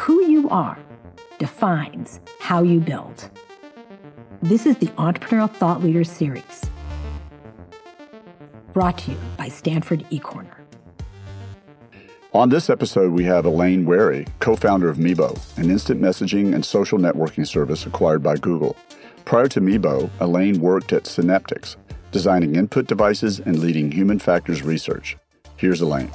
Who 0.00 0.24
you 0.24 0.48
are 0.48 0.78
defines 1.38 2.20
how 2.38 2.62
you 2.62 2.80
build. 2.80 3.28
This 4.40 4.64
is 4.64 4.78
the 4.78 4.86
Entrepreneurial 4.96 5.50
Thought 5.50 5.82
Leaders 5.82 6.10
Series, 6.10 6.70
brought 8.72 8.96
to 9.00 9.10
you 9.10 9.18
by 9.36 9.48
Stanford 9.48 10.06
eCorner. 10.10 10.56
On 12.32 12.48
this 12.48 12.70
episode, 12.70 13.12
we 13.12 13.24
have 13.24 13.44
Elaine 13.44 13.84
Wherry, 13.84 14.26
co 14.38 14.56
founder 14.56 14.88
of 14.88 14.96
Meebo, 14.96 15.38
an 15.58 15.70
instant 15.70 16.00
messaging 16.00 16.54
and 16.54 16.64
social 16.64 16.98
networking 16.98 17.46
service 17.46 17.84
acquired 17.84 18.22
by 18.22 18.36
Google. 18.36 18.76
Prior 19.26 19.48
to 19.48 19.60
Meebo, 19.60 20.08
Elaine 20.18 20.62
worked 20.62 20.94
at 20.94 21.02
Synaptics, 21.02 21.76
designing 22.10 22.56
input 22.56 22.86
devices 22.86 23.38
and 23.38 23.58
leading 23.58 23.92
human 23.92 24.18
factors 24.18 24.62
research. 24.62 25.18
Here's 25.58 25.82
Elaine. 25.82 26.10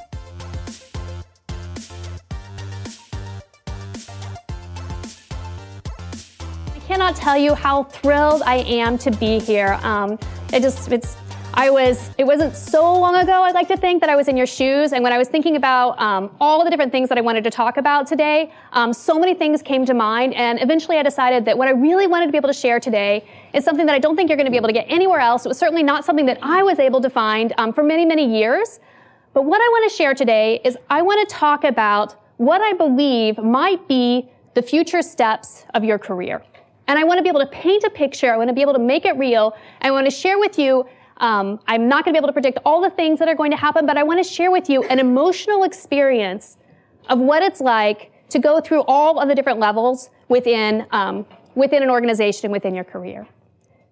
Tell 7.26 7.36
you 7.36 7.56
how 7.56 7.82
thrilled 7.82 8.40
I 8.46 8.58
am 8.58 8.96
to 8.98 9.10
be 9.10 9.40
here. 9.40 9.80
Um, 9.82 10.16
it 10.52 10.60
just, 10.62 10.92
it's, 10.92 11.16
I 11.54 11.70
was, 11.70 12.10
it 12.18 12.24
wasn't 12.24 12.54
so 12.54 12.96
long 13.00 13.16
ago, 13.16 13.42
I'd 13.42 13.52
like 13.52 13.66
to 13.66 13.76
think, 13.76 14.00
that 14.02 14.08
I 14.08 14.14
was 14.14 14.28
in 14.28 14.36
your 14.36 14.46
shoes. 14.46 14.92
And 14.92 15.02
when 15.02 15.12
I 15.12 15.18
was 15.18 15.26
thinking 15.26 15.56
about 15.56 16.00
um, 16.00 16.30
all 16.40 16.62
the 16.62 16.70
different 16.70 16.92
things 16.92 17.08
that 17.08 17.18
I 17.18 17.20
wanted 17.20 17.42
to 17.42 17.50
talk 17.50 17.78
about 17.78 18.06
today, 18.06 18.52
um, 18.74 18.92
so 18.92 19.18
many 19.18 19.34
things 19.34 19.60
came 19.60 19.84
to 19.86 19.92
mind. 19.92 20.34
And 20.34 20.62
eventually 20.62 20.98
I 20.98 21.02
decided 21.02 21.44
that 21.46 21.58
what 21.58 21.66
I 21.66 21.72
really 21.72 22.06
wanted 22.06 22.26
to 22.26 22.30
be 22.30 22.38
able 22.38 22.48
to 22.48 22.60
share 22.60 22.78
today 22.78 23.26
is 23.52 23.64
something 23.64 23.86
that 23.86 23.96
I 23.96 23.98
don't 23.98 24.14
think 24.14 24.30
you're 24.30 24.36
going 24.36 24.46
to 24.46 24.52
be 24.52 24.56
able 24.56 24.68
to 24.68 24.72
get 24.72 24.86
anywhere 24.88 25.18
else. 25.18 25.44
It 25.44 25.48
was 25.48 25.58
certainly 25.58 25.82
not 25.82 26.04
something 26.04 26.26
that 26.26 26.38
I 26.42 26.62
was 26.62 26.78
able 26.78 27.00
to 27.00 27.10
find 27.10 27.52
um, 27.58 27.72
for 27.72 27.82
many, 27.82 28.04
many 28.04 28.38
years. 28.38 28.78
But 29.34 29.46
what 29.46 29.60
I 29.60 29.66
want 29.72 29.90
to 29.90 29.96
share 29.96 30.14
today 30.14 30.60
is 30.64 30.78
I 30.90 31.02
want 31.02 31.28
to 31.28 31.34
talk 31.34 31.64
about 31.64 32.14
what 32.36 32.60
I 32.60 32.72
believe 32.74 33.36
might 33.38 33.88
be 33.88 34.30
the 34.54 34.62
future 34.62 35.02
steps 35.02 35.64
of 35.74 35.82
your 35.82 35.98
career. 35.98 36.40
And 36.88 36.98
I 36.98 37.04
want 37.04 37.18
to 37.18 37.22
be 37.22 37.28
able 37.28 37.40
to 37.40 37.46
paint 37.46 37.84
a 37.84 37.90
picture. 37.90 38.32
I 38.32 38.36
want 38.36 38.48
to 38.48 38.54
be 38.54 38.62
able 38.62 38.74
to 38.74 38.78
make 38.78 39.04
it 39.04 39.16
real. 39.16 39.54
I 39.80 39.90
want 39.90 40.06
to 40.06 40.10
share 40.10 40.38
with 40.38 40.58
you. 40.58 40.86
Um, 41.18 41.58
I'm 41.66 41.88
not 41.88 42.04
going 42.04 42.14
to 42.14 42.20
be 42.20 42.22
able 42.22 42.28
to 42.28 42.32
predict 42.32 42.58
all 42.64 42.80
the 42.82 42.90
things 42.90 43.18
that 43.18 43.28
are 43.28 43.34
going 43.34 43.50
to 43.50 43.56
happen, 43.56 43.86
but 43.86 43.96
I 43.96 44.02
want 44.02 44.24
to 44.24 44.30
share 44.30 44.50
with 44.50 44.68
you 44.68 44.82
an 44.84 44.98
emotional 44.98 45.64
experience 45.64 46.58
of 47.08 47.18
what 47.18 47.42
it's 47.42 47.60
like 47.60 48.12
to 48.28 48.38
go 48.38 48.60
through 48.60 48.82
all 48.82 49.18
of 49.18 49.28
the 49.28 49.34
different 49.34 49.58
levels 49.58 50.10
within 50.28 50.86
um, 50.90 51.24
within 51.54 51.82
an 51.82 51.90
organization 51.90 52.46
and 52.46 52.52
within 52.52 52.74
your 52.74 52.84
career. 52.84 53.26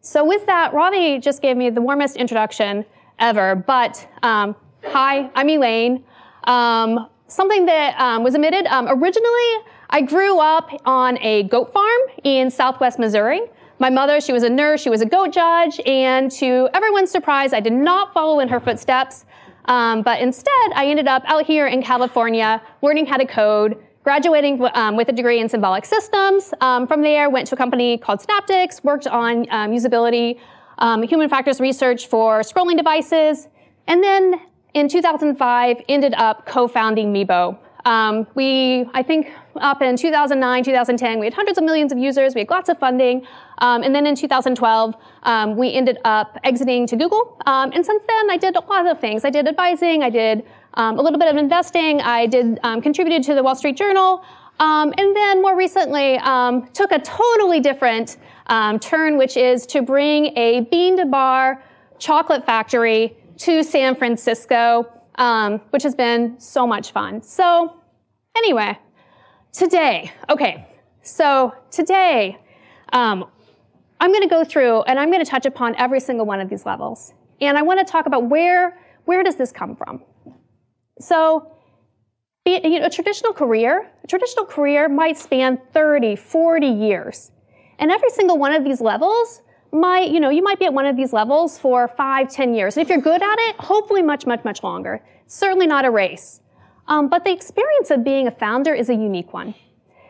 So 0.02 0.22
with 0.24 0.44
that, 0.46 0.74
Ravi 0.74 1.18
just 1.18 1.40
gave 1.40 1.56
me 1.56 1.70
the 1.70 1.80
warmest 1.80 2.16
introduction 2.16 2.84
ever. 3.18 3.54
But 3.54 4.06
um, 4.22 4.54
hi, 4.84 5.30
I'm 5.34 5.48
Elaine. 5.48 6.04
Um, 6.44 7.08
something 7.26 7.64
that 7.66 7.98
um, 7.98 8.22
was 8.22 8.34
omitted 8.34 8.66
um, 8.66 8.86
originally. 8.88 9.64
I 9.94 10.00
grew 10.00 10.40
up 10.40 10.70
on 10.84 11.18
a 11.18 11.44
goat 11.44 11.72
farm 11.72 12.00
in 12.24 12.50
southwest 12.50 12.98
Missouri. 12.98 13.42
My 13.78 13.90
mother, 13.90 14.20
she 14.20 14.32
was 14.32 14.42
a 14.42 14.50
nurse, 14.50 14.80
she 14.80 14.90
was 14.90 15.02
a 15.02 15.06
goat 15.06 15.32
judge, 15.32 15.80
and 15.86 16.32
to 16.32 16.68
everyone's 16.74 17.12
surprise, 17.12 17.52
I 17.52 17.60
did 17.60 17.74
not 17.74 18.12
follow 18.12 18.40
in 18.40 18.48
her 18.48 18.58
footsteps. 18.58 19.24
Um, 19.66 20.02
but 20.02 20.20
instead, 20.20 20.72
I 20.74 20.86
ended 20.86 21.06
up 21.06 21.22
out 21.26 21.46
here 21.46 21.68
in 21.68 21.80
California 21.80 22.60
learning 22.82 23.06
how 23.06 23.18
to 23.18 23.24
code, 23.24 23.76
graduating 24.02 24.66
um, 24.74 24.96
with 24.96 25.10
a 25.10 25.12
degree 25.12 25.38
in 25.38 25.48
symbolic 25.48 25.84
systems. 25.84 26.52
Um, 26.60 26.88
from 26.88 27.02
there, 27.02 27.30
went 27.30 27.46
to 27.46 27.54
a 27.54 27.58
company 27.58 27.96
called 27.96 28.18
Synaptics, 28.18 28.82
worked 28.82 29.06
on 29.06 29.46
um, 29.50 29.70
usability, 29.70 30.40
um, 30.78 31.04
human 31.04 31.28
factors 31.28 31.60
research 31.60 32.08
for 32.08 32.40
scrolling 32.40 32.76
devices, 32.76 33.46
and 33.86 34.02
then 34.02 34.40
in 34.74 34.88
2005, 34.88 35.82
ended 35.88 36.14
up 36.14 36.46
co-founding 36.46 37.14
Meebo, 37.14 37.56
um, 37.84 38.26
we, 38.34 38.88
I 38.94 39.02
think, 39.02 39.30
up 39.56 39.82
in 39.82 39.96
2009, 39.96 40.64
2010, 40.64 41.18
we 41.18 41.26
had 41.26 41.34
hundreds 41.34 41.58
of 41.58 41.64
millions 41.64 41.92
of 41.92 41.98
users. 41.98 42.34
We 42.34 42.40
had 42.40 42.50
lots 42.50 42.68
of 42.68 42.78
funding. 42.78 43.26
Um, 43.58 43.82
and 43.82 43.94
then 43.94 44.06
in 44.06 44.14
2012, 44.14 44.94
um, 45.24 45.56
we 45.56 45.72
ended 45.72 45.98
up 46.04 46.38
exiting 46.44 46.86
to 46.86 46.96
Google. 46.96 47.36
Um, 47.46 47.72
and 47.74 47.84
since 47.84 48.02
then, 48.08 48.30
I 48.30 48.36
did 48.36 48.56
a 48.56 48.60
lot 48.60 48.86
of 48.86 49.00
things. 49.00 49.24
I 49.24 49.30
did 49.30 49.46
advising. 49.46 50.02
I 50.02 50.10
did 50.10 50.44
um, 50.74 50.98
a 50.98 51.02
little 51.02 51.18
bit 51.18 51.28
of 51.28 51.36
investing. 51.36 52.00
I 52.00 52.26
did 52.26 52.58
um, 52.62 52.80
contributed 52.80 53.22
to 53.24 53.34
the 53.34 53.42
Wall 53.42 53.54
Street 53.54 53.76
Journal. 53.76 54.24
and 54.58 55.16
then 55.16 55.42
more 55.42 55.56
recently, 55.56 56.18
took 56.72 56.90
a 56.90 57.00
totally 57.00 57.60
different 57.60 58.16
turn, 58.80 59.18
which 59.18 59.36
is 59.36 59.66
to 59.66 59.82
bring 59.82 60.36
a 60.38 60.62
bean 60.70 60.96
to 60.96 61.04
bar 61.04 61.62
chocolate 61.98 62.44
factory 62.46 63.16
to 63.36 63.62
San 63.62 63.94
Francisco 63.94 64.86
um, 65.16 65.60
which 65.70 65.82
has 65.82 65.94
been 65.94 66.38
so 66.38 66.66
much 66.66 66.92
fun. 66.92 67.22
So, 67.22 67.80
anyway, 68.36 68.78
today, 69.52 70.12
okay, 70.28 70.66
so 71.02 71.54
today, 71.70 72.38
um, 72.92 73.26
I'm 74.00 74.10
going 74.10 74.22
to 74.22 74.28
go 74.28 74.44
through 74.44 74.82
and 74.82 74.98
I'm 74.98 75.10
going 75.10 75.24
to 75.24 75.30
touch 75.30 75.46
upon 75.46 75.74
every 75.76 76.00
single 76.00 76.26
one 76.26 76.40
of 76.40 76.48
these 76.48 76.66
levels. 76.66 77.14
And 77.40 77.56
I 77.56 77.62
want 77.62 77.84
to 77.84 77.90
talk 77.90 78.06
about 78.06 78.28
where, 78.28 78.78
where 79.04 79.22
does 79.22 79.36
this 79.36 79.52
come 79.52 79.76
from? 79.76 80.02
So, 81.00 81.50
you 82.44 82.80
know, 82.80 82.86
a 82.86 82.90
traditional 82.90 83.32
career, 83.32 83.90
a 84.02 84.06
traditional 84.06 84.44
career 84.44 84.88
might 84.88 85.16
span 85.16 85.58
30, 85.72 86.16
40 86.16 86.66
years. 86.66 87.30
And 87.78 87.90
every 87.90 88.10
single 88.10 88.38
one 88.38 88.52
of 88.52 88.64
these 88.64 88.80
levels 88.80 89.42
might, 89.74 90.10
you 90.10 90.20
know, 90.20 90.30
you 90.30 90.42
might 90.42 90.58
be 90.58 90.64
at 90.66 90.74
one 90.74 90.86
of 90.86 90.96
these 90.96 91.12
levels 91.12 91.58
for 91.58 91.88
five, 91.88 92.30
ten 92.30 92.54
years. 92.54 92.76
And 92.76 92.82
if 92.82 92.88
you're 92.88 93.00
good 93.00 93.22
at 93.22 93.36
it, 93.40 93.56
hopefully 93.56 94.02
much, 94.02 94.26
much, 94.26 94.44
much 94.44 94.62
longer. 94.62 95.02
Certainly 95.26 95.66
not 95.66 95.84
a 95.84 95.90
race. 95.90 96.40
Um, 96.86 97.08
but 97.08 97.24
the 97.24 97.32
experience 97.32 97.90
of 97.90 98.04
being 98.04 98.26
a 98.26 98.30
founder 98.30 98.74
is 98.74 98.88
a 98.88 98.94
unique 98.94 99.32
one. 99.32 99.54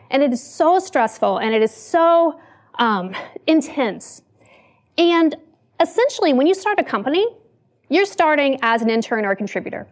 And 0.09 0.21
it 0.21 0.31
is 0.31 0.43
so 0.43 0.79
stressful 0.79 1.39
and 1.39 1.53
it 1.53 1.61
is 1.61 1.71
so 1.71 2.39
um, 2.79 3.15
intense. 3.47 4.21
And 4.97 5.35
essentially, 5.79 6.33
when 6.33 6.47
you 6.47 6.53
start 6.53 6.79
a 6.79 6.83
company, 6.83 7.25
you're 7.89 8.05
starting 8.05 8.59
as 8.61 8.81
an 8.81 8.89
intern 8.89 9.25
or 9.25 9.31
a 9.31 9.35
contributor. 9.35 9.87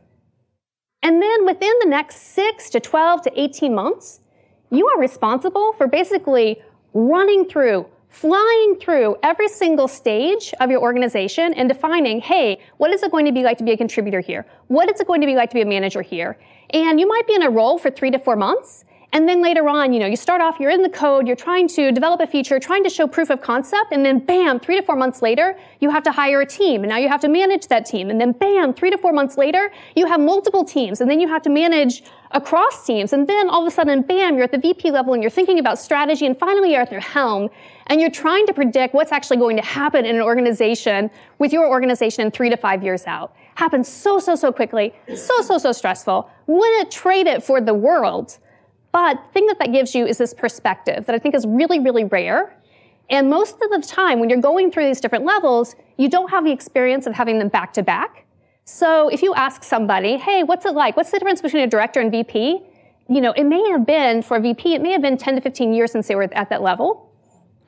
And 1.02 1.22
then 1.22 1.46
within 1.46 1.74
the 1.82 1.88
next 1.88 2.34
six 2.34 2.70
to 2.72 2.80
12 2.80 3.24
to 3.24 3.42
18 3.42 3.76
months, 3.76 4.22
you 4.72 4.88
are 4.88 5.00
responsible 5.00 5.74
for 5.74 5.88
basically 5.88 6.62
running 6.94 7.46
through 7.46 7.86
flying 8.14 8.76
through 8.80 9.18
every 9.24 9.50
single 9.50 9.88
stage 9.88 10.54
of 10.62 10.70
your 10.70 10.80
organization 10.80 11.52
and 11.56 11.68
defining, 11.68 12.22
hey, 12.22 12.62
what 12.78 12.92
is 12.92 13.02
it 13.02 13.12
going 13.12 13.26
to 13.26 13.32
be 13.32 13.42
like 13.42 13.58
to 13.58 13.64
be 13.64 13.72
a 13.72 13.78
contributor 13.78 14.20
here? 14.20 14.46
What 14.68 14.88
is 14.94 15.02
it 15.02 15.08
going 15.08 15.20
to 15.22 15.28
be 15.28 15.34
like 15.34 15.50
to 15.50 15.56
be 15.56 15.62
a 15.62 15.66
manager 15.66 16.04
here? 16.04 16.38
And 16.70 17.00
you 17.00 17.08
might 17.08 17.26
be 17.26 17.34
in 17.34 17.42
a 17.42 17.50
role 17.50 17.80
for 17.80 17.90
three 17.90 18.12
to 18.12 18.20
four 18.20 18.36
months. 18.36 18.86
And 19.14 19.28
then 19.28 19.42
later 19.42 19.68
on, 19.68 19.94
you 19.94 20.00
know, 20.00 20.06
you 20.06 20.16
start 20.16 20.42
off, 20.42 20.60
you're 20.60 20.72
in 20.72 20.84
the 20.84 20.90
code, 20.90 21.28
you're 21.28 21.36
trying 21.36 21.68
to 21.70 21.92
develop 21.92 22.20
a 22.20 22.28
feature, 22.28 22.60
trying 22.60 22.84
to 22.84 22.90
show 22.90 23.08
proof 23.08 23.32
of 23.32 23.42
concept, 23.42 23.92
and 23.92 24.06
then 24.06 24.20
bam, 24.20 24.60
three 24.60 24.80
to 24.80 24.82
four 24.84 24.96
months 24.96 25.22
later, 25.22 25.58
you 25.80 25.90
have 25.92 26.02
to 26.04 26.12
hire 26.12 26.42
a 26.42 26.46
team, 26.46 26.82
and 26.82 26.90
now 26.90 26.98
you 26.98 27.10
have 27.10 27.22
to 27.22 27.30
manage 27.30 27.68
that 27.68 27.86
team. 27.86 28.10
And 28.10 28.20
then 28.20 28.32
bam, 28.32 28.74
three 28.74 28.90
to 28.90 28.98
four 28.98 29.14
months 29.14 29.38
later, 29.38 29.72
you 29.96 30.08
have 30.08 30.20
multiple 30.20 30.64
teams, 30.64 31.00
and 31.00 31.10
then 31.10 31.20
you 31.20 31.28
have 31.28 31.44
to 31.44 31.52
manage 31.52 32.04
across 32.34 32.86
teams. 32.86 33.14
And 33.14 33.28
then 33.28 33.50
all 33.50 33.62
of 33.62 33.68
a 33.68 33.72
sudden, 33.72 34.02
bam, 34.02 34.36
you're 34.36 34.44
at 34.44 34.52
the 34.52 34.58
VP 34.58 34.92
level 34.92 35.14
and 35.14 35.24
you're 35.24 35.30
thinking 35.30 35.60
about 35.60 35.80
strategy, 35.80 36.26
and 36.26 36.38
finally 36.38 36.72
you're 36.72 36.82
at 36.82 36.90
their 36.90 37.00
helm, 37.00 37.50
and 37.88 38.02
you're 38.02 38.12
trying 38.12 38.46
to 38.48 38.54
predict 38.54 38.94
what's 38.94 39.12
actually 39.12 39.38
going 39.38 39.56
to 39.56 39.64
happen 39.64 40.06
in 40.06 40.16
an 40.16 40.22
organization 40.22 41.10
with 41.40 41.54
your 41.54 41.68
organization 41.68 42.26
in 42.26 42.32
three 42.32 42.50
to 42.50 42.58
five 42.58 42.84
years 42.84 43.06
out. 43.06 43.36
Happens 43.56 43.88
so, 43.88 44.20
so, 44.20 44.36
so 44.36 44.52
quickly, 44.52 44.94
so, 45.16 45.42
so, 45.42 45.58
so 45.58 45.72
stressful. 45.72 46.30
Wouldn't 46.48 46.92
trade 46.92 47.28
it 47.28 47.44
for 47.44 47.62
the 47.62 47.74
world. 47.74 48.38
But 48.92 49.16
the 49.16 49.34
thing 49.34 49.48
that 49.48 49.60
that 49.60 49.72
gives 49.72 49.96
you 49.96 50.06
is 50.06 50.18
this 50.18 50.34
perspective 50.34 51.06
that 51.06 51.16
I 51.16 51.20
think 51.20 51.36
is 51.36 51.46
really, 51.48 51.80
really 51.80 52.04
rare. 52.04 52.56
And 53.10 53.30
most 53.30 53.56
of 53.62 53.70
the 53.70 53.86
time, 53.86 54.20
when 54.20 54.30
you're 54.30 54.42
going 54.42 54.72
through 54.72 54.86
these 54.86 55.02
different 55.02 55.26
levels, 55.26 55.76
you 55.98 56.10
don't 56.10 56.30
have 56.30 56.46
the 56.46 56.52
experience 56.52 57.06
of 57.06 57.14
having 57.14 57.38
them 57.38 57.50
back 57.50 57.74
to 57.74 57.84
back. 57.84 58.26
So 58.66 59.10
if 59.10 59.22
you 59.22 59.34
ask 59.36 59.64
somebody, 59.64 60.18
hey, 60.18 60.44
what's 60.44 60.66
it 60.66 60.74
like? 60.74 60.96
What's 60.96 61.12
the 61.12 61.20
difference 61.20 61.42
between 61.42 61.64
a 61.64 61.68
director 61.68 62.00
and 62.00 62.10
VP? 62.10 62.62
You 63.10 63.22
know, 63.22 63.32
it 63.34 63.44
may 63.44 63.70
have 63.70 63.86
been 63.86 64.22
for 64.22 64.38
a 64.38 64.40
VP, 64.40 64.76
it 64.76 64.82
may 64.82 64.92
have 64.92 65.02
been 65.02 65.18
10 65.18 65.36
to 65.36 65.42
15 65.42 65.74
years 65.74 65.92
since 65.92 66.08
they 66.08 66.16
were 66.16 66.30
at 66.34 66.50
that 66.50 66.62
level. 66.62 67.12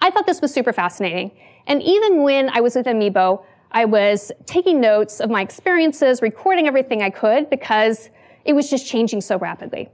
I 0.02 0.10
thought 0.10 0.26
this 0.26 0.42
was 0.42 0.54
super 0.54 0.72
fascinating. 0.72 1.32
And 1.68 1.84
even 1.84 2.24
when 2.24 2.50
I 2.50 2.62
was 2.62 2.76
with 2.76 2.86
Meebo, 2.86 3.44
I 3.72 3.86
was 3.86 4.32
taking 4.46 4.80
notes 4.80 5.20
of 5.20 5.30
my 5.30 5.42
experiences, 5.42 6.22
recording 6.22 6.68
everything 6.68 7.02
I 7.02 7.10
could 7.10 7.50
because 7.50 8.10
it 8.46 8.54
was 8.54 8.70
just 8.70 8.88
changing 8.88 9.20
so 9.20 9.38
rapidly. 9.38 9.90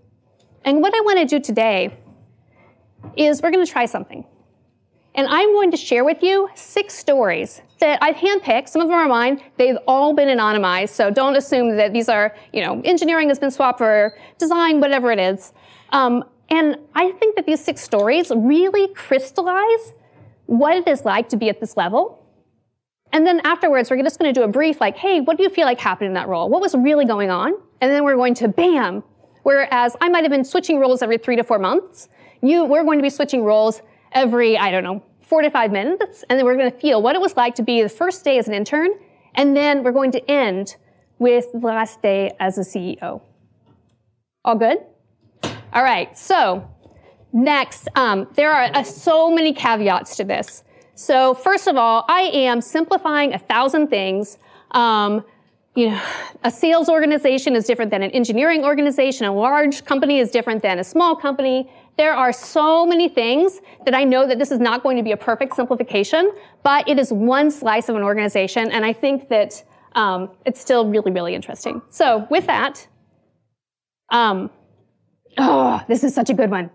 And 0.64 0.82
what 0.82 0.94
I 0.94 1.00
want 1.02 1.20
to 1.20 1.26
do 1.26 1.40
today 1.40 1.98
is 3.16 3.42
we're 3.42 3.52
going 3.52 3.66
to 3.66 3.72
try 3.72 3.88
something. 3.88 4.24
And 5.16 5.28
I'm 5.28 5.52
going 5.54 5.72
to 5.72 5.78
share 5.78 6.04
with 6.04 6.22
you 6.22 6.50
six 6.54 6.94
stories 6.94 7.62
that 7.82 8.00
I've 8.02 8.16
handpicked. 8.16 8.70
Some 8.70 8.82
of 8.82 8.88
them 8.88 8.98
are 8.98 9.08
mine. 9.08 9.42
They've 9.58 9.78
all 9.88 10.14
been 10.14 10.30
anonymized, 10.30 10.90
so 10.90 11.12
don't 11.12 11.36
assume 11.36 11.76
that 11.76 11.94
these 11.94 12.08
are, 12.08 12.34
you 12.54 12.64
know, 12.64 12.82
engineering 12.86 13.28
has 13.28 13.38
been 13.38 13.52
swapped 13.52 13.78
for 13.78 14.18
design, 14.38 14.80
whatever 14.80 15.12
it 15.12 15.20
is. 15.20 15.54
Um, 15.90 16.24
and 16.50 16.78
I 16.96 17.12
think 17.12 17.36
that 17.36 17.46
these 17.46 17.64
six 17.64 17.82
stories 17.82 18.32
really 18.36 18.88
crystallize 18.94 19.94
what 20.46 20.76
it 20.76 20.88
is 20.88 21.06
like 21.06 21.30
to 21.30 21.38
be 21.38 21.50
at 21.50 21.60
this 21.60 21.76
level. 21.78 22.18
And 23.14 23.28
then 23.28 23.42
afterwards, 23.44 23.92
we're 23.92 24.02
just 24.02 24.18
going 24.18 24.34
to 24.34 24.40
do 24.40 24.44
a 24.44 24.48
brief 24.48 24.80
like, 24.80 24.96
hey, 24.96 25.20
what 25.20 25.36
do 25.36 25.44
you 25.44 25.50
feel 25.50 25.66
like 25.66 25.80
happened 25.80 26.08
in 26.08 26.14
that 26.14 26.30
role? 26.30 26.50
What 26.50 26.62
was 26.62 26.74
really 26.74 27.06
going 27.06 27.30
on? 27.30 27.54
And 27.82 27.92
then 27.92 28.06
we're 28.06 28.16
going 28.16 28.36
to 28.36 28.48
bam, 28.48 29.04
Whereas 29.44 29.96
I 30.02 30.10
might 30.10 30.24
have 30.24 30.32
been 30.32 30.44
switching 30.44 30.80
roles 30.80 31.02
every 31.02 31.18
three 31.18 31.36
to 31.36 31.44
four 31.44 31.60
months. 31.60 32.10
You, 32.42 32.66
we're 32.66 32.84
going 32.84 33.00
to 33.00 33.04
be 33.04 33.10
switching 33.10 33.44
roles 33.44 33.82
every, 34.12 34.58
I 34.58 34.72
don't 34.72 34.84
know, 34.84 35.04
four 35.32 35.42
to 35.42 35.50
five 35.50 35.72
minutes, 35.72 36.26
and 36.30 36.38
then 36.38 36.46
we're 36.46 36.58
going 36.58 36.70
to 36.70 36.78
feel 36.78 37.02
what 37.02 37.16
it 37.16 37.22
was 37.22 37.38
like 37.38 37.56
to 37.56 37.64
be 37.64 37.82
the 37.82 37.88
first 37.88 38.26
day 38.26 38.38
as 38.38 38.50
an 38.50 38.54
intern, 38.54 38.90
and 39.36 39.56
then 39.56 39.82
we're 39.82 39.94
going 39.94 40.12
to 40.12 40.30
end 40.30 40.76
with 41.20 41.50
the 41.54 41.60
last 41.60 42.02
day 42.02 42.36
as 42.42 42.58
a 42.58 42.62
CEO. 42.64 43.22
All 44.44 44.56
good? 44.56 44.80
All 45.72 45.84
right, 45.84 46.18
so 46.18 46.70
next, 47.32 47.88
um, 47.96 48.28
there 48.36 48.52
are 48.52 48.76
uh, 48.76 48.84
so 48.84 49.32
many 49.32 49.54
caveats 49.54 50.18
to 50.18 50.26
this. 50.26 50.66
So 50.96 51.34
first 51.34 51.66
of 51.68 51.78
all, 51.78 52.04
I 52.10 52.24
am 52.24 52.60
simplifying 52.60 53.34
a 53.34 53.40
thousand 53.40 53.88
things. 53.88 54.38
Um, 54.72 55.24
you 55.76 55.92
know, 55.92 56.02
a 56.44 56.52
sales 56.52 56.90
organization 56.90 57.56
is 57.56 57.66
different 57.66 57.90
than 57.90 58.04
an 58.04 58.12
engineering 58.12 58.66
organization. 58.66 59.26
A 59.28 59.34
large 59.34 59.86
company 59.86 60.20
is 60.20 60.30
different 60.30 60.62
than 60.62 60.78
a 60.78 60.84
small 60.84 61.16
company. 61.16 61.72
There 61.98 62.14
are 62.14 62.32
so 62.32 62.86
many 62.86 63.10
things 63.10 63.62
that 63.86 63.94
I 63.94 64.04
know 64.04 64.26
that 64.28 64.40
this 64.40 64.52
is 64.52 64.60
not 64.60 64.82
going 64.82 64.98
to 64.98 65.04
be 65.04 65.12
a 65.12 65.18
perfect 65.18 65.56
simplification, 65.56 66.32
but 66.64 66.88
it 66.88 66.98
is 66.98 67.12
one 67.12 67.52
slice 67.52 67.90
of 67.90 67.96
an 67.96 68.04
organization, 68.04 68.72
and 68.72 68.86
I 68.86 68.94
think 68.94 69.30
that 69.30 69.64
um, 69.94 70.32
it's 70.46 70.60
still 70.60 70.88
really, 70.88 71.12
really 71.12 71.36
interesting. 71.36 71.82
So 71.90 72.26
with 72.30 72.48
that, 72.48 72.88
um, 74.10 74.50
oh, 75.38 75.82
this 75.88 76.04
is 76.04 76.16
such 76.16 76.30
a 76.30 76.34
good 76.34 76.50
one. 76.50 76.70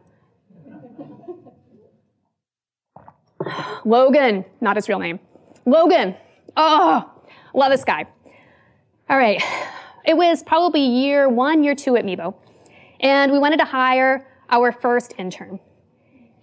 Logan, 3.84 4.44
not 4.60 4.76
his 4.76 4.88
real 4.88 4.98
name. 4.98 5.20
Logan. 5.64 6.14
Oh, 6.56 7.10
love 7.54 7.70
this 7.70 7.84
guy. 7.84 8.06
All 9.08 9.18
right. 9.18 9.42
It 10.04 10.16
was 10.16 10.42
probably 10.42 10.80
year 10.80 11.28
one, 11.28 11.62
year 11.62 11.74
two 11.74 11.96
at 11.96 12.04
Meebo. 12.04 12.34
And 13.00 13.30
we 13.32 13.38
wanted 13.38 13.58
to 13.58 13.64
hire 13.64 14.26
our 14.50 14.72
first 14.72 15.14
intern. 15.18 15.60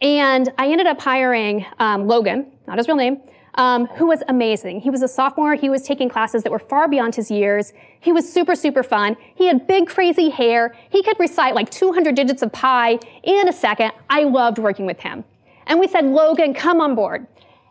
And 0.02 0.52
I 0.58 0.68
ended 0.68 0.88
up 0.88 1.00
hiring 1.00 1.66
um, 1.80 2.08
Logan, 2.08 2.52
not 2.68 2.78
his 2.78 2.88
real 2.88 2.98
name, 2.98 3.22
um, 3.56 3.86
who 3.86 4.08
was 4.08 4.24
amazing. 4.28 4.82
He 4.82 4.90
was 4.90 5.02
a 5.02 5.08
sophomore. 5.08 5.56
He 5.56 5.70
was 5.70 5.84
taking 5.84 6.10
classes 6.10 6.44
that 6.44 6.52
were 6.52 6.60
far 6.60 6.88
beyond 6.88 7.16
his 7.16 7.30
years. 7.30 7.72
He 8.00 8.12
was 8.12 8.32
super, 8.32 8.56
super 8.56 8.84
fun. 8.84 9.16
He 9.36 9.48
had 9.48 9.68
big, 9.68 9.88
crazy 9.88 10.30
hair. 10.30 10.76
He 10.90 11.04
could 11.04 11.20
recite 11.20 11.56
like 11.56 11.70
200 11.70 12.16
digits 12.16 12.42
of 12.42 12.52
pi 12.52 13.00
in 13.24 13.48
a 13.48 13.54
second. 13.54 13.92
I 14.10 14.24
loved 14.24 14.58
working 14.58 14.86
with 14.86 15.00
him. 15.00 15.24
And 15.68 15.80
we 15.80 15.88
said, 15.88 16.06
Logan, 16.06 16.54
come 16.54 16.82
on 16.82 16.96
board. 16.96 17.28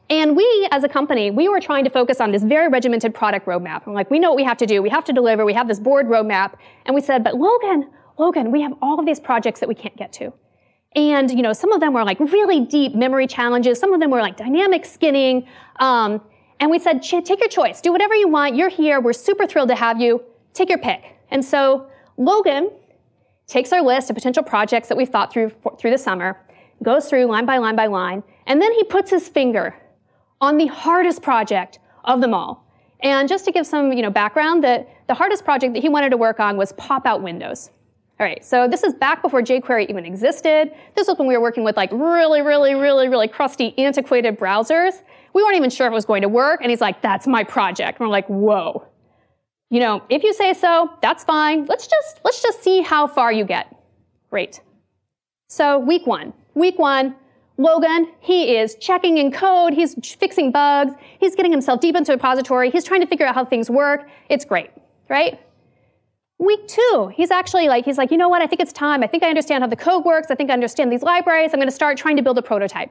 And 0.09 0.37
we, 0.37 0.69
as 0.71 0.85
a 0.85 0.89
company, 0.89 1.31
we 1.31 1.49
were 1.49 1.61
trying 1.61 1.85
to 1.85 1.91
focus 1.91 2.21
on 2.21 2.33
this 2.33 2.43
very 2.43 2.69
regimented 2.69 3.15
product 3.15 3.47
roadmap. 3.47 3.83
I'm 3.87 3.95
like, 3.95 4.11
we 4.11 4.19
know 4.19 4.31
what 4.31 4.37
we 4.37 4.45
have 4.45 4.59
to 4.59 4.67
do. 4.67 4.83
We 4.83 4.91
have 4.91 5.05
to 5.05 5.13
deliver. 5.13 5.45
We 5.45 5.55
have 5.55 5.69
this 5.69 5.81
board 5.81 6.07
roadmap. 6.07 6.55
And 6.87 6.95
we 6.95 7.01
said, 7.01 7.25
but 7.25 7.37
Logan, 7.37 7.91
Logan, 8.23 8.53
we 8.53 8.63
have 8.63 8.73
all 8.81 9.01
of 9.01 9.07
these 9.07 9.19
projects 9.19 9.59
that 9.61 9.69
we 9.69 9.75
can't 9.75 9.97
get 9.97 10.13
to. 10.15 10.33
And, 10.95 11.29
you 11.31 11.43
know, 11.43 11.53
some 11.53 11.73
of 11.73 11.81
them 11.81 11.93
were 11.93 12.05
like 12.05 12.21
really 12.21 12.61
deep 12.61 12.95
memory 12.95 13.27
challenges. 13.27 13.81
Some 13.81 13.93
of 13.93 14.01
them 14.01 14.11
were 14.11 14.21
like 14.21 14.37
dynamic 14.37 14.85
skinning. 14.85 15.49
Um, 15.81 16.21
and 16.61 16.71
we 16.71 16.79
said, 16.79 17.03
take 17.03 17.41
your 17.41 17.49
choice. 17.49 17.81
Do 17.81 17.91
whatever 17.91 18.15
you 18.15 18.29
want. 18.29 18.55
You're 18.55 18.69
here. 18.69 19.01
We're 19.01 19.13
super 19.13 19.47
thrilled 19.47 19.71
to 19.71 19.75
have 19.75 20.01
you. 20.01 20.23
Take 20.55 20.69
your 20.69 20.79
pick. 20.79 21.03
And 21.33 21.45
so 21.45 21.89
Logan 22.17 22.71
takes 23.49 23.73
our 23.73 23.83
list 23.83 24.09
of 24.09 24.15
potential 24.15 24.45
projects 24.45 24.87
that 24.89 24.97
we've 24.97 25.09
thought 25.09 25.33
through 25.33 25.51
through 25.79 25.91
the 25.91 25.99
summer, 25.99 26.39
goes 26.83 27.09
through 27.09 27.25
line 27.27 27.47
by 27.47 27.59
line 27.59 27.75
by 27.75 27.87
line, 27.87 28.23
and 28.47 28.63
then 28.63 28.73
he 28.75 28.85
puts 28.85 29.11
his 29.11 29.29
finger 29.29 29.75
on 30.41 30.59
the 30.59 30.67
hardest 30.67 31.23
project 31.23 31.81
of 32.05 32.21
them 32.21 32.35
all. 32.35 32.65
And 33.01 33.29
just 33.29 33.45
to 33.47 33.51
give 33.51 33.67
some, 33.67 33.93
you 33.93 34.03
know, 34.03 34.11
background, 34.11 34.63
that 34.63 34.89
the 35.09 35.15
hardest 35.15 35.45
project 35.45 35.75
that 35.75 35.83
he 35.83 35.89
wanted 35.89 36.11
to 36.11 36.17
work 36.17 36.39
on 36.39 36.57
was 36.57 36.73
pop-out 36.75 37.23
windows. 37.23 37.71
All 38.23 38.29
right, 38.29 38.45
so 38.45 38.69
this 38.69 38.85
is 38.85 38.95
back 38.95 39.21
before 39.21 39.43
jQuery 39.43 39.91
even 39.91 40.05
existed. 40.05 40.71
This 40.95 41.09
was 41.09 41.19
when 41.19 41.27
we 41.27 41.37
were 41.37 41.43
working 41.43 41.65
with 41.65 41.77
like 41.77 41.91
really, 41.91 42.41
really, 42.41 42.77
really, 42.77 43.09
really 43.09 43.27
crusty, 43.27 43.77
antiquated 43.77 44.39
browsers. 44.39 45.03
We 45.33 45.43
weren't 45.43 45.57
even 45.57 45.71
sure 45.71 45.89
if 45.89 45.91
it 45.91 45.95
was 45.95 46.05
going 46.05 46.23
to 46.23 46.29
work, 46.29 46.61
and 46.63 46.71
he's 46.71 46.81
like, 46.81 47.03
that's 47.03 47.27
my 47.27 47.43
project. 47.43 47.99
And 47.99 48.07
we're 48.07 48.13
like, 48.13 48.29
whoa. 48.29 48.87
You 49.71 49.81
know, 49.81 50.05
if 50.09 50.23
you 50.23 50.33
say 50.35 50.55
so, 50.55 50.89
that's 51.03 51.25
fine. 51.25 51.65
Let's 51.65 51.89
just, 51.89 52.21
let's 52.23 52.41
just 52.41 52.63
see 52.63 52.81
how 52.81 53.09
far 53.09 53.33
you 53.33 53.45
get. 53.45 53.75
Great. 54.31 54.61
So 55.49 55.81
week 55.81 56.07
one. 56.07 56.33
Week 56.55 56.79
one, 56.79 57.17
Logan, 57.59 58.07
he 58.21 58.57
is 58.57 58.77
checking 58.77 59.19
in 59.19 59.33
code, 59.33 59.73
he's 59.73 59.97
fixing 60.15 60.53
bugs, 60.53 60.93
he's 61.19 61.35
getting 61.35 61.51
himself 61.51 61.81
deep 61.81 61.97
into 61.97 62.13
a 62.13 62.15
repository, 62.15 62.71
he's 62.71 62.85
trying 62.85 63.01
to 63.01 63.07
figure 63.09 63.27
out 63.27 63.35
how 63.35 63.45
things 63.45 63.69
work. 63.69 64.09
It's 64.29 64.45
great, 64.45 64.71
right? 65.09 65.41
Week 66.43 66.67
two, 66.67 67.13
he's 67.15 67.31
actually 67.31 67.69
like, 67.69 67.85
he's 67.85 67.99
like, 67.99 68.11
you 68.11 68.17
know 68.17 68.29
what, 68.29 68.43
I 68.43 68.49
think 68.49 68.61
it's 68.61 68.73
time. 68.73 69.05
I 69.05 69.07
think 69.07 69.23
I 69.23 69.29
understand 69.29 69.63
how 69.63 69.69
the 69.69 69.77
code 69.77 70.05
works. 70.05 70.29
I 70.29 70.35
think 70.35 70.51
I 70.51 70.55
understand 70.55 70.91
these 70.91 71.05
libraries. 71.05 71.51
I'm 71.53 71.61
going 71.61 71.69
to 71.69 71.75
start 71.75 71.97
trying 71.97 72.17
to 72.17 72.23
build 72.23 72.37
a 72.37 72.43
prototype. 72.43 72.91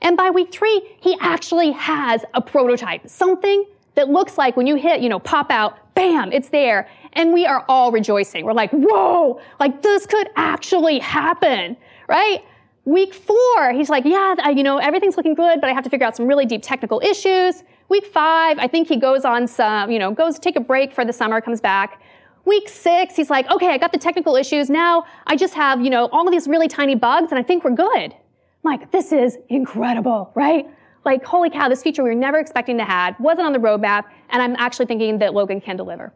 And 0.00 0.16
by 0.16 0.30
week 0.30 0.52
three, 0.52 0.88
he 1.00 1.16
actually 1.20 1.72
has 1.72 2.24
a 2.34 2.40
prototype, 2.40 3.08
something 3.08 3.64
that 3.96 4.10
looks 4.10 4.38
like 4.38 4.56
when 4.56 4.68
you 4.68 4.76
hit, 4.76 5.00
you 5.00 5.08
know, 5.08 5.18
pop 5.18 5.50
out, 5.50 5.92
bam, 5.96 6.30
it's 6.30 6.50
there. 6.50 6.88
And 7.14 7.32
we 7.32 7.46
are 7.46 7.64
all 7.68 7.90
rejoicing. 7.90 8.44
We're 8.44 8.52
like, 8.52 8.70
whoa, 8.70 9.40
like 9.58 9.82
this 9.82 10.06
could 10.06 10.28
actually 10.36 11.00
happen, 11.00 11.76
right? 12.06 12.44
Week 12.84 13.12
four, 13.12 13.72
he's 13.72 13.90
like, 13.90 14.04
yeah, 14.04 14.50
you 14.50 14.62
know, 14.62 14.78
everything's 14.78 15.16
looking 15.16 15.34
good, 15.34 15.60
but 15.60 15.68
I 15.68 15.72
have 15.72 15.82
to 15.82 15.90
figure 15.90 16.06
out 16.06 16.14
some 16.14 16.28
really 16.28 16.46
deep 16.46 16.62
technical 16.62 17.00
issues. 17.00 17.64
Week 17.88 18.06
five, 18.06 18.56
I 18.60 18.68
think 18.68 18.86
he 18.86 18.96
goes 18.96 19.24
on 19.24 19.48
some, 19.48 19.90
you 19.90 19.98
know, 19.98 20.12
goes 20.12 20.38
take 20.38 20.54
a 20.54 20.60
break 20.60 20.92
for 20.92 21.04
the 21.04 21.12
summer, 21.12 21.40
comes 21.40 21.60
back. 21.60 22.00
Week 22.48 22.66
six, 22.66 23.14
he's 23.14 23.28
like, 23.28 23.46
okay, 23.50 23.68
I 23.68 23.76
got 23.76 23.92
the 23.92 23.98
technical 23.98 24.34
issues. 24.34 24.70
Now 24.70 25.04
I 25.26 25.36
just 25.36 25.52
have, 25.52 25.82
you 25.82 25.90
know, 25.90 26.08
all 26.12 26.26
of 26.26 26.32
these 26.32 26.48
really 26.48 26.66
tiny 26.66 26.94
bugs 26.94 27.30
and 27.30 27.38
I 27.38 27.42
think 27.42 27.62
we're 27.62 27.74
good. 27.74 28.14
I'm 28.14 28.64
like, 28.64 28.90
this 28.90 29.12
is 29.12 29.36
incredible, 29.50 30.32
right? 30.34 30.66
Like, 31.04 31.22
holy 31.24 31.50
cow, 31.50 31.68
this 31.68 31.82
feature 31.82 32.02
we 32.02 32.08
were 32.08 32.14
never 32.14 32.38
expecting 32.38 32.78
to 32.78 32.84
have, 32.84 33.20
wasn't 33.20 33.46
on 33.46 33.52
the 33.52 33.58
roadmap, 33.58 34.04
and 34.30 34.42
I'm 34.42 34.56
actually 34.56 34.86
thinking 34.86 35.18
that 35.18 35.34
Logan 35.34 35.60
can 35.60 35.76
deliver. 35.76 36.14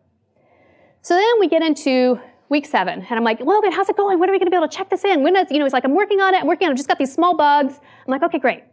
So 1.03 1.15
then 1.15 1.33
we 1.39 1.49
get 1.49 1.63
into 1.63 2.19
week 2.49 2.65
seven. 2.65 3.01
And 3.01 3.13
I'm 3.13 3.25
like, 3.25 3.41
Logan, 3.41 3.71
how's 3.71 3.91
it 3.91 3.97
going? 3.97 4.19
When 4.19 4.31
are 4.31 4.33
we 4.33 4.39
going 4.39 4.47
to 4.47 4.51
be 4.51 4.57
able 4.57 4.69
to 4.69 4.77
check 4.77 4.89
this 4.89 5.05
in? 5.05 5.23
When 5.23 5.35
does, 5.35 5.49
you 5.51 5.59
know, 5.59 5.67
he's 5.67 5.73
like, 5.75 5.85
I'm 5.85 5.95
working 5.95 6.21
on 6.21 6.35
it. 6.35 6.41
I'm 6.41 6.47
working 6.47 6.67
on 6.67 6.71
it. 6.71 6.75
I've 6.75 6.79
just 6.79 6.89
got 6.89 6.99
these 6.99 7.13
small 7.13 7.37
bugs. 7.37 7.75
I'm 8.07 8.11
like, 8.11 8.23
okay, 8.23 8.39
great. 8.39 8.65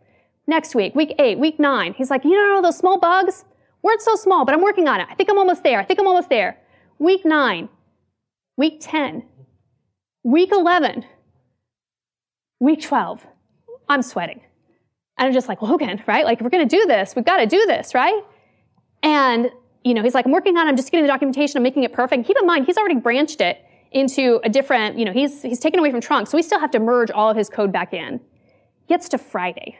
Next 0.47 0.75
week, 0.75 0.95
week 0.95 1.13
eight, 1.19 1.37
week 1.37 1.59
nine. 1.59 1.93
He's 1.93 2.09
like, 2.09 2.23
you 2.23 2.31
know, 2.31 2.61
those 2.61 2.77
small 2.77 2.99
bugs 2.99 3.43
weren't 3.81 4.01
so 4.01 4.15
small, 4.15 4.45
but 4.45 4.55
I'm 4.55 4.61
working 4.61 4.87
on 4.87 5.01
it. 5.01 5.07
I 5.09 5.15
think 5.15 5.29
I'm 5.29 5.37
almost 5.37 5.63
there. 5.63 5.79
I 5.79 5.83
think 5.83 5.99
I'm 5.99 6.07
almost 6.07 6.29
there. 6.29 6.57
Week 6.99 7.23
nine, 7.23 7.69
week 8.57 8.79
10, 8.81 9.23
week 10.23 10.51
11, 10.51 11.05
week 12.59 12.81
12. 12.81 13.25
I'm 13.87 14.01
sweating. 14.01 14.41
And 15.17 15.27
I'm 15.27 15.33
just 15.33 15.47
like, 15.47 15.61
Logan, 15.61 16.03
right? 16.07 16.25
Like, 16.25 16.39
if 16.39 16.43
we're 16.43 16.49
going 16.49 16.67
to 16.67 16.77
do 16.77 16.85
this, 16.87 17.15
we've 17.15 17.23
got 17.23 17.37
to 17.37 17.45
do 17.45 17.65
this, 17.67 17.93
right? 17.95 18.21
And, 19.01 19.49
you 19.85 19.93
know, 19.93 20.03
he's 20.03 20.13
like, 20.13 20.25
I'm 20.25 20.33
working 20.33 20.57
on 20.57 20.67
it. 20.67 20.69
I'm 20.69 20.75
just 20.75 20.91
getting 20.91 21.05
the 21.05 21.11
documentation. 21.11 21.55
I'm 21.55 21.63
making 21.63 21.83
it 21.83 21.93
perfect. 21.93 22.27
Keep 22.27 22.35
in 22.37 22.45
mind, 22.45 22.65
he's 22.65 22.77
already 22.77 22.95
branched 22.95 23.39
it 23.39 23.63
into 23.93 24.41
a 24.43 24.49
different, 24.49 24.97
you 24.97 25.05
know, 25.05 25.13
he's, 25.13 25.41
he's 25.41 25.59
taken 25.59 25.79
away 25.79 25.91
from 25.91 26.01
trunk, 26.01 26.27
so 26.27 26.37
we 26.37 26.41
still 26.41 26.59
have 26.59 26.71
to 26.71 26.79
merge 26.79 27.11
all 27.11 27.29
of 27.29 27.37
his 27.37 27.49
code 27.49 27.71
back 27.71 27.93
in. 27.93 28.19
Gets 28.89 29.07
to 29.09 29.17
Friday 29.17 29.79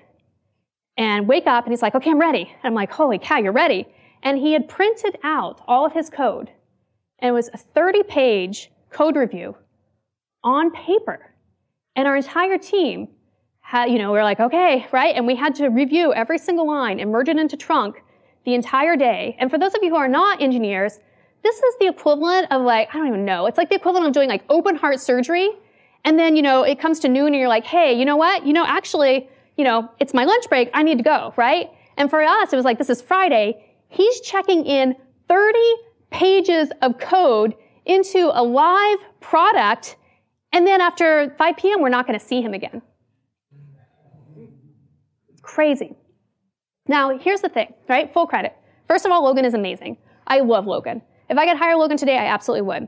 and 0.96 1.28
wake 1.28 1.48
up 1.48 1.66
and 1.66 1.74
he's 1.74 1.82
like, 1.82 1.96
okay, 1.96 2.12
I'm 2.12 2.20
ready. 2.20 2.44
And 2.44 2.64
I'm 2.64 2.74
like, 2.74 2.92
holy 2.92 3.20
cow, 3.20 3.40
you're 3.40 3.52
ready. 3.52 3.88
And 4.24 4.38
he 4.38 4.54
had 4.54 4.70
printed 4.70 5.18
out 5.22 5.62
all 5.68 5.86
of 5.86 5.92
his 5.92 6.10
code 6.10 6.50
and 7.22 7.30
it 7.30 7.32
was 7.32 7.50
a 7.54 7.58
30 7.58 8.04
page 8.04 8.72
code 8.90 9.16
review 9.16 9.56
on 10.44 10.72
paper. 10.72 11.34
And 11.96 12.08
our 12.08 12.16
entire 12.16 12.58
team 12.58 13.10
had, 13.62 13.92
you 13.92 13.98
know, 13.98 14.12
we 14.12 14.18
are 14.20 14.24
like, 14.24 14.40
okay, 14.40 14.88
right? 14.92 15.16
And 15.16 15.28
we 15.28 15.36
had 15.36 15.56
to 15.56 15.68
review 15.68 16.14
every 16.14 16.38
single 16.38 16.68
line 16.68 17.00
and 17.00 17.12
merge 17.12 17.30
it 17.30 17.38
into 17.38 17.58
trunk 17.58 18.02
the 18.46 18.54
entire 18.54 18.96
day. 18.96 19.36
And 19.40 19.52
for 19.52 19.60
those 19.60 19.74
of 19.76 19.82
you 19.84 19.90
who 19.90 19.96
are 19.96 20.08
not 20.08 20.42
engineers, 20.42 21.00
this 21.44 21.56
is 21.58 21.76
the 21.80 21.88
equivalent 21.88 22.52
of 22.52 22.62
like, 22.62 22.90
I 22.90 22.98
don't 22.98 23.08
even 23.08 23.26
know. 23.26 23.46
It's 23.46 23.58
like 23.58 23.70
the 23.70 23.76
equivalent 23.76 24.08
of 24.08 24.14
doing 24.14 24.30
like 24.30 24.44
open 24.50 24.76
heart 24.76 25.00
surgery. 25.00 25.50
And 26.04 26.18
then, 26.18 26.36
you 26.36 26.42
know, 26.42 26.64
it 26.64 26.80
comes 26.80 27.00
to 27.02 27.10
noon 27.10 27.28
and 27.28 27.36
you're 27.36 27.50
like, 27.50 27.66
hey, 27.66 27.94
you 27.94 28.06
know 28.06 28.18
what? 28.18 28.46
You 28.46 28.54
know, 28.54 28.66
actually, 28.66 29.30
you 29.58 29.64
know, 29.64 29.90
it's 30.00 30.14
my 30.14 30.24
lunch 30.24 30.48
break. 30.50 30.70
I 30.74 30.84
need 30.84 30.98
to 30.98 31.04
go, 31.04 31.34
right? 31.38 31.70
And 31.98 32.10
for 32.10 32.22
us, 32.22 32.54
it 32.54 32.56
was 32.56 32.66
like, 32.66 32.78
this 32.78 32.90
is 32.90 33.02
Friday. 33.02 33.64
He's 33.90 34.22
checking 34.22 34.66
in 34.66 34.96
30 35.28 35.60
pages 36.12 36.70
of 36.82 37.00
code 37.00 37.56
into 37.86 38.32
a 38.34 38.44
live 38.44 39.00
product. 39.20 39.98
And 40.52 40.66
then 40.66 40.82
after 40.82 41.34
5 41.38 41.58
p.m., 41.58 41.82
we're 41.82 41.90
not 41.90 42.08
going 42.08 42.18
to 42.18 42.26
see 42.26 42.42
him 42.42 42.54
again. 42.54 42.82
Crazy. 45.42 45.96
Now, 46.88 47.18
here's 47.18 47.42
the 47.42 47.50
thing, 47.50 47.74
right? 47.88 48.12
Full 48.14 48.28
credit. 48.28 48.56
First 48.88 49.06
of 49.06 49.12
all, 49.12 49.24
Logan 49.24 49.46
is 49.46 49.54
amazing. 49.54 49.98
I 50.26 50.40
love 50.40 50.66
Logan. 50.66 51.02
If 51.30 51.38
I 51.38 51.46
could 51.46 51.58
hire 51.58 51.76
Logan 51.76 51.98
today, 51.98 52.18
I 52.18 52.26
absolutely 52.26 52.64
would. 52.64 52.88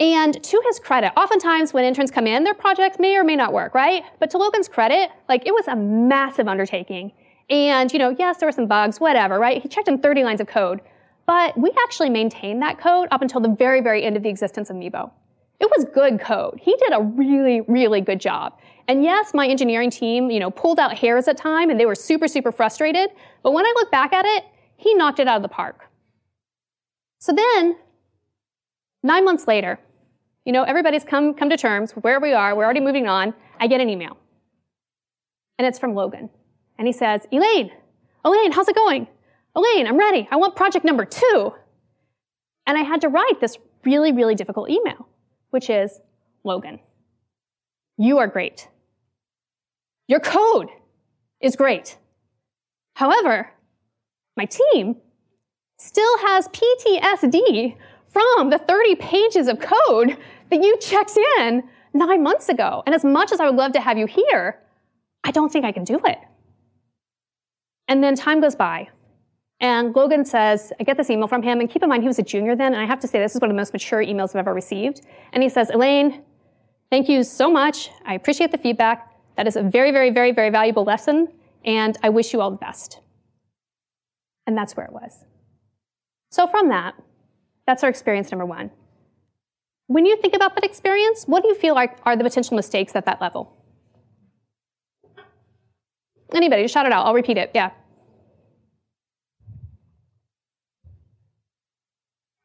And 0.00 0.42
to 0.42 0.62
his 0.66 0.80
credit, 0.80 1.12
oftentimes 1.16 1.72
when 1.72 1.84
interns 1.84 2.10
come 2.10 2.26
in, 2.26 2.44
their 2.44 2.54
projects 2.54 2.98
may 2.98 3.16
or 3.16 3.24
may 3.24 3.36
not 3.36 3.52
work, 3.52 3.74
right? 3.74 4.02
But 4.18 4.30
to 4.30 4.38
Logan's 4.38 4.68
credit, 4.68 5.10
like 5.28 5.46
it 5.46 5.52
was 5.52 5.68
a 5.68 5.76
massive 5.76 6.48
undertaking. 6.48 7.12
And, 7.48 7.92
you 7.92 7.98
know, 7.98 8.14
yes, 8.18 8.38
there 8.38 8.48
were 8.48 8.52
some 8.52 8.66
bugs, 8.66 8.98
whatever, 8.98 9.38
right? 9.38 9.62
He 9.62 9.68
checked 9.68 9.88
in 9.88 9.98
30 9.98 10.24
lines 10.24 10.40
of 10.40 10.46
code. 10.46 10.80
But 11.26 11.56
we 11.58 11.72
actually 11.84 12.10
maintained 12.10 12.62
that 12.62 12.78
code 12.78 13.08
up 13.10 13.22
until 13.22 13.40
the 13.40 13.48
very, 13.48 13.80
very 13.80 14.04
end 14.04 14.16
of 14.16 14.22
the 14.22 14.28
existence 14.28 14.70
of 14.70 14.76
Meebo. 14.76 15.10
It 15.60 15.64
it 15.64 15.70
was 15.74 15.86
good 15.94 16.20
code. 16.20 16.60
He 16.60 16.76
did 16.76 16.92
a 16.92 17.00
really, 17.00 17.62
really 17.62 18.02
good 18.02 18.20
job. 18.20 18.58
And 18.86 19.02
yes, 19.02 19.32
my 19.32 19.48
engineering 19.48 19.88
team, 19.88 20.30
you 20.30 20.38
know, 20.38 20.50
pulled 20.50 20.78
out 20.78 20.98
hairs 20.98 21.26
at 21.26 21.38
time 21.38 21.70
and 21.70 21.80
they 21.80 21.86
were 21.86 21.94
super, 21.94 22.28
super 22.28 22.52
frustrated. 22.52 23.08
But 23.42 23.52
when 23.52 23.64
I 23.64 23.72
look 23.76 23.90
back 23.90 24.12
at 24.12 24.26
it, 24.26 24.44
he 24.76 24.92
knocked 24.92 25.20
it 25.20 25.26
out 25.26 25.36
of 25.36 25.42
the 25.42 25.48
park. 25.48 25.88
So 27.18 27.32
then, 27.32 27.76
nine 29.02 29.24
months 29.24 29.48
later, 29.48 29.80
you 30.44 30.52
know, 30.52 30.64
everybody's 30.64 31.02
come, 31.02 31.32
come 31.32 31.48
to 31.48 31.56
terms 31.56 31.92
where 31.92 32.20
we 32.20 32.34
are. 32.34 32.54
We're 32.54 32.64
already 32.64 32.80
moving 32.80 33.06
on. 33.06 33.32
I 33.58 33.66
get 33.66 33.80
an 33.80 33.88
email. 33.88 34.18
And 35.58 35.66
it's 35.66 35.78
from 35.78 35.94
Logan. 35.94 36.28
And 36.76 36.86
he 36.86 36.92
says, 36.92 37.26
Elaine, 37.32 37.72
Elaine, 38.22 38.52
how's 38.52 38.68
it 38.68 38.74
going? 38.74 39.08
Elaine, 39.56 39.86
I'm 39.86 39.98
ready. 39.98 40.28
I 40.30 40.36
want 40.36 40.56
project 40.56 40.84
number 40.84 41.04
two. 41.04 41.52
And 42.66 42.78
I 42.78 42.82
had 42.82 43.02
to 43.02 43.08
write 43.08 43.40
this 43.40 43.58
really, 43.84 44.12
really 44.12 44.34
difficult 44.34 44.70
email, 44.70 45.08
which 45.50 45.68
is 45.70 46.00
Logan, 46.44 46.80
you 47.96 48.18
are 48.18 48.26
great. 48.26 48.68
Your 50.08 50.20
code 50.20 50.68
is 51.40 51.56
great. 51.56 51.96
However, 52.94 53.50
my 54.36 54.46
team 54.46 54.96
still 55.78 56.18
has 56.18 56.48
PTSD 56.48 57.76
from 58.08 58.50
the 58.50 58.58
30 58.58 58.96
pages 58.96 59.48
of 59.48 59.58
code 59.60 60.16
that 60.50 60.62
you 60.62 60.76
checked 60.78 61.16
in 61.38 61.64
nine 61.92 62.22
months 62.22 62.48
ago. 62.48 62.82
And 62.86 62.94
as 62.94 63.04
much 63.04 63.32
as 63.32 63.40
I 63.40 63.46
would 63.46 63.56
love 63.56 63.72
to 63.72 63.80
have 63.80 63.98
you 63.98 64.06
here, 64.06 64.60
I 65.24 65.30
don't 65.30 65.50
think 65.50 65.64
I 65.64 65.72
can 65.72 65.84
do 65.84 66.00
it. 66.04 66.18
And 67.88 68.02
then 68.02 68.14
time 68.14 68.40
goes 68.40 68.54
by. 68.54 68.88
And 69.60 69.94
Logan 69.94 70.24
says, 70.24 70.72
I 70.78 70.84
get 70.84 70.96
this 70.96 71.10
email 71.10 71.28
from 71.28 71.42
him, 71.42 71.60
and 71.60 71.70
keep 71.70 71.82
in 71.82 71.88
mind 71.88 72.02
he 72.02 72.08
was 72.08 72.18
a 72.18 72.22
junior 72.22 72.56
then, 72.56 72.74
and 72.74 72.82
I 72.82 72.86
have 72.86 73.00
to 73.00 73.08
say 73.08 73.18
this 73.20 73.34
is 73.34 73.40
one 73.40 73.50
of 73.50 73.54
the 73.54 73.60
most 73.60 73.72
mature 73.72 74.04
emails 74.04 74.30
I've 74.30 74.36
ever 74.36 74.52
received. 74.52 75.02
And 75.32 75.42
he 75.42 75.48
says, 75.48 75.70
Elaine, 75.70 76.22
thank 76.90 77.08
you 77.08 77.22
so 77.22 77.50
much. 77.50 77.90
I 78.04 78.14
appreciate 78.14 78.50
the 78.50 78.58
feedback. 78.58 79.10
That 79.36 79.46
is 79.46 79.56
a 79.56 79.62
very, 79.62 79.90
very, 79.90 80.10
very, 80.10 80.32
very 80.32 80.50
valuable 80.50 80.84
lesson, 80.84 81.28
and 81.64 81.96
I 82.02 82.08
wish 82.08 82.32
you 82.32 82.40
all 82.40 82.50
the 82.50 82.56
best. 82.56 83.00
And 84.46 84.56
that's 84.56 84.76
where 84.76 84.86
it 84.86 84.92
was. 84.92 85.24
So 86.30 86.46
from 86.46 86.68
that, 86.68 86.94
that's 87.66 87.82
our 87.82 87.90
experience 87.90 88.30
number 88.30 88.44
one. 88.44 88.70
When 89.86 90.04
you 90.06 90.16
think 90.16 90.34
about 90.34 90.54
that 90.56 90.64
experience, 90.64 91.24
what 91.26 91.42
do 91.42 91.48
you 91.48 91.54
feel 91.54 91.74
like 91.74 91.98
are 92.04 92.16
the 92.16 92.24
potential 92.24 92.56
mistakes 92.56 92.94
at 92.96 93.06
that 93.06 93.20
level? 93.20 93.56
Anybody, 96.34 96.66
shout 96.68 96.86
it 96.86 96.92
out. 96.92 97.06
I'll 97.06 97.14
repeat 97.14 97.38
it. 97.38 97.50
Yeah. 97.54 97.70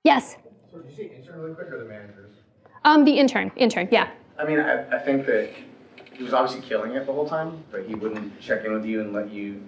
Yes. 0.10 0.38
So 0.72 0.80
did 0.80 0.90
you 0.90 0.98
say 0.98 1.16
intern 1.16 1.40
really 1.40 1.54
quick 1.54 1.72
or 1.72 1.78
the 1.78 1.86
managers? 1.86 2.32
Um, 2.84 3.06
the 3.06 3.12
intern. 3.20 3.52
Intern. 3.56 3.88
Yeah. 3.92 4.10
I 4.40 4.44
mean, 4.44 4.60
I, 4.60 4.90
I 4.90 4.98
think 4.98 5.28
that 5.28 5.52
he 6.14 6.24
was 6.24 6.34
obviously 6.34 6.68
killing 6.68 6.94
it 6.96 7.06
the 7.06 7.14
whole 7.14 7.30
time, 7.30 7.64
but 7.72 7.86
he 7.86 7.94
wouldn't 7.94 8.40
check 8.42 8.66
in 8.66 8.74
with 8.74 8.86
you 8.86 9.02
and 9.02 9.14
let 9.14 9.32
you 9.32 9.62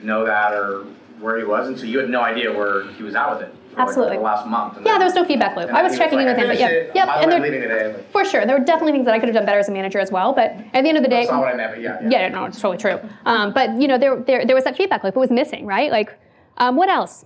know 0.00 0.24
that 0.24 0.52
or 0.52 0.84
where 1.18 1.36
he 1.36 1.42
was, 1.42 1.66
and 1.66 1.76
so 1.76 1.84
you 1.84 1.98
had 1.98 2.08
no 2.10 2.20
idea 2.22 2.56
where 2.56 2.88
he 2.92 3.02
was 3.02 3.16
at 3.16 3.28
with 3.28 3.42
it. 3.48 3.52
For 3.74 3.80
Absolutely. 3.80 4.10
Like 4.10 4.20
the 4.20 4.24
last 4.24 4.46
month. 4.46 4.76
And 4.76 4.86
Yeah, 4.86 4.92
then- 4.92 5.00
there 5.00 5.06
was 5.06 5.14
no 5.16 5.24
feedback 5.24 5.56
loop. 5.56 5.68
I 5.70 5.82
was 5.82 5.98
checking 5.98 6.20
in 6.20 6.26
like, 6.26 6.36
with 6.36 6.44
him, 6.44 6.50
but 6.50 6.60
yeah, 6.60 6.68
it. 6.68 6.92
yep. 6.94 7.08
By 7.08 7.14
the 7.16 7.22
And 7.22 7.32
way, 7.32 7.50
there, 7.50 7.50
leaving 7.50 7.68
today. 7.68 7.94
Like, 7.94 8.10
for 8.12 8.24
sure, 8.24 8.46
there 8.46 8.56
were 8.56 8.64
definitely 8.64 8.92
things 8.92 9.04
that 9.06 9.14
I 9.14 9.18
could 9.18 9.28
have 9.28 9.34
done 9.34 9.46
better 9.46 9.58
as 9.58 9.68
a 9.68 9.72
manager 9.72 9.98
as 9.98 10.12
well. 10.12 10.32
But 10.32 10.52
at 10.74 10.82
the 10.84 10.88
end 10.88 10.96
of 10.96 11.02
the 11.02 11.08
day, 11.08 11.22
that's 11.22 11.32
not 11.32 11.40
what 11.40 11.52
I 11.52 11.56
meant, 11.56 11.72
but 11.72 11.80
yeah. 11.82 11.98
yeah. 12.02 12.08
yeah, 12.08 12.28
no, 12.28 12.44
it's 12.44 12.60
totally 12.60 12.78
true. 12.78 13.00
Um, 13.26 13.52
but 13.52 13.70
you 13.80 13.88
know, 13.88 13.98
there, 13.98 14.14
there, 14.20 14.46
there 14.46 14.54
was 14.54 14.62
that 14.64 14.76
feedback 14.76 15.02
loop. 15.02 15.16
It 15.16 15.18
was 15.18 15.32
missing, 15.32 15.66
right? 15.66 15.90
Like, 15.90 16.16
um, 16.58 16.76
what 16.76 16.88
else? 16.88 17.24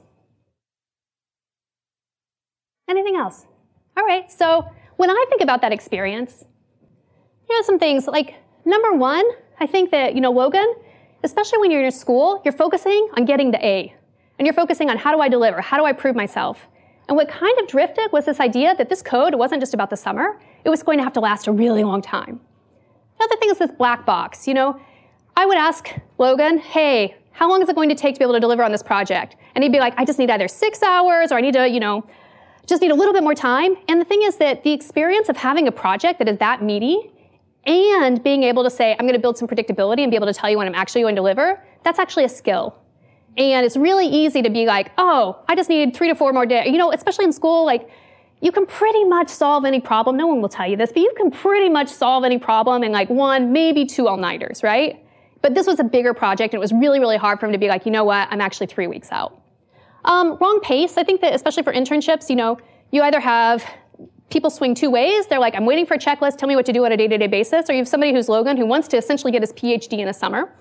Anything 2.88 3.16
else? 3.16 3.46
All 3.96 4.04
right. 4.04 4.30
So 4.30 4.66
when 4.96 5.10
I 5.10 5.24
think 5.28 5.42
about 5.42 5.60
that 5.62 5.72
experience, 5.72 6.44
you 7.48 7.56
know, 7.56 7.62
some 7.62 7.78
things. 7.78 8.06
Like 8.06 8.34
number 8.64 8.92
one, 8.94 9.24
I 9.60 9.66
think 9.66 9.90
that 9.90 10.14
you 10.14 10.20
know, 10.20 10.32
Logan, 10.32 10.74
especially 11.22 11.58
when 11.58 11.70
you're 11.70 11.80
in 11.80 11.84
your 11.84 11.90
school, 11.90 12.40
you're 12.44 12.52
focusing 12.52 13.08
on 13.16 13.24
getting 13.24 13.50
the 13.50 13.64
A, 13.64 13.94
and 14.38 14.46
you're 14.46 14.54
focusing 14.54 14.90
on 14.90 14.98
how 14.98 15.12
do 15.14 15.20
I 15.20 15.28
deliver, 15.28 15.60
how 15.60 15.76
do 15.76 15.84
I 15.84 15.92
prove 15.92 16.16
myself. 16.16 16.68
And 17.08 17.16
what 17.16 17.28
kind 17.28 17.58
of 17.58 17.66
drifted 17.66 18.10
was 18.12 18.24
this 18.24 18.40
idea 18.40 18.74
that 18.76 18.88
this 18.88 19.02
code 19.02 19.34
wasn't 19.34 19.60
just 19.60 19.74
about 19.74 19.90
the 19.90 19.96
summer; 19.96 20.40
it 20.64 20.70
was 20.70 20.82
going 20.82 20.98
to 20.98 21.04
have 21.04 21.12
to 21.14 21.20
last 21.20 21.46
a 21.46 21.52
really 21.52 21.84
long 21.84 22.00
time. 22.00 22.40
Another 23.18 23.36
thing 23.36 23.50
is 23.50 23.58
this 23.58 23.70
black 23.72 24.06
box. 24.06 24.48
You 24.48 24.54
know, 24.54 24.80
I 25.36 25.46
would 25.46 25.58
ask 25.58 25.88
Logan, 26.18 26.58
hey, 26.58 27.16
how 27.32 27.48
long 27.48 27.62
is 27.62 27.68
it 27.68 27.74
going 27.74 27.88
to 27.88 27.94
take 27.94 28.14
to 28.14 28.18
be 28.18 28.24
able 28.24 28.34
to 28.34 28.40
deliver 28.40 28.62
on 28.62 28.72
this 28.72 28.82
project? 28.82 29.36
And 29.54 29.64
he'd 29.64 29.72
be 29.72 29.78
like, 29.78 29.94
I 29.96 30.04
just 30.04 30.18
need 30.18 30.30
either 30.30 30.48
six 30.48 30.82
hours 30.82 31.32
or 31.32 31.36
I 31.36 31.40
need 31.40 31.54
to, 31.54 31.68
you 31.68 31.80
know, 31.80 32.06
just 32.66 32.82
need 32.82 32.90
a 32.90 32.94
little 32.94 33.12
bit 33.12 33.22
more 33.22 33.34
time. 33.34 33.76
And 33.88 34.00
the 34.00 34.04
thing 34.04 34.22
is 34.22 34.36
that 34.36 34.62
the 34.64 34.72
experience 34.72 35.28
of 35.28 35.36
having 35.36 35.68
a 35.68 35.72
project 35.72 36.18
that 36.18 36.28
is 36.28 36.38
that 36.38 36.62
meaty 36.62 37.10
and 37.66 38.22
being 38.22 38.42
able 38.42 38.64
to 38.64 38.70
say, 38.70 38.92
I'm 38.92 39.06
going 39.06 39.14
to 39.14 39.18
build 39.18 39.38
some 39.38 39.48
predictability 39.48 40.02
and 40.02 40.10
be 40.10 40.16
able 40.16 40.26
to 40.26 40.34
tell 40.34 40.50
you 40.50 40.58
when 40.58 40.66
I'm 40.66 40.74
actually 40.74 41.02
going 41.02 41.14
to 41.14 41.20
deliver, 41.20 41.62
that's 41.84 41.98
actually 41.98 42.24
a 42.24 42.28
skill. 42.28 42.78
And 43.36 43.64
it's 43.64 43.76
really 43.76 44.06
easy 44.06 44.42
to 44.42 44.50
be 44.50 44.66
like, 44.66 44.92
oh, 44.98 45.42
I 45.48 45.54
just 45.54 45.68
need 45.68 45.94
three 45.94 46.08
to 46.08 46.14
four 46.14 46.32
more 46.32 46.44
days. 46.44 46.66
You 46.66 46.78
know, 46.78 46.92
especially 46.92 47.24
in 47.24 47.32
school, 47.32 47.64
like, 47.64 47.88
you 48.40 48.50
can 48.50 48.66
pretty 48.66 49.04
much 49.04 49.28
solve 49.28 49.64
any 49.64 49.80
problem. 49.80 50.16
No 50.16 50.26
one 50.26 50.42
will 50.42 50.48
tell 50.48 50.66
you 50.68 50.76
this, 50.76 50.90
but 50.92 51.00
you 51.00 51.12
can 51.16 51.30
pretty 51.30 51.68
much 51.68 51.88
solve 51.88 52.24
any 52.24 52.38
problem 52.38 52.82
in 52.82 52.90
like 52.90 53.08
one, 53.08 53.52
maybe 53.52 53.86
two 53.86 54.08
all-nighters, 54.08 54.64
right? 54.64 55.04
But 55.42 55.54
this 55.54 55.66
was 55.66 55.78
a 55.78 55.84
bigger 55.84 56.12
project 56.12 56.52
and 56.52 56.58
it 56.58 56.60
was 56.60 56.72
really, 56.72 56.98
really 56.98 57.16
hard 57.16 57.38
for 57.38 57.46
him 57.46 57.52
to 57.52 57.58
be 57.58 57.68
like, 57.68 57.86
you 57.86 57.92
know 57.92 58.04
what, 58.04 58.28
I'm 58.30 58.40
actually 58.40 58.66
three 58.66 58.88
weeks 58.88 59.12
out. 59.12 59.41
Um, 60.04 60.36
wrong 60.40 60.60
pace. 60.62 60.96
I 60.96 61.04
think 61.04 61.20
that 61.20 61.34
especially 61.34 61.62
for 61.62 61.72
internships, 61.72 62.28
you 62.28 62.36
know, 62.36 62.58
you 62.90 63.02
either 63.02 63.20
have 63.20 63.64
people 64.30 64.50
swing 64.50 64.74
two 64.74 64.90
ways. 64.90 65.26
They're 65.26 65.38
like, 65.38 65.54
I'm 65.54 65.66
waiting 65.66 65.86
for 65.86 65.94
a 65.94 65.98
checklist, 65.98 66.38
tell 66.38 66.48
me 66.48 66.56
what 66.56 66.66
to 66.66 66.72
do 66.72 66.84
on 66.84 66.92
a 66.92 66.96
day-to-day 66.96 67.26
basis. 67.26 67.68
Or 67.68 67.72
you 67.72 67.78
have 67.78 67.88
somebody 67.88 68.12
who's 68.12 68.28
Logan 68.28 68.56
who 68.56 68.66
wants 68.66 68.88
to 68.88 68.96
essentially 68.96 69.30
get 69.30 69.42
his 69.42 69.52
PhD 69.52 69.98
in 69.98 70.08
a 70.08 70.14
summer. 70.14 70.52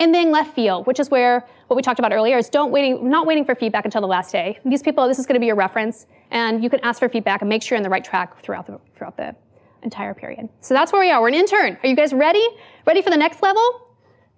And 0.00 0.14
then 0.14 0.30
left 0.30 0.54
field, 0.54 0.86
which 0.86 0.98
is 0.98 1.10
where 1.10 1.46
what 1.66 1.76
we 1.76 1.82
talked 1.82 1.98
about 1.98 2.12
earlier 2.12 2.38
is 2.38 2.48
don't 2.48 2.72
waiting, 2.72 3.10
not 3.10 3.26
waiting 3.26 3.44
for 3.44 3.54
feedback 3.54 3.84
until 3.84 4.00
the 4.00 4.06
last 4.06 4.32
day. 4.32 4.58
These 4.64 4.82
people, 4.82 5.06
this 5.06 5.18
is 5.18 5.26
going 5.26 5.34
to 5.34 5.40
be 5.40 5.46
your 5.46 5.56
reference, 5.56 6.06
and 6.30 6.64
you 6.64 6.70
can 6.70 6.80
ask 6.80 6.98
for 6.98 7.08
feedback 7.10 7.42
and 7.42 7.50
make 7.50 7.62
sure 7.62 7.76
you're 7.76 7.80
in 7.80 7.82
the 7.82 7.90
right 7.90 8.02
track 8.02 8.42
throughout 8.42 8.66
the 8.66 8.80
throughout 8.96 9.18
the 9.18 9.36
entire 9.82 10.14
period. 10.14 10.48
So 10.60 10.72
that's 10.72 10.90
where 10.90 11.02
we 11.02 11.10
are. 11.10 11.20
We're 11.20 11.28
an 11.28 11.34
intern. 11.34 11.76
Are 11.82 11.86
you 11.86 11.94
guys 11.94 12.14
ready? 12.14 12.46
Ready 12.86 13.02
for 13.02 13.10
the 13.10 13.18
next 13.18 13.42
level? 13.42 13.62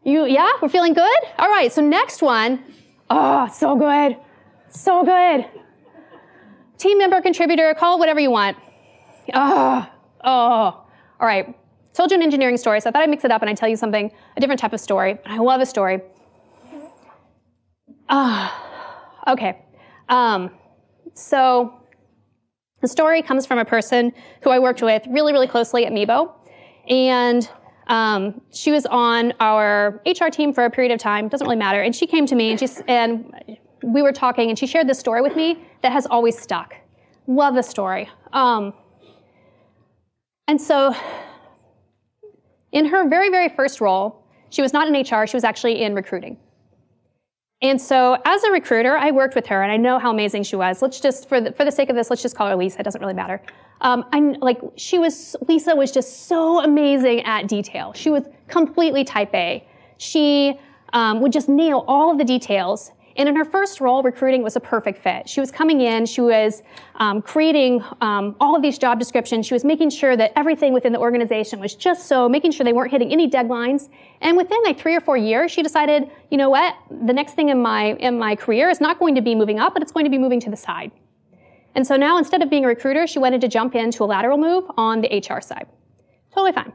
You, 0.03 0.27
yeah, 0.27 0.51
we're 0.61 0.69
feeling 0.69 0.95
good. 0.95 1.19
All 1.39 1.49
right. 1.49 1.73
So 1.73 1.81
next 1.81 2.23
one, 2.23 2.65
oh, 3.09 3.49
so 3.53 3.77
good, 3.77 4.17
so 4.73 5.05
good. 5.05 5.47
Team 6.79 6.99
member, 6.99 7.21
contributor, 7.21 7.75
call 7.75 7.97
it 7.97 7.99
whatever 7.99 8.21
you 8.21 8.31
want. 8.31 8.57
Oh, 9.35 9.87
oh. 10.25 10.29
All 10.29 10.87
right. 11.21 11.57
Told 11.93 12.11
you 12.11 12.17
an 12.17 12.23
engineering 12.23 12.57
story, 12.57 12.81
so 12.81 12.89
I 12.89 12.93
thought 12.93 13.03
I'd 13.03 13.11
mix 13.11 13.25
it 13.25 13.31
up 13.31 13.43
and 13.43 13.51
I'd 13.51 13.57
tell 13.57 13.69
you 13.69 13.77
something, 13.77 14.11
a 14.37 14.41
different 14.41 14.61
type 14.61 14.73
of 14.73 14.81
story. 14.81 15.19
I 15.27 15.39
love 15.39 15.61
a 15.61 15.67
story. 15.67 16.01
Ah, 18.09 19.23
okay. 19.29 19.63
Um, 20.09 20.51
so 21.15 21.75
the 22.81 22.89
story 22.89 23.23
comes 23.23 23.47
from 23.47 23.59
a 23.59 23.65
person 23.65 24.13
who 24.43 24.51
I 24.51 24.59
worked 24.59 24.83
with 24.83 25.03
really, 25.09 25.33
really 25.33 25.47
closely 25.47 25.87
at 25.87 25.93
Meebo. 25.93 26.33
And 26.89 27.49
um, 27.87 28.41
she 28.53 28.73
was 28.73 28.87
on 28.87 29.33
our 29.39 30.03
HR 30.07 30.29
team 30.31 30.53
for 30.53 30.65
a 30.65 30.71
period 30.71 30.93
of 30.93 30.99
time, 30.99 31.29
doesn't 31.29 31.47
really 31.47 31.57
matter. 31.57 31.81
And 31.81 31.95
she 31.95 32.07
came 32.07 32.27
to 32.27 32.35
me 32.35 32.51
and, 32.51 32.59
she's, 32.59 32.83
and 32.89 33.33
we 33.83 34.03
were 34.03 34.13
talking, 34.13 34.49
and 34.49 34.59
she 34.59 34.67
shared 34.67 34.89
this 34.89 34.99
story 34.99 35.23
with 35.23 35.37
me 35.37 35.65
that 35.83 35.93
has 35.93 36.07
always 36.07 36.39
stuck. 36.39 36.75
Love 37.27 37.55
the 37.55 37.63
story. 37.63 38.09
Um, 38.33 38.73
and 40.49 40.61
so, 40.61 40.95
in 42.73 42.87
her 42.87 43.09
very, 43.09 43.31
very 43.31 43.49
first 43.49 43.81
role, 43.81 44.25
she 44.51 44.63
was 44.63 44.73
not 44.73 44.89
in 44.89 44.95
HR, 44.95 45.27
she 45.27 45.37
was 45.37 45.45
actually 45.45 45.83
in 45.83 45.95
recruiting. 45.95 46.37
And 47.63 47.81
so, 47.81 48.19
as 48.25 48.43
a 48.43 48.51
recruiter, 48.51 48.97
I 48.97 49.13
worked 49.13 49.37
with 49.37 49.47
her, 49.47 49.63
and 49.63 49.71
I 49.71 49.77
know 49.77 49.99
how 49.99 50.11
amazing 50.11 50.43
she 50.43 50.57
was. 50.57 50.83
Let's 50.83 51.01
just, 51.01 51.29
for 51.29 51.41
the, 51.41 51.53
for 51.53 51.65
the 51.65 51.71
sake 51.71 51.91
of 51.91 51.97
this, 51.97 52.11
let's 52.11 52.21
just 52.21 52.37
call 52.37 52.49
her 52.49 52.57
Lisa. 52.57 52.81
It 52.81 52.83
doesn't 52.83 53.01
really 53.01 53.15
matter. 53.15 53.41
Um, 53.83 54.05
I'm 54.13 54.33
like, 54.35 54.61
she 54.77 54.99
was, 54.99 55.37
Lisa 55.49 55.75
was 55.75 55.93
just 55.93 56.27
so 56.27 56.63
amazing 56.63 57.21
at 57.23 57.47
detail. 57.47 57.93
She 57.93 58.11
was 58.11 58.25
completely 58.49 59.05
type 59.05 59.33
A. 59.35 59.67
She 59.99 60.59
um, 60.93 61.21
would 61.21 61.33
just 61.33 61.49
nail 61.49 61.85
all 61.87 62.11
of 62.11 62.19
the 62.19 62.25
details. 62.25 62.91
And 63.17 63.29
in 63.29 63.37
her 63.37 63.45
first 63.45 63.81
role, 63.81 64.03
recruiting 64.03 64.43
was 64.43 64.57
a 64.57 64.61
perfect 64.61 65.03
fit. 65.03 65.29
She 65.29 65.41
was 65.41 65.51
coming 65.51 65.81
in, 65.81 66.07
she 66.07 66.21
was 66.21 66.63
um, 66.97 67.21
creating 67.23 67.83
um, 68.01 68.37
all 68.41 68.57
of 68.57 68.63
these 68.63 68.79
job 68.79 68.99
descriptions. 68.99 69.47
She 69.47 69.55
was 69.55 69.65
making 69.65 69.91
sure 69.91 70.17
that 70.17 70.33
everything 70.37 70.73
within 70.73 70.93
the 70.93 70.99
organization 70.99 71.61
was 71.61 71.75
just 71.75 72.07
so, 72.07 72.29
making 72.29 72.53
sure 72.53 72.65
they 72.65 72.73
weren't 72.73 72.91
hitting 72.91 73.13
any 73.13 73.29
deadlines. 73.29 73.89
And 74.21 74.37
within 74.37 74.59
like 74.65 74.79
three 74.79 74.95
or 74.95 75.01
four 75.01 75.17
years, 75.17 75.51
she 75.51 75.63
decided, 75.63 76.11
you 76.31 76.39
know 76.39 76.51
what, 76.51 76.75
the 76.91 77.13
next 77.13 77.35
thing 77.35 77.49
in 77.49 77.61
my 77.61 77.95
in 77.95 78.19
my 78.19 78.37
career 78.37 78.71
is 78.71 78.81
not 78.81 78.99
going 78.99 79.15
to 79.15 79.23
be 79.23 79.35
moving 79.35 79.59
up, 79.61 79.75
but 79.75 79.83
it's 79.83 79.93
going 79.93 80.05
to 80.05 80.11
be 80.11 80.19
moving 80.19 80.41
to 80.41 80.51
the 80.51 80.57
side. 80.57 80.91
And 81.75 81.87
so 81.87 81.97
now, 81.97 82.19
instead 82.19 82.43
of 82.43 82.51
being 82.51 82.65
a 82.65 82.69
recruiter, 82.69 83.07
she 83.07 83.19
wanted 83.19 83.41
to 83.41 83.49
jump 83.49 83.75
into 83.75 84.05
a 84.05 84.07
lateral 84.07 84.37
move 84.37 84.65
on 84.77 85.01
the 85.01 85.09
HR 85.09 85.41
side. 85.41 85.67
Totally 86.35 86.53
fine. 86.53 86.73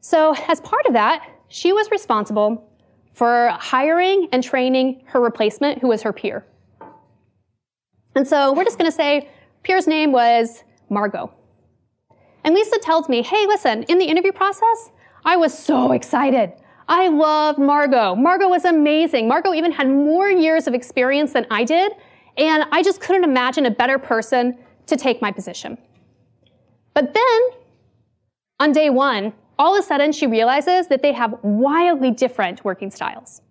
So 0.00 0.34
as 0.48 0.60
part 0.60 0.86
of 0.86 0.92
that, 0.94 1.28
she 1.48 1.72
was 1.72 1.90
responsible 1.90 2.70
for 3.16 3.48
hiring 3.58 4.28
and 4.30 4.44
training 4.44 5.02
her 5.06 5.22
replacement, 5.22 5.78
who 5.78 5.88
was 5.88 6.02
her 6.02 6.12
peer. 6.12 6.44
And 8.14 8.28
so 8.28 8.52
we're 8.52 8.64
just 8.64 8.78
going 8.78 8.90
to 8.90 8.94
say 8.94 9.30
peer's 9.62 9.86
name 9.86 10.12
was 10.12 10.64
Margot. 10.90 11.32
And 12.44 12.54
Lisa 12.54 12.78
tells 12.82 13.08
me, 13.08 13.22
hey, 13.22 13.46
listen, 13.46 13.84
in 13.84 13.96
the 13.96 14.04
interview 14.04 14.32
process, 14.32 14.90
I 15.24 15.36
was 15.36 15.56
so 15.56 15.92
excited. 15.92 16.52
I 16.88 17.08
loved 17.08 17.58
Margot. 17.58 18.14
Margot 18.16 18.48
was 18.48 18.66
amazing. 18.66 19.28
Margot 19.28 19.54
even 19.54 19.72
had 19.72 19.88
more 19.88 20.28
years 20.28 20.66
of 20.66 20.74
experience 20.74 21.32
than 21.32 21.46
I 21.50 21.64
did, 21.64 21.92
and 22.36 22.64
I 22.70 22.82
just 22.82 23.00
couldn't 23.00 23.24
imagine 23.24 23.64
a 23.64 23.70
better 23.70 23.98
person 23.98 24.58
to 24.88 24.94
take 24.94 25.22
my 25.22 25.32
position. 25.32 25.78
But 26.92 27.14
then, 27.14 27.40
on 28.60 28.72
day 28.72 28.90
one, 28.90 29.32
all 29.58 29.76
of 29.76 29.84
a 29.84 29.86
sudden 29.86 30.12
she 30.12 30.26
realizes 30.26 30.88
that 30.88 31.02
they 31.02 31.12
have 31.12 31.38
wildly 31.42 32.10
different 32.10 32.64
working 32.64 32.90
styles. 32.90 33.42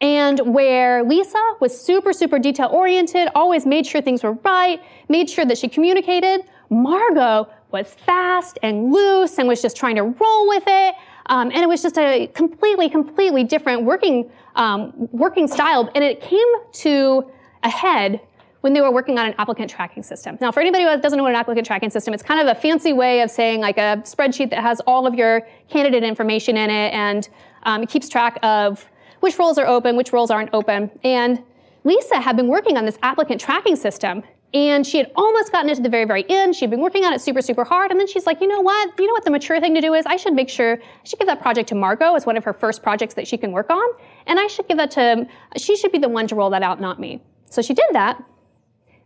And 0.00 0.54
where 0.54 1.02
Lisa 1.02 1.42
was 1.60 1.78
super, 1.78 2.12
super 2.12 2.38
detail 2.38 2.68
oriented, 2.70 3.28
always 3.34 3.64
made 3.64 3.86
sure 3.86 4.02
things 4.02 4.22
were 4.22 4.34
right, 4.44 4.80
made 5.08 5.30
sure 5.30 5.46
that 5.46 5.56
she 5.56 5.68
communicated, 5.68 6.42
Margot 6.68 7.48
was 7.70 7.94
fast 7.94 8.58
and 8.62 8.92
loose 8.92 9.38
and 9.38 9.48
was 9.48 9.62
just 9.62 9.76
trying 9.76 9.96
to 9.96 10.02
roll 10.02 10.48
with 10.48 10.64
it. 10.66 10.94
Um, 11.26 11.50
and 11.50 11.58
it 11.58 11.68
was 11.68 11.82
just 11.82 11.98
a 11.98 12.28
completely, 12.28 12.88
completely 12.88 13.42
different 13.42 13.84
working, 13.84 14.30
um, 14.54 14.92
working 15.12 15.48
style. 15.48 15.90
And 15.94 16.04
it 16.04 16.20
came 16.20 16.46
to 16.72 17.30
a 17.62 17.70
head 17.70 18.20
when 18.60 18.72
they 18.72 18.80
were 18.80 18.90
working 18.90 19.18
on 19.18 19.26
an 19.26 19.34
applicant 19.38 19.70
tracking 19.70 20.02
system. 20.02 20.38
Now, 20.40 20.50
for 20.50 20.60
anybody 20.60 20.84
who 20.84 21.00
doesn't 21.00 21.16
know 21.16 21.22
what 21.22 21.30
an 21.30 21.36
applicant 21.36 21.66
tracking 21.66 21.90
system, 21.90 22.14
it's 22.14 22.22
kind 22.22 22.40
of 22.40 22.56
a 22.56 22.60
fancy 22.60 22.92
way 22.92 23.20
of 23.20 23.30
saying 23.30 23.60
like 23.60 23.78
a 23.78 24.02
spreadsheet 24.04 24.50
that 24.50 24.60
has 24.60 24.80
all 24.86 25.06
of 25.06 25.14
your 25.14 25.46
candidate 25.68 26.02
information 26.02 26.56
in 26.56 26.70
it 26.70 26.92
and 26.92 27.28
um, 27.64 27.82
it 27.82 27.88
keeps 27.88 28.08
track 28.08 28.38
of 28.42 28.86
which 29.20 29.38
roles 29.38 29.58
are 29.58 29.66
open, 29.66 29.96
which 29.96 30.12
roles 30.12 30.30
aren't 30.30 30.50
open. 30.52 30.90
And 31.04 31.42
Lisa 31.84 32.20
had 32.20 32.36
been 32.36 32.48
working 32.48 32.76
on 32.76 32.84
this 32.84 32.98
applicant 33.02 33.40
tracking 33.40 33.76
system 33.76 34.22
and 34.54 34.86
she 34.86 34.98
had 34.98 35.10
almost 35.16 35.52
gotten 35.52 35.68
it 35.68 35.74
to 35.74 35.82
the 35.82 35.88
very, 35.88 36.04
very 36.04 36.24
end. 36.30 36.54
She'd 36.54 36.70
been 36.70 36.80
working 36.80 37.04
on 37.04 37.12
it 37.12 37.20
super, 37.20 37.42
super 37.42 37.64
hard. 37.64 37.90
And 37.90 37.98
then 37.98 38.06
she's 38.06 38.26
like, 38.26 38.40
you 38.40 38.46
know 38.46 38.60
what? 38.60 38.98
You 38.98 39.06
know 39.06 39.12
what 39.12 39.24
the 39.24 39.30
mature 39.30 39.60
thing 39.60 39.74
to 39.74 39.80
do 39.80 39.92
is? 39.92 40.06
I 40.06 40.16
should 40.16 40.34
make 40.34 40.48
sure, 40.48 40.74
I 40.74 41.04
should 41.04 41.18
give 41.18 41.28
that 41.28 41.42
project 41.42 41.68
to 41.70 41.74
Margot 41.74 42.14
as 42.14 42.24
one 42.24 42.36
of 42.36 42.44
her 42.44 42.52
first 42.52 42.82
projects 42.82 43.14
that 43.14 43.26
she 43.26 43.36
can 43.36 43.52
work 43.52 43.70
on. 43.70 43.86
And 44.26 44.38
I 44.38 44.46
should 44.46 44.66
give 44.68 44.78
that 44.78 44.90
to, 44.92 45.26
she 45.56 45.76
should 45.76 45.92
be 45.92 45.98
the 45.98 46.08
one 46.08 46.26
to 46.28 46.34
roll 46.34 46.50
that 46.50 46.62
out, 46.62 46.80
not 46.80 46.98
me. 46.98 47.22
So 47.50 47.60
she 47.60 47.74
did 47.74 47.86
that. 47.92 48.22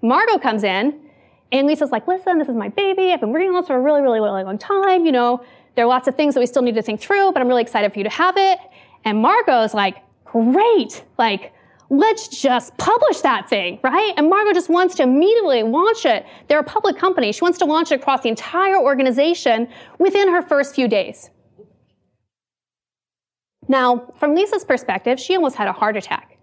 Margot 0.03 0.39
comes 0.39 0.65
in, 0.65 0.99
and 1.53 1.67
Lisa's 1.67 1.91
like, 1.91 2.07
listen, 2.07 2.39
this 2.39 2.49
is 2.49 2.57
my 2.57 2.69
baby. 2.69 3.13
I've 3.13 3.21
been 3.21 3.33
working 3.33 3.49
on 3.49 3.55
this 3.55 3.67
for 3.67 3.77
a 3.77 3.81
really, 3.81 4.01
really, 4.01 4.21
really 4.21 4.45
long 4.45 4.59
time. 4.59 5.05
You 5.05 5.13
know, 5.13 5.45
there 5.75 5.85
are 5.85 5.89
lots 5.89 6.09
of 6.09 6.15
things 6.15 6.35
that 6.35 6.41
we 6.41 6.47
still 6.47 6.63
need 6.63 6.75
to 6.77 6.83
think 6.83 7.01
through, 7.01 7.33
but 7.33 7.41
I'm 7.41 7.49
really 7.49 7.63
excited 7.63 7.93
for 7.93 7.99
you 7.99 8.05
to 8.05 8.11
have 8.11 8.37
it. 8.37 8.59
And 9.05 9.19
Margot's 9.19 9.75
like, 9.75 9.97
great. 10.25 11.05
Like, 11.19 11.53
let's 11.91 12.29
just 12.29 12.77
publish 12.77 13.21
that 13.21 13.49
thing, 13.49 13.81
right? 13.83 14.15
And 14.17 14.31
Margot 14.31 14.53
just 14.53 14.71
wants 14.71 14.95
to 14.97 15.03
immediately 15.03 15.65
launch 15.65 16.07
it. 16.07 16.25
They're 16.49 16.61
a 16.61 16.65
public 16.65 16.97
company. 16.97 17.33
She 17.33 17.41
wants 17.41 17.59
to 17.59 17.65
launch 17.65 17.91
it 17.91 18.01
across 18.01 18.23
the 18.23 18.29
entire 18.29 18.79
organization 18.79 19.69
within 19.99 20.29
her 20.29 20.41
first 20.41 20.75
few 20.75 20.87
days. 20.87 21.31
Now, 23.67 24.13
from 24.19 24.35
Lisa's 24.35 24.65
perspective, 24.65 25.19
she 25.19 25.35
almost 25.35 25.57
had 25.57 25.69
a 25.69 25.73
heart 25.73 25.97
attack. 25.97 26.39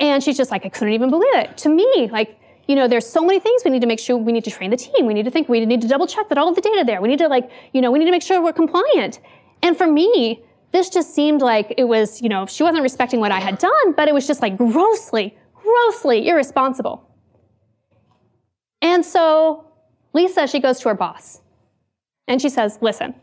And 0.00 0.22
she's 0.22 0.36
just 0.36 0.50
like, 0.50 0.64
I 0.64 0.68
couldn't 0.68 0.94
even 0.94 1.10
believe 1.10 1.34
it. 1.34 1.56
To 1.58 1.68
me, 1.68 2.08
like, 2.12 2.38
you 2.68 2.76
know, 2.76 2.86
there's 2.86 3.06
so 3.06 3.24
many 3.24 3.40
things 3.40 3.62
we 3.64 3.70
need 3.70 3.80
to 3.80 3.86
make 3.86 3.98
sure 3.98 4.16
we 4.16 4.30
need 4.30 4.44
to 4.44 4.50
train 4.50 4.70
the 4.70 4.76
team. 4.76 5.06
We 5.06 5.14
need 5.14 5.24
to 5.24 5.30
think, 5.30 5.48
we 5.48 5.64
need 5.64 5.80
to 5.80 5.88
double 5.88 6.06
check 6.06 6.28
that 6.28 6.36
all 6.36 6.48
of 6.48 6.54
the 6.54 6.60
data 6.60 6.84
there. 6.86 7.00
We 7.00 7.08
need 7.08 7.18
to 7.18 7.28
like, 7.28 7.50
you 7.72 7.80
know, 7.80 7.90
we 7.90 7.98
need 7.98 8.04
to 8.04 8.10
make 8.10 8.22
sure 8.22 8.42
we're 8.42 8.52
compliant. 8.52 9.20
And 9.62 9.76
for 9.76 9.86
me, 9.86 10.44
this 10.70 10.90
just 10.90 11.14
seemed 11.14 11.40
like 11.40 11.74
it 11.78 11.84
was, 11.84 12.20
you 12.20 12.28
know, 12.28 12.44
she 12.44 12.62
wasn't 12.62 12.82
respecting 12.82 13.20
what 13.20 13.32
I 13.32 13.40
had 13.40 13.58
done, 13.58 13.92
but 13.96 14.06
it 14.06 14.12
was 14.12 14.26
just 14.26 14.42
like 14.42 14.58
grossly, 14.58 15.36
grossly 15.54 16.28
irresponsible. 16.28 17.08
And 18.82 19.04
so 19.04 19.64
Lisa, 20.12 20.46
she 20.46 20.60
goes 20.60 20.78
to 20.80 20.90
her 20.90 20.94
boss 20.94 21.40
and 22.26 22.40
she 22.40 22.50
says, 22.50 22.78
listen, 22.82 23.14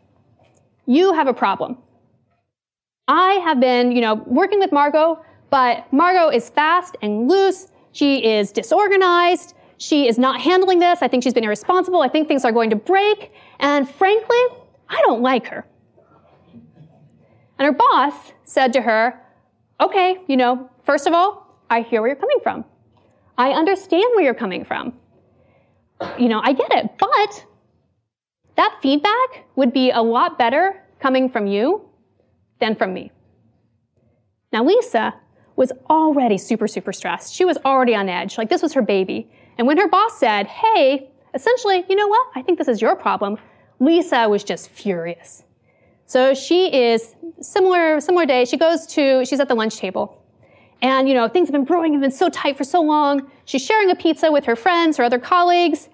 you 0.87 1.13
have 1.13 1.27
a 1.27 1.33
problem. 1.33 1.77
I 3.07 3.33
have 3.35 3.59
been, 3.59 3.91
you 3.91 4.01
know, 4.01 4.15
working 4.25 4.57
with 4.59 4.71
Margot, 4.71 5.23
but 5.51 5.85
Margot 5.93 6.29
is 6.29 6.49
fast 6.49 6.97
and 7.03 7.29
loose. 7.29 7.67
She 7.95 8.25
is 8.25 8.51
disorganized. 8.51 9.53
She 9.77 10.09
is 10.09 10.17
not 10.17 10.41
handling 10.41 10.79
this. 10.79 11.01
I 11.01 11.07
think 11.07 11.23
she's 11.23 11.33
been 11.33 11.45
irresponsible. 11.45 12.01
I 12.01 12.09
think 12.09 12.27
things 12.27 12.43
are 12.43 12.51
going 12.51 12.69
to 12.71 12.75
break. 12.75 13.31
And 13.59 13.89
frankly, 13.89 14.37
I 14.89 15.01
don't 15.05 15.21
like 15.21 15.47
her. 15.47 15.65
And 17.57 17.65
her 17.65 17.71
boss 17.71 18.33
said 18.43 18.73
to 18.73 18.81
her, 18.81 19.17
okay, 19.79 20.17
you 20.27 20.35
know, 20.35 20.69
first 20.83 21.07
of 21.07 21.13
all, 21.13 21.57
I 21.69 21.83
hear 21.83 22.01
where 22.01 22.09
you're 22.09 22.19
coming 22.19 22.39
from. 22.43 22.65
I 23.37 23.51
understand 23.51 24.03
where 24.15 24.25
you're 24.25 24.33
coming 24.33 24.65
from. 24.65 24.93
You 26.19 26.27
know, 26.27 26.41
I 26.43 26.51
get 26.51 26.73
it. 26.73 26.97
But 26.97 27.45
that 28.57 28.77
feedback 28.81 29.45
would 29.55 29.71
be 29.71 29.91
a 29.91 30.01
lot 30.01 30.37
better 30.37 30.83
coming 30.99 31.29
from 31.29 31.47
you 31.47 31.87
than 32.59 32.75
from 32.75 32.93
me. 32.93 33.13
Now, 34.51 34.65
Lisa 34.65 35.13
was 35.55 35.71
already 35.89 36.37
super, 36.37 36.67
super 36.67 36.91
stressed. 36.91 37.33
She 37.33 37.45
was 37.45 37.57
already 37.65 37.95
on 37.95 38.09
edge. 38.09 38.37
Like, 38.37 38.49
this 38.49 38.61
was 38.61 38.73
her 38.73 38.81
baby. 38.81 39.29
And 39.57 39.67
when 39.67 39.77
her 39.77 39.87
boss 39.87 40.19
said, 40.19 40.47
hey, 40.47 41.09
essentially, 41.33 41.85
you 41.89 41.95
know 41.95 42.07
what? 42.07 42.27
I 42.35 42.41
think 42.41 42.57
this 42.57 42.67
is 42.67 42.81
your 42.81 42.95
problem, 42.95 43.37
Lisa 43.79 44.27
was 44.29 44.43
just 44.43 44.69
furious. 44.69 45.43
So 46.05 46.33
she 46.33 46.73
is 46.73 47.15
similar, 47.41 47.99
similar 47.99 48.25
day. 48.25 48.45
She 48.45 48.57
goes 48.57 48.85
to, 48.87 49.25
she's 49.25 49.39
at 49.39 49.47
the 49.47 49.55
lunch 49.55 49.77
table. 49.77 50.21
And, 50.81 51.07
you 51.07 51.15
know, 51.15 51.27
things 51.27 51.47
have 51.47 51.53
been 51.53 51.63
brewing, 51.65 51.93
have 51.93 52.01
been 52.01 52.11
so 52.11 52.29
tight 52.29 52.57
for 52.57 52.63
so 52.63 52.81
long. 52.81 53.31
She's 53.45 53.65
sharing 53.65 53.89
a 53.89 53.95
pizza 53.95 54.31
with 54.31 54.45
her 54.45 54.55
friends, 54.55 54.97
her 54.97 55.03
other 55.03 55.19
colleagues. 55.19 55.89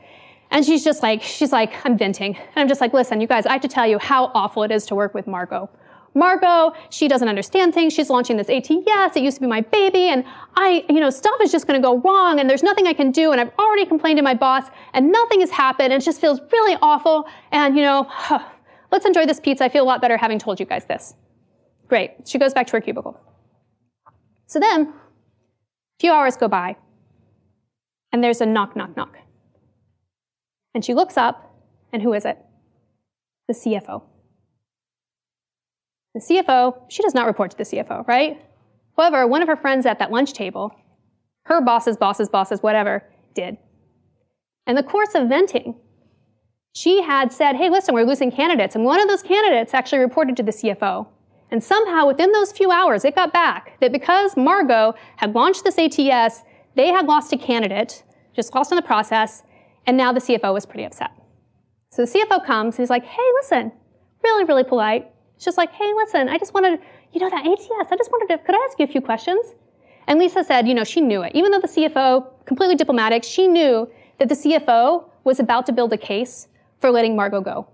And 0.49 0.65
she's 0.65 0.83
just 0.83 1.01
like, 1.01 1.21
she's 1.21 1.53
like, 1.53 1.85
I'm 1.85 1.97
venting. 1.97 2.35
And 2.35 2.57
I'm 2.57 2.67
just 2.67 2.81
like, 2.81 2.93
listen, 2.93 3.21
you 3.21 3.27
guys, 3.27 3.45
I 3.45 3.53
have 3.53 3.61
to 3.61 3.69
tell 3.69 3.87
you 3.87 3.99
how 3.99 4.25
awful 4.33 4.63
it 4.63 4.71
is 4.71 4.85
to 4.87 4.95
work 4.95 5.13
with 5.13 5.27
Margot. 5.27 5.69
Margot, 6.13 6.73
she 6.89 7.07
doesn't 7.07 7.27
understand 7.27 7.73
things. 7.73 7.93
She's 7.93 8.09
launching 8.09 8.37
this 8.37 8.49
ATS. 8.49 9.15
It 9.15 9.23
used 9.23 9.37
to 9.37 9.41
be 9.41 9.47
my 9.47 9.61
baby. 9.61 10.09
And 10.09 10.25
I, 10.55 10.83
you 10.89 10.99
know, 10.99 11.09
stuff 11.09 11.39
is 11.41 11.51
just 11.51 11.67
going 11.67 11.81
to 11.81 11.85
go 11.85 11.99
wrong 11.99 12.39
and 12.39 12.49
there's 12.49 12.63
nothing 12.63 12.85
I 12.85 12.93
can 12.93 13.11
do. 13.11 13.31
And 13.31 13.39
I've 13.39 13.51
already 13.57 13.85
complained 13.85 14.17
to 14.17 14.23
my 14.23 14.33
boss 14.33 14.65
and 14.93 15.11
nothing 15.11 15.39
has 15.39 15.49
happened. 15.49 15.93
And 15.93 16.01
it 16.01 16.05
just 16.05 16.19
feels 16.19 16.41
really 16.51 16.77
awful. 16.81 17.27
And, 17.51 17.77
you 17.77 17.81
know, 17.81 18.09
let's 18.91 19.05
enjoy 19.05 19.25
this 19.25 19.39
pizza. 19.39 19.63
I 19.63 19.69
feel 19.69 19.83
a 19.83 19.85
lot 19.85 20.01
better 20.01 20.17
having 20.17 20.37
told 20.37 20.59
you 20.59 20.65
guys 20.65 20.85
this. 20.85 21.13
Great. 21.87 22.27
She 22.27 22.37
goes 22.37 22.53
back 22.53 22.67
to 22.67 22.73
her 22.73 22.81
cubicle. 22.81 23.19
So 24.47 24.59
then, 24.59 24.81
a 24.81 25.99
few 25.99 26.11
hours 26.11 26.35
go 26.35 26.49
by, 26.49 26.75
and 28.11 28.21
there's 28.21 28.41
a 28.41 28.45
knock, 28.45 28.75
knock, 28.75 28.97
knock. 28.97 29.17
And 30.73 30.83
she 30.83 30.93
looks 30.93 31.15
up, 31.15 31.55
and 31.93 32.01
who 32.01 32.13
is 32.13 32.25
it? 32.25 32.37
The 33.47 33.53
CFO. 33.53 34.03
The 36.13 36.19
CFO, 36.19 36.83
she 36.89 37.01
does 37.03 37.13
not 37.13 37.27
report 37.27 37.51
to 37.51 37.57
the 37.57 37.63
CFO, 37.63 38.07
right? 38.07 38.41
However, 38.97 39.25
one 39.25 39.41
of 39.41 39.47
her 39.47 39.55
friends 39.55 39.85
at 39.85 39.99
that 39.99 40.11
lunch 40.11 40.33
table, 40.33 40.71
her 41.43 41.61
boss's 41.61 41.97
boss's 41.97 42.29
boss's 42.29 42.61
whatever, 42.61 43.03
did. 43.33 43.57
In 44.67 44.75
the 44.75 44.83
course 44.83 45.15
of 45.15 45.29
venting, 45.29 45.75
she 46.73 47.01
had 47.01 47.31
said, 47.31 47.55
hey, 47.55 47.69
listen, 47.69 47.93
we're 47.93 48.05
losing 48.05 48.31
candidates. 48.31 48.75
And 48.75 48.85
one 48.85 49.01
of 49.01 49.07
those 49.07 49.23
candidates 49.23 49.73
actually 49.73 49.99
reported 49.99 50.37
to 50.37 50.43
the 50.43 50.51
CFO. 50.51 51.07
And 51.49 51.63
somehow 51.63 52.07
within 52.07 52.31
those 52.31 52.51
few 52.51 52.71
hours, 52.71 53.03
it 53.03 53.15
got 53.15 53.33
back 53.33 53.79
that 53.81 53.91
because 53.91 54.37
Margot 54.37 54.93
had 55.17 55.35
launched 55.35 55.65
this 55.65 55.77
ATS, 55.77 56.43
they 56.75 56.87
had 56.87 57.07
lost 57.07 57.33
a 57.33 57.37
candidate, 57.37 58.03
just 58.33 58.55
lost 58.55 58.71
in 58.71 58.77
the 58.77 58.81
process, 58.81 59.43
and 59.85 59.97
now 59.97 60.13
the 60.13 60.21
CFO 60.21 60.53
was 60.53 60.65
pretty 60.65 60.85
upset. 60.85 61.11
So 61.91 62.05
the 62.05 62.11
CFO 62.11 62.45
comes 62.45 62.75
and 62.75 62.83
he's 62.83 62.89
like, 62.89 63.03
hey, 63.03 63.27
listen, 63.41 63.73
really, 64.23 64.45
really 64.45 64.63
polite. 64.63 65.11
It's 65.41 65.45
just 65.45 65.57
like, 65.57 65.71
hey, 65.73 65.91
listen, 65.95 66.29
I 66.29 66.37
just 66.37 66.53
wanted, 66.53 66.79
you 67.13 67.19
know, 67.19 67.27
that 67.27 67.47
ATS, 67.47 67.91
I 67.91 67.95
just 67.97 68.11
wanted 68.11 68.27
to, 68.27 68.37
could 68.45 68.53
I 68.53 68.59
ask 68.69 68.77
you 68.77 68.85
a 68.85 68.87
few 68.87 69.01
questions? 69.01 69.55
And 70.05 70.19
Lisa 70.19 70.43
said, 70.43 70.67
you 70.67 70.75
know, 70.75 70.83
she 70.83 71.01
knew 71.01 71.23
it. 71.23 71.31
Even 71.33 71.49
though 71.49 71.59
the 71.59 71.67
CFO, 71.67 72.27
completely 72.45 72.75
diplomatic, 72.75 73.23
she 73.23 73.47
knew 73.47 73.89
that 74.19 74.29
the 74.29 74.35
CFO 74.35 75.03
was 75.23 75.39
about 75.39 75.65
to 75.65 75.71
build 75.71 75.93
a 75.93 75.97
case 75.97 76.47
for 76.77 76.91
letting 76.91 77.15
Margot 77.15 77.41
go. 77.41 77.67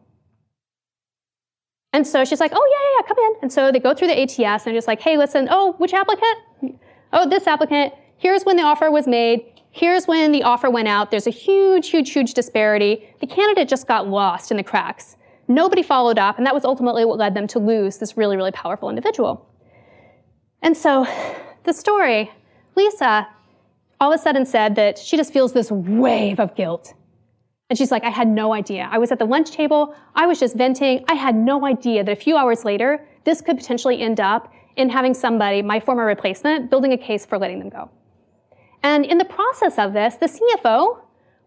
And 1.92 2.08
so 2.08 2.24
she's 2.24 2.40
like, 2.40 2.54
oh, 2.56 2.68
yeah, 2.72 2.84
yeah, 2.86 3.02
yeah, 3.02 3.08
come 3.14 3.18
in. 3.26 3.42
And 3.42 3.52
so 3.52 3.70
they 3.70 3.82
go 3.82 3.94
through 3.94 4.08
the 4.08 4.22
ATS 4.22 4.40
and 4.40 4.62
they're 4.68 4.74
just 4.76 4.88
like, 4.88 5.02
hey, 5.02 5.18
listen, 5.18 5.50
oh, 5.52 5.74
which 5.74 5.94
applicant? 5.94 6.80
Oh, 7.12 7.28
this 7.28 7.48
applicant. 7.48 7.94
Here's 8.16 8.46
when 8.46 8.56
the 8.56 8.64
offer 8.64 8.90
was 8.90 9.08
made. 9.08 9.44
Here's 9.72 10.08
when 10.08 10.32
the 10.32 10.44
offer 10.44 10.70
went 10.70 10.88
out. 10.88 11.12
There's 11.12 11.28
a 11.28 11.32
huge, 11.32 11.90
huge, 11.90 12.12
huge 12.12 12.34
disparity. 12.34 13.10
The 13.20 13.28
candidate 13.28 13.68
just 13.68 13.90
got 13.90 14.08
lost 14.08 14.52
in 14.52 14.56
the 14.56 14.64
cracks. 14.64 15.17
Nobody 15.48 15.84
followed 15.84 16.18
up, 16.18 16.38
and 16.38 16.46
that 16.46 16.54
was 16.54 16.66
ultimately 16.66 17.06
what 17.06 17.18
led 17.18 17.34
them 17.34 17.48
to 17.48 17.60
lose 17.60 17.98
this 17.98 18.18
really, 18.18 18.36
really 18.36 18.52
powerful 18.52 18.90
individual. 18.90 19.48
And 20.62 20.76
so 20.76 21.08
the 21.64 21.74
story, 21.74 22.32
Lisa 22.76 23.28
all 24.00 24.14
of 24.14 24.20
a 24.20 24.22
sudden 24.22 24.46
said 24.46 24.76
that 24.76 25.00
she 25.00 25.18
just 25.18 25.34
feels 25.34 25.54
this 25.54 25.72
wave 25.72 26.40
of 26.40 26.56
guilt 26.56 26.94
and 27.70 27.78
she's 27.78 27.92
like, 27.92 28.04
I 28.04 28.10
had 28.10 28.28
no 28.28 28.54
idea. 28.54 28.88
I 28.90 28.98
was 28.98 29.12
at 29.12 29.20
the 29.20 29.26
lunch 29.26 29.52
table. 29.52 29.94
I 30.16 30.26
was 30.26 30.40
just 30.40 30.56
venting. 30.56 31.04
I 31.10 31.16
had 31.16 31.36
no 31.36 31.66
idea 31.66 32.04
that 32.04 32.12
a 32.12 32.16
few 32.16 32.38
hours 32.38 32.64
later, 32.64 33.06
this 33.26 33.42
could 33.42 33.58
potentially 33.58 34.02
end 34.02 34.20
up 34.20 34.54
in 34.78 34.90
having 34.90 35.14
somebody, 35.14 35.62
my 35.62 35.80
former 35.80 36.06
replacement, 36.06 36.70
building 36.70 36.94
a 36.94 36.98
case 36.98 37.26
for 37.26 37.38
letting 37.38 37.60
them 37.60 37.70
go. 37.70 37.90
And 38.84 39.06
in 39.06 39.18
the 39.18 39.26
process 39.26 39.78
of 39.78 39.92
this, 39.92 40.16
the 40.16 40.28
CFO 40.28 41.00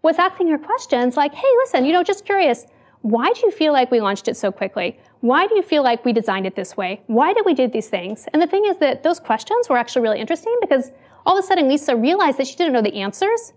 was 0.03 0.19
asking 0.19 0.49
her 0.49 0.59
questions 0.59 1.17
like, 1.17 1.33
hey, 1.33 1.49
listen, 1.59 1.85
you 1.87 1.93
know, 1.93 2.03
just 2.03 2.27
curious, 2.27 2.67
Why 3.03 3.33
do 3.33 3.41
you 3.45 3.51
feel 3.51 3.73
like 3.73 3.91
we 3.91 4.01
launched 4.01 4.29
it 4.29 4.37
so 4.37 4.53
quickly? 4.53 4.99
Why 5.21 5.47
do 5.47 5.55
you 5.55 5.63
feel 5.63 5.83
like 5.83 6.05
we 6.05 6.13
designed 6.13 6.47
it 6.47 6.55
this 6.55 6.77
way? 6.77 7.03
Why 7.07 7.33
did 7.33 7.47
we 7.47 7.55
do 7.55 7.67
these 7.67 7.89
things? 7.89 8.27
And 8.33 8.43
the 8.43 8.47
thing 8.47 8.65
is 8.67 8.77
that 8.79 9.03
those 9.03 9.19
questions 9.19 9.69
were 9.69 9.79
actually 9.79 10.03
really 10.03 10.21
interesting 10.21 10.55
because 10.61 10.91
all 11.25 11.39
of 11.39 11.43
a 11.43 11.47
sudden 11.47 11.69
Lisa 11.69 11.97
realized 11.97 12.39
that 12.39 12.47
she 12.47 12.57
didn't 12.57 12.75
know 12.75 12.83
the 12.83 12.95
answers, 13.01 13.53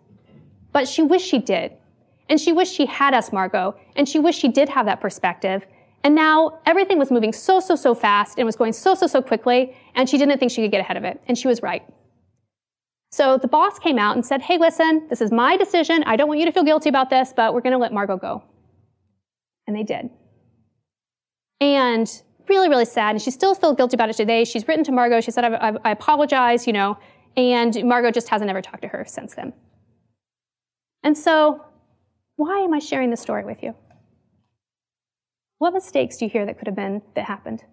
but 0.71 0.87
she 0.87 1.01
wished 1.01 1.27
she 1.27 1.39
did. 1.39 1.73
And 2.29 2.39
she 2.39 2.53
wished 2.53 2.73
she 2.73 2.85
had 2.85 3.13
asked 3.13 3.33
Margot, 3.33 3.75
and 3.97 4.07
she 4.07 4.17
wished 4.17 4.39
she 4.39 4.47
did 4.47 4.69
have 4.69 4.85
that 4.85 5.01
perspective. 5.01 5.65
And 6.05 6.15
now 6.15 6.59
everything 6.65 6.97
was 6.97 7.11
moving 7.11 7.33
so, 7.33 7.59
so, 7.59 7.75
so 7.75 7.93
fast 7.93 8.37
and 8.37 8.45
was 8.45 8.55
going 8.55 8.73
so, 8.73 8.95
so, 8.95 9.07
so 9.07 9.21
quickly, 9.21 9.75
and 9.95 10.09
she 10.09 10.17
didn't 10.17 10.39
think 10.39 10.51
she 10.51 10.61
could 10.61 10.71
get 10.71 10.79
ahead 10.79 10.97
of 10.97 11.03
it. 11.03 11.21
And 11.27 11.37
she 11.37 11.47
was 11.49 11.61
right. 11.61 11.83
So 13.11 13.37
the 13.37 13.47
boss 13.47 13.77
came 13.77 13.99
out 13.99 14.15
and 14.15 14.25
said, 14.25 14.41
Hey, 14.41 14.57
listen, 14.57 15.05
this 15.09 15.21
is 15.21 15.31
my 15.31 15.57
decision. 15.57 16.03
I 16.05 16.15
don't 16.15 16.27
want 16.27 16.39
you 16.39 16.45
to 16.45 16.51
feel 16.51 16.63
guilty 16.63 16.89
about 16.89 17.09
this, 17.09 17.33
but 17.35 17.53
we're 17.53 17.61
going 17.61 17.73
to 17.73 17.77
let 17.77 17.93
Margot 17.93 18.17
go. 18.17 18.43
And 19.67 19.75
they 19.75 19.83
did. 19.83 20.09
And 21.61 22.21
really, 22.49 22.69
really 22.69 22.85
sad. 22.85 23.11
And 23.11 23.21
she 23.21 23.31
still 23.31 23.55
feels 23.55 23.75
guilty 23.77 23.95
about 23.95 24.09
it 24.09 24.17
today. 24.17 24.43
She's 24.43 24.67
written 24.67 24.83
to 24.85 24.91
Margot. 24.91 25.21
She 25.21 25.31
said, 25.31 25.45
I, 25.45 25.69
I, 25.69 25.73
I 25.85 25.91
apologize, 25.91 26.67
you 26.67 26.73
know, 26.73 26.97
and 27.37 27.83
Margot 27.85 28.11
just 28.11 28.29
hasn't 28.29 28.49
ever 28.49 28.61
talked 28.61 28.81
to 28.81 28.87
her 28.89 29.05
since 29.07 29.35
then. 29.35 29.53
And 31.03 31.17
so, 31.17 31.63
why 32.35 32.59
am 32.59 32.73
I 32.73 32.79
sharing 32.79 33.09
this 33.09 33.21
story 33.21 33.43
with 33.43 33.63
you? 33.63 33.75
What 35.57 35.73
mistakes 35.73 36.17
do 36.17 36.25
you 36.25 36.31
hear 36.31 36.45
that 36.45 36.57
could 36.57 36.67
have 36.67 36.75
been 36.75 37.01
that 37.15 37.25
happened? 37.25 37.63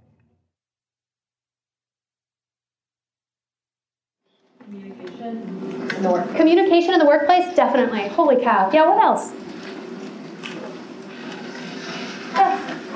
Communication 4.64 5.96
in 5.96 6.02
the 6.02 6.10
workplace. 6.10 6.36
Communication 6.36 6.94
in 6.94 6.98
the 7.00 7.06
workplace, 7.06 7.54
definitely. 7.56 8.08
Holy 8.08 8.42
cow. 8.42 8.70
Yeah, 8.72 8.88
what 8.88 9.02
else? 9.02 9.32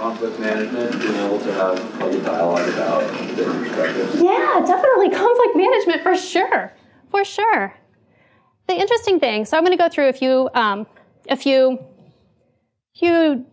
Conflict 0.04 0.38
management, 0.38 1.00
being 1.00 1.14
able 1.14 1.38
to 1.38 1.50
have 1.54 1.78
like 1.98 2.12
a 2.12 2.20
dialogue 2.20 2.68
about 2.68 3.00
different 3.36 3.66
perspectives. 3.66 4.20
Yeah, 4.20 4.62
definitely 4.66 5.08
conflict 5.08 5.56
management 5.56 6.02
for 6.02 6.14
sure, 6.14 6.74
for 7.10 7.24
sure. 7.24 7.74
The 8.66 8.74
interesting 8.74 9.18
thing. 9.18 9.46
So 9.46 9.56
I'm 9.56 9.64
going 9.64 9.76
to 9.76 9.82
go 9.82 9.88
through 9.88 10.10
a 10.10 10.12
few, 10.12 10.50
um, 10.52 10.86
a 11.30 11.36
few, 11.36 11.78
few 12.94 13.46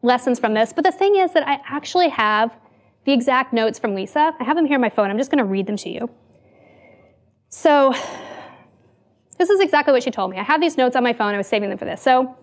lessons 0.00 0.40
from 0.40 0.54
this. 0.54 0.72
But 0.72 0.84
the 0.84 0.92
thing 0.92 1.16
is 1.16 1.34
that 1.34 1.46
I 1.46 1.60
actually 1.68 2.08
have 2.08 2.56
the 3.04 3.12
exact 3.12 3.52
notes 3.52 3.78
from 3.78 3.94
Lisa. 3.94 4.32
I 4.40 4.44
have 4.44 4.56
them 4.56 4.64
here 4.64 4.76
on 4.76 4.80
my 4.80 4.88
phone. 4.88 5.10
I'm 5.10 5.18
just 5.18 5.30
going 5.30 5.44
to 5.44 5.50
read 5.50 5.66
them 5.66 5.76
to 5.76 5.90
you. 5.90 6.08
So 7.50 7.92
this 9.36 9.50
is 9.50 9.60
exactly 9.60 9.92
what 9.92 10.02
she 10.02 10.10
told 10.10 10.30
me. 10.30 10.38
I 10.38 10.42
have 10.42 10.62
these 10.62 10.78
notes 10.78 10.96
on 10.96 11.02
my 11.02 11.12
phone. 11.12 11.34
I 11.34 11.36
was 11.36 11.48
saving 11.48 11.68
them 11.68 11.76
for 11.76 11.84
this. 11.84 12.00
So 12.00 12.34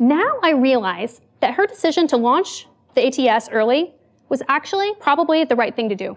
now 0.00 0.40
I 0.42 0.50
realize 0.50 1.20
that 1.38 1.54
her 1.54 1.66
decision 1.68 2.08
to 2.08 2.16
launch 2.16 2.66
the 2.94 3.06
ATS 3.06 3.48
early 3.50 3.94
was 4.28 4.42
actually 4.48 4.92
probably 5.00 5.44
the 5.44 5.56
right 5.56 5.74
thing 5.74 5.88
to 5.88 5.94
do. 5.94 6.16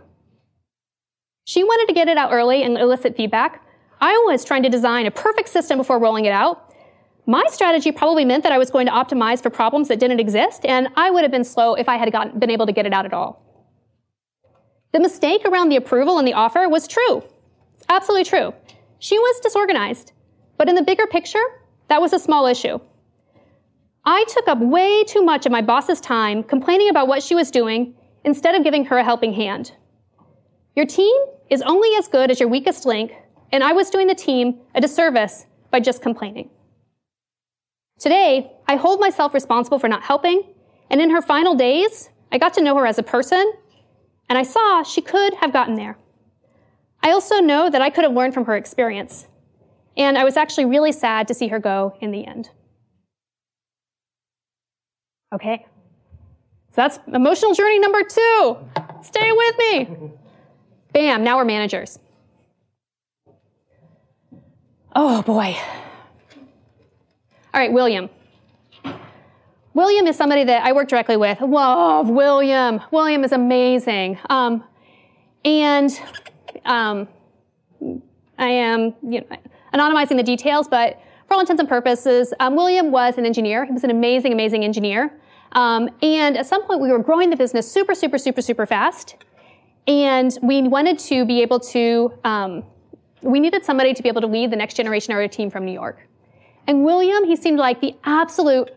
She 1.45 1.63
wanted 1.63 1.87
to 1.87 1.93
get 1.93 2.07
it 2.07 2.17
out 2.17 2.31
early 2.31 2.63
and 2.63 2.77
elicit 2.77 3.15
feedback. 3.15 3.63
I 4.01 4.11
was 4.25 4.43
trying 4.43 4.63
to 4.63 4.69
design 4.69 5.05
a 5.05 5.11
perfect 5.11 5.49
system 5.49 5.77
before 5.77 5.99
rolling 5.99 6.25
it 6.25 6.31
out. 6.31 6.73
My 7.27 7.43
strategy 7.49 7.91
probably 7.91 8.25
meant 8.25 8.43
that 8.43 8.51
I 8.51 8.57
was 8.57 8.69
going 8.69 8.85
to 8.87 8.91
optimize 8.91 9.41
for 9.41 9.49
problems 9.49 9.87
that 9.87 9.99
didn't 9.99 10.19
exist, 10.19 10.65
and 10.65 10.89
I 10.95 11.09
would 11.09 11.23
have 11.23 11.31
been 11.31 11.43
slow 11.43 11.73
if 11.73 11.89
I 11.89 11.97
had 11.97 12.11
gotten, 12.11 12.39
been 12.39 12.51
able 12.51 12.65
to 12.67 12.71
get 12.71 12.85
it 12.85 12.93
out 12.93 13.05
at 13.05 13.13
all. 13.13 13.41
The 14.91 14.99
mistake 14.99 15.41
around 15.45 15.69
the 15.69 15.75
approval 15.75 16.19
and 16.19 16.27
the 16.27 16.33
offer 16.33 16.69
was 16.69 16.87
true. 16.87 17.23
Absolutely 17.89 18.25
true. 18.25 18.53
She 18.99 19.17
was 19.17 19.39
disorganized, 19.41 20.13
but 20.57 20.69
in 20.69 20.75
the 20.75 20.83
bigger 20.83 21.07
picture, 21.07 21.43
that 21.89 22.01
was 22.01 22.13
a 22.13 22.19
small 22.19 22.45
issue. 22.47 22.79
I 24.07 24.23
took 24.25 24.47
up 24.47 24.59
way 24.59 25.03
too 25.03 25.23
much 25.23 25.47
of 25.47 25.51
my 25.51 25.61
boss's 25.61 25.99
time 25.99 26.43
complaining 26.43 26.89
about 26.89 27.07
what 27.07 27.23
she 27.23 27.33
was 27.33 27.49
doing 27.49 27.95
instead 28.23 28.53
of 28.53 28.63
giving 28.63 28.85
her 28.85 28.97
a 28.97 29.03
helping 29.03 29.33
hand. 29.33 29.71
Your 30.75 30.85
team 30.85 31.15
is 31.49 31.63
only 31.63 31.89
as 31.97 32.07
good 32.07 32.29
as 32.29 32.39
your 32.39 32.49
weakest 32.49 32.85
link, 32.85 33.13
and 33.51 33.63
I 33.63 33.73
was 33.73 33.89
doing 33.89 34.05
the 34.05 34.13
team 34.15 34.59
a 34.75 34.81
disservice 34.81 35.47
by 35.71 35.79
just 35.79 36.03
complaining. 36.03 36.49
Today, 37.97 38.51
I 38.67 38.75
hold 38.75 38.99
myself 38.99 39.33
responsible 39.33 39.79
for 39.79 39.87
not 39.87 40.03
helping, 40.03 40.53
and 40.91 41.01
in 41.01 41.09
her 41.09 41.21
final 41.21 41.55
days, 41.55 42.09
I 42.31 42.37
got 42.37 42.53
to 42.55 42.61
know 42.61 42.75
her 42.77 42.85
as 42.85 42.99
a 42.99 43.03
person, 43.03 43.53
and 44.29 44.37
I 44.37 44.43
saw 44.43 44.83
she 44.83 45.01
could 45.01 45.33
have 45.35 45.53
gotten 45.53 45.75
there. 45.75 45.97
I 47.01 47.11
also 47.11 47.39
know 47.39 47.69
that 47.69 47.81
I 47.81 47.89
could 47.89 48.03
have 48.03 48.13
learned 48.13 48.33
from 48.33 48.45
her 48.45 48.55
experience, 48.55 49.27
and 49.97 50.15
I 50.15 50.25
was 50.25 50.37
actually 50.37 50.65
really 50.65 50.91
sad 50.91 51.27
to 51.27 51.33
see 51.33 51.47
her 51.47 51.59
go 51.59 51.95
in 52.01 52.11
the 52.11 52.25
end. 52.27 52.49
Okay. 55.35 55.65
So 56.71 56.75
that's 56.77 56.99
emotional 57.13 57.53
journey 57.53 57.79
number 57.79 58.03
two. 58.03 58.57
Stay 59.03 59.31
with 59.31 59.57
me. 59.57 60.11
Bam, 60.93 61.23
now 61.23 61.37
we're 61.37 61.45
managers. 61.45 61.99
Oh 64.95 65.21
boy. 65.21 65.57
All 67.53 67.61
right, 67.61 67.71
William. 67.71 68.09
William 69.73 70.07
is 70.07 70.15
somebody 70.15 70.45
that 70.45 70.65
I 70.65 70.71
work 70.71 70.87
directly 70.87 71.17
with. 71.17 71.41
Love 71.41 72.09
William. 72.09 72.79
William 72.91 73.25
is 73.25 73.33
amazing. 73.33 74.17
Um, 74.29 74.63
and 75.43 75.91
um, 76.63 77.09
I 78.37 78.47
am 78.47 78.95
you 79.03 79.19
know, 79.19 79.37
anonymizing 79.73 80.15
the 80.15 80.23
details, 80.23 80.69
but 80.69 81.01
for 81.27 81.33
all 81.33 81.41
intents 81.41 81.59
and 81.59 81.67
purposes, 81.67 82.33
um, 82.39 82.55
William 82.55 82.91
was 82.91 83.17
an 83.17 83.25
engineer. 83.25 83.65
He 83.65 83.73
was 83.73 83.83
an 83.83 83.91
amazing, 83.91 84.31
amazing 84.31 84.63
engineer. 84.63 85.11
Um, 85.51 85.89
and 86.01 86.37
at 86.37 86.45
some 86.45 86.65
point, 86.65 86.81
we 86.81 86.91
were 86.91 86.99
growing 86.99 87.29
the 87.29 87.35
business 87.35 87.71
super, 87.71 87.95
super, 87.95 88.17
super, 88.17 88.41
super 88.41 88.65
fast. 88.65 89.15
And 89.87 90.37
we 90.41 90.63
wanted 90.63 90.99
to 90.99 91.25
be 91.25 91.41
able 91.41 91.59
to, 91.59 92.13
um, 92.23 92.63
we 93.21 93.39
needed 93.39 93.63
somebody 93.63 93.93
to 93.93 94.03
be 94.03 94.09
able 94.09 94.21
to 94.21 94.27
lead 94.27 94.51
the 94.51 94.55
next 94.55 94.73
generation 94.73 95.13
of 95.13 95.17
our 95.17 95.27
team 95.27 95.49
from 95.49 95.65
New 95.65 95.71
York. 95.71 95.99
And 96.67 96.83
William, 96.83 97.23
he 97.25 97.35
seemed 97.35 97.59
like 97.59 97.79
the 97.81 97.95
absolute 98.03 98.69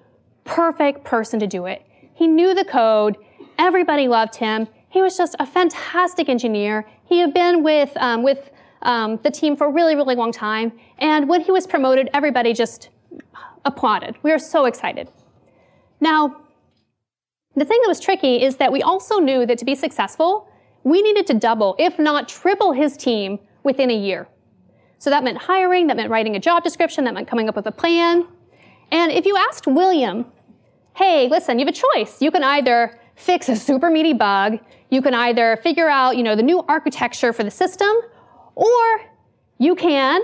perfect 0.44 1.04
person 1.04 1.40
to 1.40 1.46
do 1.46 1.66
it. 1.66 1.85
He 2.14 2.26
knew 2.26 2.54
the 2.54 2.64
code. 2.64 3.16
Everybody 3.59 4.09
loved 4.09 4.37
him. 4.37 4.68
He 4.90 5.02
was 5.02 5.16
just 5.16 5.37
a 5.38 5.46
fantastic 5.46 6.28
engineer. 6.28 6.87
He 7.04 7.18
had 7.18 7.33
been 7.33 7.62
with, 7.62 7.96
um, 7.96 8.22
with 8.22 8.50
um, 8.83 9.18
the 9.22 9.31
team 9.31 9.57
for 9.57 9.66
a 9.66 9.70
really, 9.70 9.94
really 9.94 10.14
long 10.14 10.33
time. 10.33 10.72
And 10.98 11.28
when 11.28 11.40
he 11.40 11.50
was 11.50 11.66
promoted, 11.66 12.09
everybody 12.12 12.52
just 12.52 12.90
applauded. 13.64 14.16
We 14.22 14.31
were 14.31 14.38
so 14.38 14.66
excited. 14.66 15.11
Now, 16.00 16.40
the 17.60 17.64
thing 17.64 17.78
that 17.82 17.88
was 17.88 18.00
tricky 18.00 18.42
is 18.42 18.56
that 18.56 18.72
we 18.72 18.82
also 18.82 19.18
knew 19.18 19.46
that 19.46 19.58
to 19.58 19.64
be 19.64 19.74
successful, 19.74 20.48
we 20.84 21.02
needed 21.02 21.26
to 21.28 21.34
double, 21.34 21.76
if 21.78 21.98
not 21.98 22.28
triple 22.28 22.72
his 22.72 22.96
team 22.96 23.38
within 23.62 23.90
a 23.90 23.96
year. 23.96 24.28
So 24.98 25.10
that 25.10 25.22
meant 25.22 25.38
hiring, 25.38 25.86
that 25.86 25.96
meant 25.96 26.10
writing 26.10 26.36
a 26.36 26.40
job 26.40 26.64
description, 26.64 27.04
that 27.04 27.14
meant 27.14 27.28
coming 27.28 27.48
up 27.48 27.56
with 27.56 27.66
a 27.66 27.72
plan. 27.72 28.26
And 28.90 29.12
if 29.12 29.26
you 29.26 29.36
asked 29.36 29.66
William, 29.66 30.26
hey, 30.96 31.28
listen, 31.28 31.58
you 31.58 31.66
have 31.66 31.74
a 31.74 31.78
choice. 31.94 32.20
You 32.20 32.30
can 32.30 32.42
either 32.42 32.98
fix 33.14 33.48
a 33.48 33.56
super 33.56 33.90
meaty 33.90 34.12
bug, 34.12 34.58
you 34.90 35.02
can 35.02 35.14
either 35.14 35.58
figure 35.62 35.88
out, 35.88 36.16
you 36.16 36.22
know, 36.22 36.36
the 36.36 36.42
new 36.42 36.60
architecture 36.68 37.32
for 37.32 37.44
the 37.44 37.50
system, 37.50 37.94
or 38.54 39.00
you 39.58 39.74
can 39.74 40.22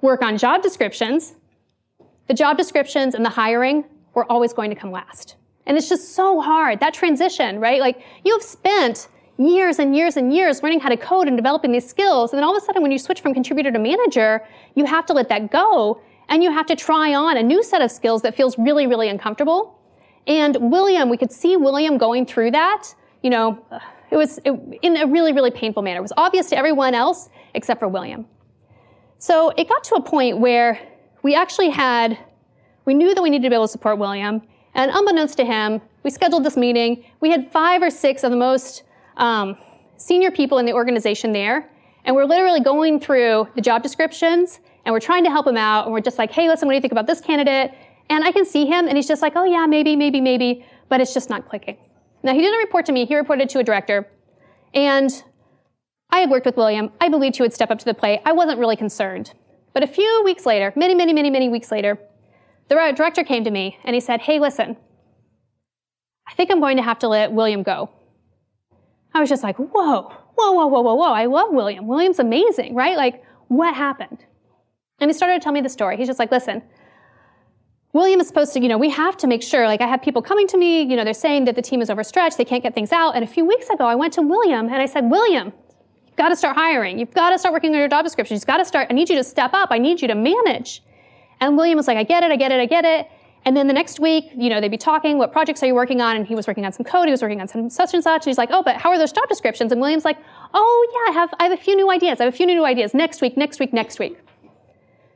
work 0.00 0.22
on 0.22 0.38
job 0.38 0.62
descriptions. 0.62 1.34
The 2.28 2.34
job 2.34 2.56
descriptions 2.56 3.14
and 3.14 3.24
the 3.24 3.30
hiring 3.30 3.84
were 4.14 4.30
always 4.30 4.52
going 4.52 4.70
to 4.70 4.76
come 4.76 4.90
last. 4.90 5.36
And 5.66 5.76
it's 5.76 5.88
just 5.88 6.14
so 6.14 6.40
hard, 6.40 6.80
that 6.80 6.94
transition, 6.94 7.60
right? 7.60 7.80
Like 7.80 8.02
you 8.24 8.32
have 8.32 8.42
spent 8.42 9.08
years 9.38 9.78
and 9.78 9.96
years 9.96 10.16
and 10.16 10.34
years 10.34 10.62
learning 10.62 10.80
how 10.80 10.88
to 10.88 10.96
code 10.96 11.26
and 11.28 11.36
developing 11.36 11.72
these 11.72 11.88
skills. 11.88 12.32
And 12.32 12.38
then 12.38 12.44
all 12.44 12.56
of 12.56 12.62
a 12.62 12.66
sudden, 12.66 12.82
when 12.82 12.90
you 12.90 12.98
switch 12.98 13.20
from 13.20 13.32
contributor 13.32 13.70
to 13.70 13.78
manager, 13.78 14.46
you 14.74 14.84
have 14.84 15.06
to 15.06 15.12
let 15.12 15.28
that 15.28 15.50
go 15.50 16.00
and 16.28 16.42
you 16.42 16.50
have 16.50 16.66
to 16.66 16.76
try 16.76 17.14
on 17.14 17.36
a 17.36 17.42
new 17.42 17.62
set 17.62 17.82
of 17.82 17.90
skills 17.90 18.22
that 18.22 18.34
feels 18.34 18.58
really, 18.58 18.86
really 18.86 19.08
uncomfortable. 19.08 19.78
And 20.26 20.56
William, 20.70 21.08
we 21.08 21.16
could 21.16 21.32
see 21.32 21.56
William 21.56 21.98
going 21.98 22.26
through 22.26 22.52
that. 22.52 22.94
You 23.22 23.30
know, 23.30 23.64
it 24.10 24.16
was 24.16 24.38
in 24.38 24.96
a 24.96 25.06
really, 25.06 25.32
really 25.32 25.50
painful 25.50 25.82
manner. 25.82 25.98
It 25.98 26.02
was 26.02 26.12
obvious 26.16 26.48
to 26.50 26.58
everyone 26.58 26.94
else 26.94 27.28
except 27.54 27.80
for 27.80 27.88
William. 27.88 28.26
So 29.18 29.50
it 29.50 29.68
got 29.68 29.84
to 29.84 29.96
a 29.96 30.02
point 30.02 30.38
where 30.38 30.78
we 31.22 31.34
actually 31.34 31.70
had, 31.70 32.18
we 32.84 32.94
knew 32.94 33.14
that 33.14 33.22
we 33.22 33.30
needed 33.30 33.44
to 33.44 33.50
be 33.50 33.54
able 33.54 33.66
to 33.66 33.72
support 33.72 33.98
William. 33.98 34.42
And 34.74 34.90
unbeknownst 34.94 35.36
to 35.38 35.44
him, 35.44 35.80
we 36.02 36.10
scheduled 36.10 36.44
this 36.44 36.56
meeting. 36.56 37.04
We 37.20 37.30
had 37.30 37.50
five 37.50 37.82
or 37.82 37.90
six 37.90 38.24
of 38.24 38.30
the 38.30 38.36
most 38.36 38.84
um, 39.16 39.56
senior 39.96 40.30
people 40.30 40.58
in 40.58 40.66
the 40.66 40.72
organization 40.72 41.32
there. 41.32 41.68
And 42.04 42.16
we're 42.16 42.24
literally 42.24 42.60
going 42.60 43.00
through 43.00 43.48
the 43.54 43.60
job 43.60 43.82
descriptions 43.82 44.60
and 44.84 44.92
we're 44.92 45.00
trying 45.00 45.24
to 45.24 45.30
help 45.30 45.46
him 45.46 45.56
out. 45.56 45.84
And 45.84 45.92
we're 45.92 46.00
just 46.00 46.18
like, 46.18 46.30
hey, 46.30 46.48
listen, 46.48 46.66
what 46.66 46.72
do 46.72 46.76
you 46.76 46.80
think 46.80 46.92
about 46.92 47.06
this 47.06 47.20
candidate? 47.20 47.72
And 48.08 48.24
I 48.24 48.32
can 48.32 48.44
see 48.44 48.66
him 48.66 48.88
and 48.88 48.96
he's 48.96 49.06
just 49.06 49.22
like, 49.22 49.34
oh 49.36 49.44
yeah, 49.44 49.66
maybe, 49.66 49.94
maybe, 49.96 50.20
maybe, 50.20 50.64
but 50.88 51.00
it's 51.00 51.12
just 51.12 51.28
not 51.28 51.48
clicking. 51.48 51.76
Now 52.22 52.32
he 52.32 52.40
didn't 52.40 52.58
report 52.58 52.86
to 52.86 52.92
me, 52.92 53.04
he 53.04 53.16
reported 53.16 53.48
to 53.50 53.58
a 53.58 53.64
director. 53.64 54.08
And 54.74 55.10
I 56.10 56.20
had 56.20 56.30
worked 56.30 56.46
with 56.46 56.56
William. 56.56 56.90
I 57.00 57.08
believed 57.08 57.36
he 57.36 57.42
would 57.42 57.52
step 57.52 57.70
up 57.70 57.78
to 57.78 57.84
the 57.84 57.94
plate. 57.94 58.20
I 58.24 58.32
wasn't 58.32 58.58
really 58.58 58.76
concerned. 58.76 59.32
But 59.72 59.84
a 59.84 59.86
few 59.86 60.22
weeks 60.24 60.46
later, 60.46 60.72
many, 60.74 60.94
many, 60.94 61.12
many, 61.12 61.30
many 61.30 61.48
weeks 61.48 61.70
later, 61.70 61.98
the 62.70 62.92
director 62.96 63.24
came 63.24 63.44
to 63.44 63.50
me 63.50 63.78
and 63.84 63.94
he 63.94 64.00
said, 64.00 64.20
Hey, 64.22 64.38
listen, 64.38 64.76
I 66.26 66.34
think 66.34 66.50
I'm 66.50 66.60
going 66.60 66.76
to 66.76 66.82
have 66.82 67.00
to 67.00 67.08
let 67.08 67.32
William 67.32 67.62
go. 67.62 67.90
I 69.12 69.20
was 69.20 69.28
just 69.28 69.42
like, 69.42 69.56
whoa, 69.56 70.02
whoa, 70.02 70.52
whoa, 70.52 70.66
whoa, 70.66 70.80
whoa, 70.80 70.94
whoa. 70.94 71.12
I 71.12 71.26
love 71.26 71.48
William. 71.50 71.88
William's 71.88 72.20
amazing, 72.20 72.74
right? 72.74 72.96
Like, 72.96 73.24
what 73.48 73.74
happened? 73.74 74.24
And 75.00 75.10
he 75.10 75.14
started 75.14 75.40
to 75.40 75.44
tell 75.44 75.52
me 75.52 75.60
the 75.60 75.68
story. 75.68 75.96
He's 75.96 76.06
just 76.06 76.20
like, 76.20 76.30
listen, 76.30 76.62
William 77.92 78.20
is 78.20 78.28
supposed 78.28 78.52
to, 78.52 78.60
you 78.60 78.68
know, 78.68 78.78
we 78.78 78.90
have 78.90 79.16
to 79.16 79.26
make 79.26 79.42
sure, 79.42 79.66
like 79.66 79.80
I 79.80 79.88
have 79.88 80.00
people 80.00 80.22
coming 80.22 80.46
to 80.48 80.56
me, 80.56 80.82
you 80.82 80.94
know, 80.94 81.02
they're 81.02 81.12
saying 81.12 81.46
that 81.46 81.56
the 81.56 81.62
team 81.62 81.82
is 81.82 81.90
overstretched, 81.90 82.38
they 82.38 82.44
can't 82.44 82.62
get 82.62 82.72
things 82.72 82.92
out. 82.92 83.16
And 83.16 83.24
a 83.24 83.26
few 83.26 83.44
weeks 83.44 83.68
ago, 83.68 83.84
I 83.86 83.96
went 83.96 84.12
to 84.12 84.22
William 84.22 84.66
and 84.66 84.76
I 84.76 84.86
said, 84.86 85.10
William, 85.10 85.52
you've 86.06 86.16
got 86.16 86.28
to 86.28 86.36
start 86.36 86.54
hiring. 86.54 87.00
You've 87.00 87.14
got 87.14 87.30
to 87.30 87.38
start 87.38 87.52
working 87.52 87.72
on 87.72 87.78
your 87.78 87.88
job 87.88 88.04
description. 88.04 88.36
You've 88.36 88.46
got 88.46 88.58
to 88.58 88.64
start, 88.64 88.86
I 88.90 88.92
need 88.92 89.10
you 89.10 89.16
to 89.16 89.24
step 89.24 89.50
up. 89.54 89.70
I 89.72 89.78
need 89.78 90.00
you 90.00 90.06
to 90.06 90.14
manage. 90.14 90.82
And 91.40 91.56
William 91.56 91.76
was 91.76 91.86
like, 91.86 91.96
I 91.96 92.04
get 92.04 92.22
it, 92.22 92.30
I 92.30 92.36
get 92.36 92.52
it, 92.52 92.60
I 92.60 92.66
get 92.66 92.84
it. 92.84 93.08
And 93.46 93.56
then 93.56 93.66
the 93.66 93.72
next 93.72 93.98
week, 93.98 94.30
you 94.36 94.50
know, 94.50 94.60
they'd 94.60 94.70
be 94.70 94.76
talking, 94.76 95.16
what 95.16 95.32
projects 95.32 95.62
are 95.62 95.66
you 95.66 95.74
working 95.74 96.02
on? 96.02 96.14
And 96.16 96.26
he 96.26 96.34
was 96.34 96.46
working 96.46 96.66
on 96.66 96.72
some 96.72 96.84
code, 96.84 97.06
he 97.06 97.10
was 97.10 97.22
working 97.22 97.40
on 97.40 97.48
some 97.48 97.70
such 97.70 97.94
and 97.94 98.02
such. 98.02 98.26
And 98.26 98.30
he's 98.30 98.38
like, 98.38 98.50
oh, 98.52 98.62
but 98.62 98.76
how 98.76 98.90
are 98.90 98.98
those 98.98 99.12
job 99.12 99.28
descriptions? 99.28 99.72
And 99.72 99.80
William's 99.80 100.04
like, 100.04 100.18
oh 100.52 100.88
yeah, 100.92 101.12
I 101.12 101.14
have, 101.14 101.30
I 101.40 101.44
have 101.44 101.52
a 101.52 101.62
few 101.62 101.74
new 101.74 101.90
ideas. 101.90 102.20
I 102.20 102.24
have 102.24 102.34
a 102.34 102.36
few 102.36 102.46
new 102.46 102.64
ideas 102.64 102.92
next 102.92 103.22
week, 103.22 103.36
next 103.36 103.58
week, 103.58 103.72
next 103.72 103.98
week. 103.98 104.18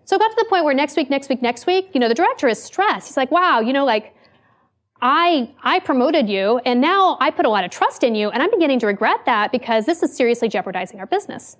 So 0.06 0.16
it 0.16 0.18
got 0.18 0.30
to 0.30 0.36
the 0.38 0.46
point 0.48 0.64
where 0.64 0.74
next 0.74 0.96
week, 0.96 1.10
next 1.10 1.28
week, 1.28 1.42
next 1.42 1.66
week, 1.66 1.90
you 1.92 2.00
know, 2.00 2.08
the 2.08 2.14
director 2.14 2.48
is 2.48 2.62
stressed. 2.62 3.08
He's 3.08 3.16
like, 3.16 3.30
wow, 3.30 3.60
you 3.60 3.72
know, 3.72 3.84
like, 3.84 4.14
I, 5.02 5.50
I 5.62 5.80
promoted 5.80 6.30
you 6.30 6.60
and 6.64 6.80
now 6.80 7.18
I 7.20 7.30
put 7.30 7.44
a 7.44 7.50
lot 7.50 7.62
of 7.64 7.70
trust 7.70 8.02
in 8.02 8.14
you 8.14 8.30
and 8.30 8.42
I'm 8.42 8.50
beginning 8.50 8.78
to 8.80 8.86
regret 8.86 9.20
that 9.26 9.52
because 9.52 9.84
this 9.84 10.02
is 10.02 10.16
seriously 10.16 10.48
jeopardizing 10.48 10.98
our 10.98 11.04
business. 11.06 11.58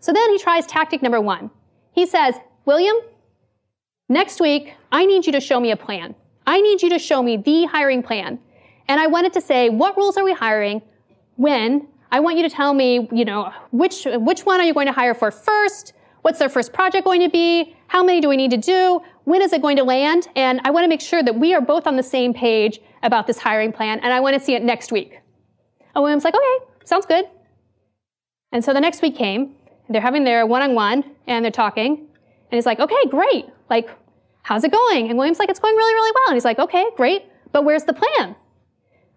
So 0.00 0.12
then 0.12 0.30
he 0.30 0.38
tries 0.38 0.66
tactic 0.66 1.00
number 1.00 1.20
one. 1.20 1.50
He 1.92 2.06
says, 2.06 2.34
William, 2.64 2.96
next 4.12 4.40
week, 4.40 4.74
I 4.90 5.06
need 5.06 5.26
you 5.26 5.32
to 5.32 5.40
show 5.40 5.58
me 5.58 5.70
a 5.70 5.76
plan. 5.76 6.14
I 6.46 6.60
need 6.60 6.82
you 6.82 6.90
to 6.90 6.98
show 6.98 7.22
me 7.22 7.36
the 7.36 7.66
hiring 7.66 8.02
plan. 8.02 8.38
And 8.88 9.00
I 9.00 9.06
wanted 9.06 9.32
to 9.34 9.40
say, 9.40 9.68
what 9.68 9.96
roles 9.96 10.16
are 10.16 10.24
we 10.24 10.32
hiring? 10.32 10.82
When? 11.36 11.88
I 12.10 12.20
want 12.20 12.36
you 12.36 12.42
to 12.42 12.50
tell 12.50 12.74
me, 12.74 13.08
you 13.10 13.24
know, 13.24 13.50
which, 13.70 14.06
which 14.06 14.40
one 14.44 14.60
are 14.60 14.64
you 14.64 14.74
going 14.74 14.86
to 14.86 14.92
hire 14.92 15.14
for 15.14 15.30
first? 15.30 15.94
What's 16.20 16.38
their 16.38 16.48
first 16.48 16.72
project 16.72 17.04
going 17.04 17.20
to 17.22 17.30
be? 17.30 17.74
How 17.86 18.02
many 18.02 18.20
do 18.20 18.28
we 18.28 18.36
need 18.36 18.50
to 18.50 18.56
do? 18.56 19.00
When 19.24 19.40
is 19.40 19.52
it 19.52 19.62
going 19.62 19.76
to 19.76 19.84
land? 19.84 20.28
And 20.36 20.60
I 20.64 20.70
want 20.70 20.84
to 20.84 20.88
make 20.88 21.00
sure 21.00 21.22
that 21.22 21.38
we 21.38 21.54
are 21.54 21.60
both 21.60 21.86
on 21.86 21.96
the 21.96 22.02
same 22.02 22.34
page 22.34 22.80
about 23.02 23.26
this 23.26 23.38
hiring 23.38 23.72
plan, 23.72 23.98
and 24.00 24.12
I 24.12 24.20
want 24.20 24.34
to 24.34 24.40
see 24.40 24.54
it 24.54 24.62
next 24.62 24.92
week. 24.92 25.20
And 25.94 26.02
William's 26.02 26.24
like, 26.24 26.34
okay, 26.34 26.66
sounds 26.84 27.06
good. 27.06 27.24
And 28.52 28.64
so 28.64 28.72
the 28.72 28.80
next 28.80 29.02
week 29.02 29.16
came, 29.16 29.54
they're 29.88 30.00
having 30.00 30.24
their 30.24 30.46
one-on-one, 30.46 31.04
and 31.26 31.44
they're 31.44 31.50
talking, 31.50 31.96
and 31.96 32.56
he's 32.58 32.66
like, 32.66 32.78
okay, 32.78 33.04
great. 33.08 33.46
Like, 33.70 33.88
how's 34.42 34.64
it 34.64 34.72
going? 34.72 35.08
And 35.08 35.18
William's 35.18 35.38
like, 35.38 35.48
it's 35.48 35.60
going 35.60 35.74
really, 35.74 35.94
really 35.94 36.12
well. 36.14 36.28
And 36.28 36.34
he's 36.34 36.44
like, 36.44 36.58
okay, 36.58 36.86
great, 36.96 37.24
but 37.52 37.64
where's 37.64 37.84
the 37.84 37.92
plan? 37.92 38.36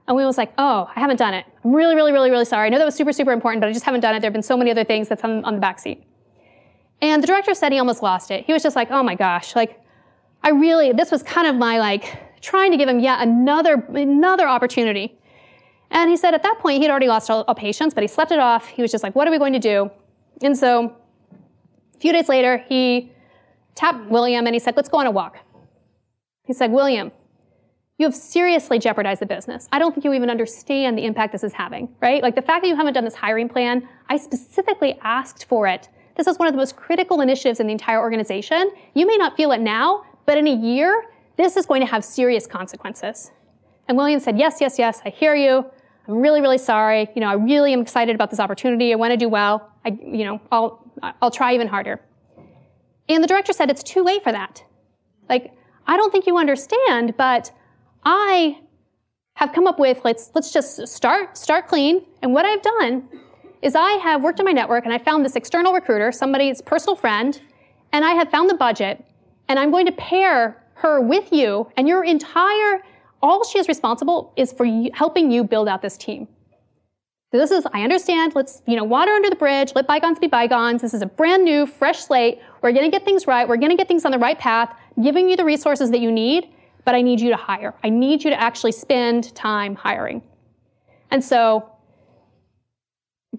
And 0.08 0.16
William 0.16 0.28
was 0.28 0.38
like, 0.38 0.54
oh, 0.58 0.90
I 0.96 1.00
haven't 1.00 1.18
done 1.18 1.34
it. 1.34 1.46
I'm 1.64 1.76
really, 1.76 1.96
really, 1.96 2.12
really, 2.12 2.30
really 2.30 2.46
sorry. 2.46 2.68
I 2.68 2.70
know 2.70 2.78
that 2.78 2.86
was 2.86 2.96
super, 2.96 3.12
super 3.12 3.32
important, 3.32 3.62
but 3.62 3.70
I 3.70 3.74
just 3.74 3.86
haven't 3.86 4.02
done 4.02 4.16
it. 4.16 4.20
There 4.20 4.28
have 4.28 4.34
been 4.34 4.44
so 4.44 4.56
many 4.56 4.70
other 4.70 4.84
things 4.84 5.10
that's 5.10 5.24
on, 5.24 5.44
on 5.46 5.56
the 5.56 5.62
back 5.62 5.80
seat. 5.80 6.04
And 7.02 7.22
the 7.24 7.28
director 7.28 7.54
said 7.54 7.72
he 7.72 7.80
almost 7.80 8.04
lost 8.04 8.30
it. 8.32 8.46
He 8.46 8.54
was 8.54 8.62
just 8.62 8.76
like, 8.76 8.92
oh 8.92 9.04
my 9.04 9.16
gosh, 9.16 9.56
like, 9.56 9.82
I 10.44 10.50
really, 10.52 10.92
this 10.92 11.12
was 11.12 11.24
kind 11.24 11.48
of 11.48 11.56
my 11.56 11.80
like, 11.80 12.22
trying 12.42 12.72
to 12.72 12.78
give 12.78 12.88
him 12.88 13.00
yet 13.00 13.20
another, 13.22 13.84
another 13.90 14.48
opportunity. 14.48 15.18
And 15.90 16.10
he 16.10 16.18
said 16.18 16.36
at 16.36 16.44
that 16.44 16.60
point, 16.60 16.82
he'd 16.82 16.92
already 16.92 17.08
lost 17.08 17.32
all, 17.32 17.44
all 17.48 17.56
patience, 17.56 17.94
but 17.94 18.04
he 18.04 18.08
slept 18.08 18.32
it 18.32 18.40
off. 18.40 18.68
He 18.68 18.84
was 18.84 18.92
just 18.92 19.04
like, 19.04 19.16
what 19.16 19.28
are 19.28 19.32
we 19.32 19.40
going 19.40 19.54
to 19.54 19.60
do? 19.60 19.90
And 20.44 20.56
so 20.56 20.96
a 21.96 22.00
few 22.00 22.12
days 22.12 22.30
later, 22.30 22.58
he 22.70 23.12
tapped 23.76 24.10
William 24.10 24.46
and 24.48 24.56
he 24.56 24.60
said, 24.60 24.76
let's 24.76 24.90
go 24.90 24.98
on 24.98 25.06
a 25.06 25.12
walk. 25.12 25.38
He 26.44 26.54
said, 26.54 26.72
William, 26.72 27.12
you 27.98 28.06
have 28.06 28.16
seriously 28.16 28.78
jeopardized 28.80 29.22
the 29.22 29.26
business. 29.26 29.70
I 29.72 29.80
don't 29.80 29.94
think 29.94 30.04
you 30.04 30.14
even 30.14 30.30
understand 30.30 30.98
the 30.98 31.06
impact 31.06 31.32
this 31.32 31.44
is 31.44 31.54
having, 31.54 31.90
right? 32.02 32.22
Like 32.22 32.36
the 32.36 32.42
fact 32.42 32.64
that 32.64 32.68
you 32.68 32.76
haven't 32.76 32.94
done 32.94 33.06
this 33.06 33.16
hiring 33.16 33.48
plan, 33.48 33.88
I 34.10 34.18
specifically 34.18 34.98
asked 35.02 35.46
for 35.46 35.68
it 35.68 35.90
this 36.16 36.28
is 36.28 36.40
one 36.40 36.48
of 36.48 36.54
the 36.54 36.58
most 36.58 36.76
critical 36.76 37.22
initiatives 37.22 37.60
in 37.60 37.68
the 37.68 37.74
entire 37.74 38.00
organization. 38.00 38.72
You 38.94 39.06
may 39.06 39.18
not 39.18 39.36
feel 39.36 39.52
it 39.52 39.60
now, 39.60 40.04
but 40.26 40.38
in 40.38 40.48
a 40.48 40.56
year, 40.56 41.06
this 41.36 41.58
is 41.58 41.66
going 41.66 41.82
to 41.82 41.88
have 41.88 42.06
serious 42.06 42.48
consequences. 42.48 43.32
And 43.88 43.98
William 43.98 44.20
said, 44.20 44.38
yes, 44.38 44.58
yes, 44.62 44.80
yes, 44.80 45.02
I 45.06 45.10
hear 45.10 45.36
you. 45.36 45.66
I'm 46.08 46.16
really, 46.16 46.40
really 46.40 46.58
sorry. 46.58 47.10
You 47.16 47.22
know, 47.22 47.28
I 47.28 47.34
really 47.34 47.74
am 47.74 47.82
excited 47.82 48.16
about 48.16 48.30
this 48.30 48.40
opportunity. 48.40 48.94
I 48.94 48.96
want 48.96 49.12
to 49.12 49.18
do 49.18 49.28
well. 49.28 49.70
I, 49.84 49.90
you 49.90 50.24
know, 50.24 50.40
I'll, 50.52 50.86
I'll 51.22 51.32
try 51.32 51.54
even 51.54 51.68
harder. 51.68 52.00
And 53.08 53.24
the 53.24 53.28
director 53.28 53.54
said, 53.54 53.70
it's 53.70 53.84
too 53.84 54.04
late 54.04 54.24
for 54.24 54.32
that. 54.32 54.64
Like, 55.30 55.54
I 55.88 55.98
don't 55.98 56.12
think 56.12 56.26
you 56.26 56.38
understand, 56.38 57.16
but 57.18 57.52
I 58.04 58.60
have 59.36 59.54
come 59.54 59.68
up 59.68 59.80
with, 59.80 60.02
let's, 60.04 60.32
let's 60.34 60.52
just 60.52 60.88
start, 60.88 61.38
start 61.38 61.68
clean. 61.68 62.06
And 62.22 62.34
what 62.34 62.46
I've 62.46 62.62
done 62.62 63.08
is 63.62 63.76
I 63.76 63.92
have 63.94 64.24
worked 64.24 64.40
in 64.40 64.46
my 64.46 64.52
network 64.52 64.86
and 64.86 64.94
I 64.94 64.98
found 64.98 65.26
this 65.26 65.36
external 65.36 65.74
recruiter, 65.74 66.12
somebody's 66.12 66.62
personal 66.62 66.96
friend, 66.96 67.40
and 67.92 68.04
I 68.04 68.12
have 68.12 68.30
found 68.30 68.50
the 68.50 68.56
budget, 68.56 69.04
and 69.48 69.60
I'm 69.60 69.72
going 69.72 69.86
to 69.86 69.92
pair 69.92 70.64
her 70.76 71.02
with 71.02 71.32
you, 71.32 71.72
and 71.78 71.88
your 71.88 72.04
entire, 72.04 72.84
all 73.22 73.44
she 73.46 73.58
is 73.60 73.68
responsible 73.68 74.34
is 74.36 74.52
for 74.52 74.66
helping 74.94 75.32
you 75.32 75.44
build 75.44 75.68
out 75.68 75.82
this 75.82 75.98
team. 75.98 76.28
So 77.36 77.40
this 77.40 77.52
is, 77.52 77.68
I 77.74 77.82
understand, 77.82 78.34
let's, 78.34 78.62
you 78.66 78.78
know, 78.78 78.86
water 78.86 79.12
under 79.12 79.30
the 79.30 79.36
bridge, 79.36 79.74
let 79.76 79.88
bygones 79.88 80.20
be 80.20 80.28
bygones. 80.28 80.82
This 80.82 80.94
is 80.94 81.02
a 81.02 81.06
brand 81.06 81.44
new, 81.44 81.66
fresh 81.66 82.00
slate. 82.00 82.40
We're 82.62 82.72
gonna 82.72 82.90
get 82.90 83.04
things 83.04 83.28
right. 83.28 83.46
We're 83.46 83.58
gonna 83.58 83.76
get 83.76 83.90
things 83.90 84.06
on 84.06 84.14
the 84.14 84.18
right 84.18 84.40
path, 84.40 84.74
giving 85.04 85.30
you 85.30 85.36
the 85.36 85.44
resources 85.44 85.92
that 85.92 86.00
you 86.00 86.14
need, 86.14 86.48
but 86.86 86.96
I 86.96 87.02
need 87.02 87.20
you 87.20 87.30
to 87.32 87.36
hire. 87.36 87.74
I 87.84 87.90
need 87.90 88.24
you 88.24 88.30
to 88.30 88.40
actually 88.40 88.72
spend 88.72 89.36
time 89.36 89.76
hiring. 89.76 90.22
And 91.12 91.22
so 91.22 91.70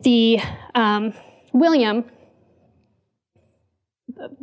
the 0.02 0.40
um, 0.74 1.14
William. 1.54 2.04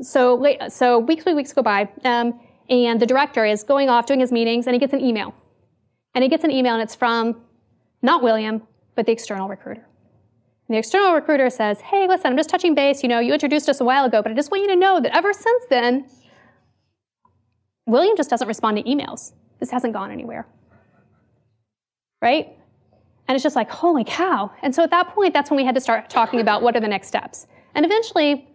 So 0.01 0.43
so 0.69 0.97
weeks 0.97 1.25
weeks 1.25 1.53
go 1.53 1.61
by, 1.61 1.89
um, 2.03 2.39
and 2.71 2.99
the 2.99 3.05
director 3.05 3.45
is 3.45 3.63
going 3.63 3.87
off 3.87 4.07
doing 4.07 4.19
his 4.19 4.31
meetings, 4.31 4.65
and 4.65 4.73
he 4.73 4.79
gets 4.79 4.93
an 4.93 5.01
email, 5.01 5.35
and 6.15 6.23
he 6.23 6.29
gets 6.29 6.43
an 6.43 6.49
email, 6.49 6.73
and 6.73 6.81
it's 6.81 6.95
from 6.95 7.39
not 8.01 8.23
William, 8.23 8.63
but 8.95 9.05
the 9.05 9.11
external 9.11 9.47
recruiter. 9.47 9.85
And 10.67 10.75
the 10.75 10.79
external 10.79 11.13
recruiter 11.13 11.49
says, 11.49 11.81
"Hey, 11.81 12.07
listen, 12.07 12.27
I'm 12.27 12.37
just 12.37 12.49
touching 12.49 12.73
base. 12.75 13.03
You 13.03 13.09
know, 13.09 13.19
you 13.19 13.33
introduced 13.33 13.69
us 13.69 13.81
a 13.81 13.85
while 13.85 14.05
ago, 14.05 14.21
but 14.21 14.31
I 14.31 14.35
just 14.35 14.51
want 14.51 14.63
you 14.63 14.69
to 14.69 14.75
know 14.75 14.99
that 15.01 15.15
ever 15.15 15.33
since 15.33 15.63
then, 15.69 16.05
William 17.85 18.15
just 18.15 18.29
doesn't 18.29 18.47
respond 18.47 18.77
to 18.77 18.83
emails. 18.83 19.33
This 19.59 19.71
hasn't 19.71 19.93
gone 19.93 20.11
anywhere." 20.11 20.47
Right? 22.21 22.57
And 23.27 23.35
it's 23.35 23.43
just 23.43 23.55
like, 23.55 23.69
holy 23.69 24.03
cow. 24.03 24.51
And 24.61 24.75
so 24.75 24.83
at 24.83 24.91
that 24.91 25.09
point, 25.09 25.33
that's 25.33 25.49
when 25.49 25.57
we 25.57 25.65
had 25.65 25.75
to 25.75 25.81
start 25.81 26.09
talking 26.09 26.39
about 26.41 26.61
what 26.61 26.75
are 26.75 26.79
the 26.79 26.87
next 26.87 27.07
steps. 27.07 27.47
And 27.73 27.85
eventually, 27.85 28.47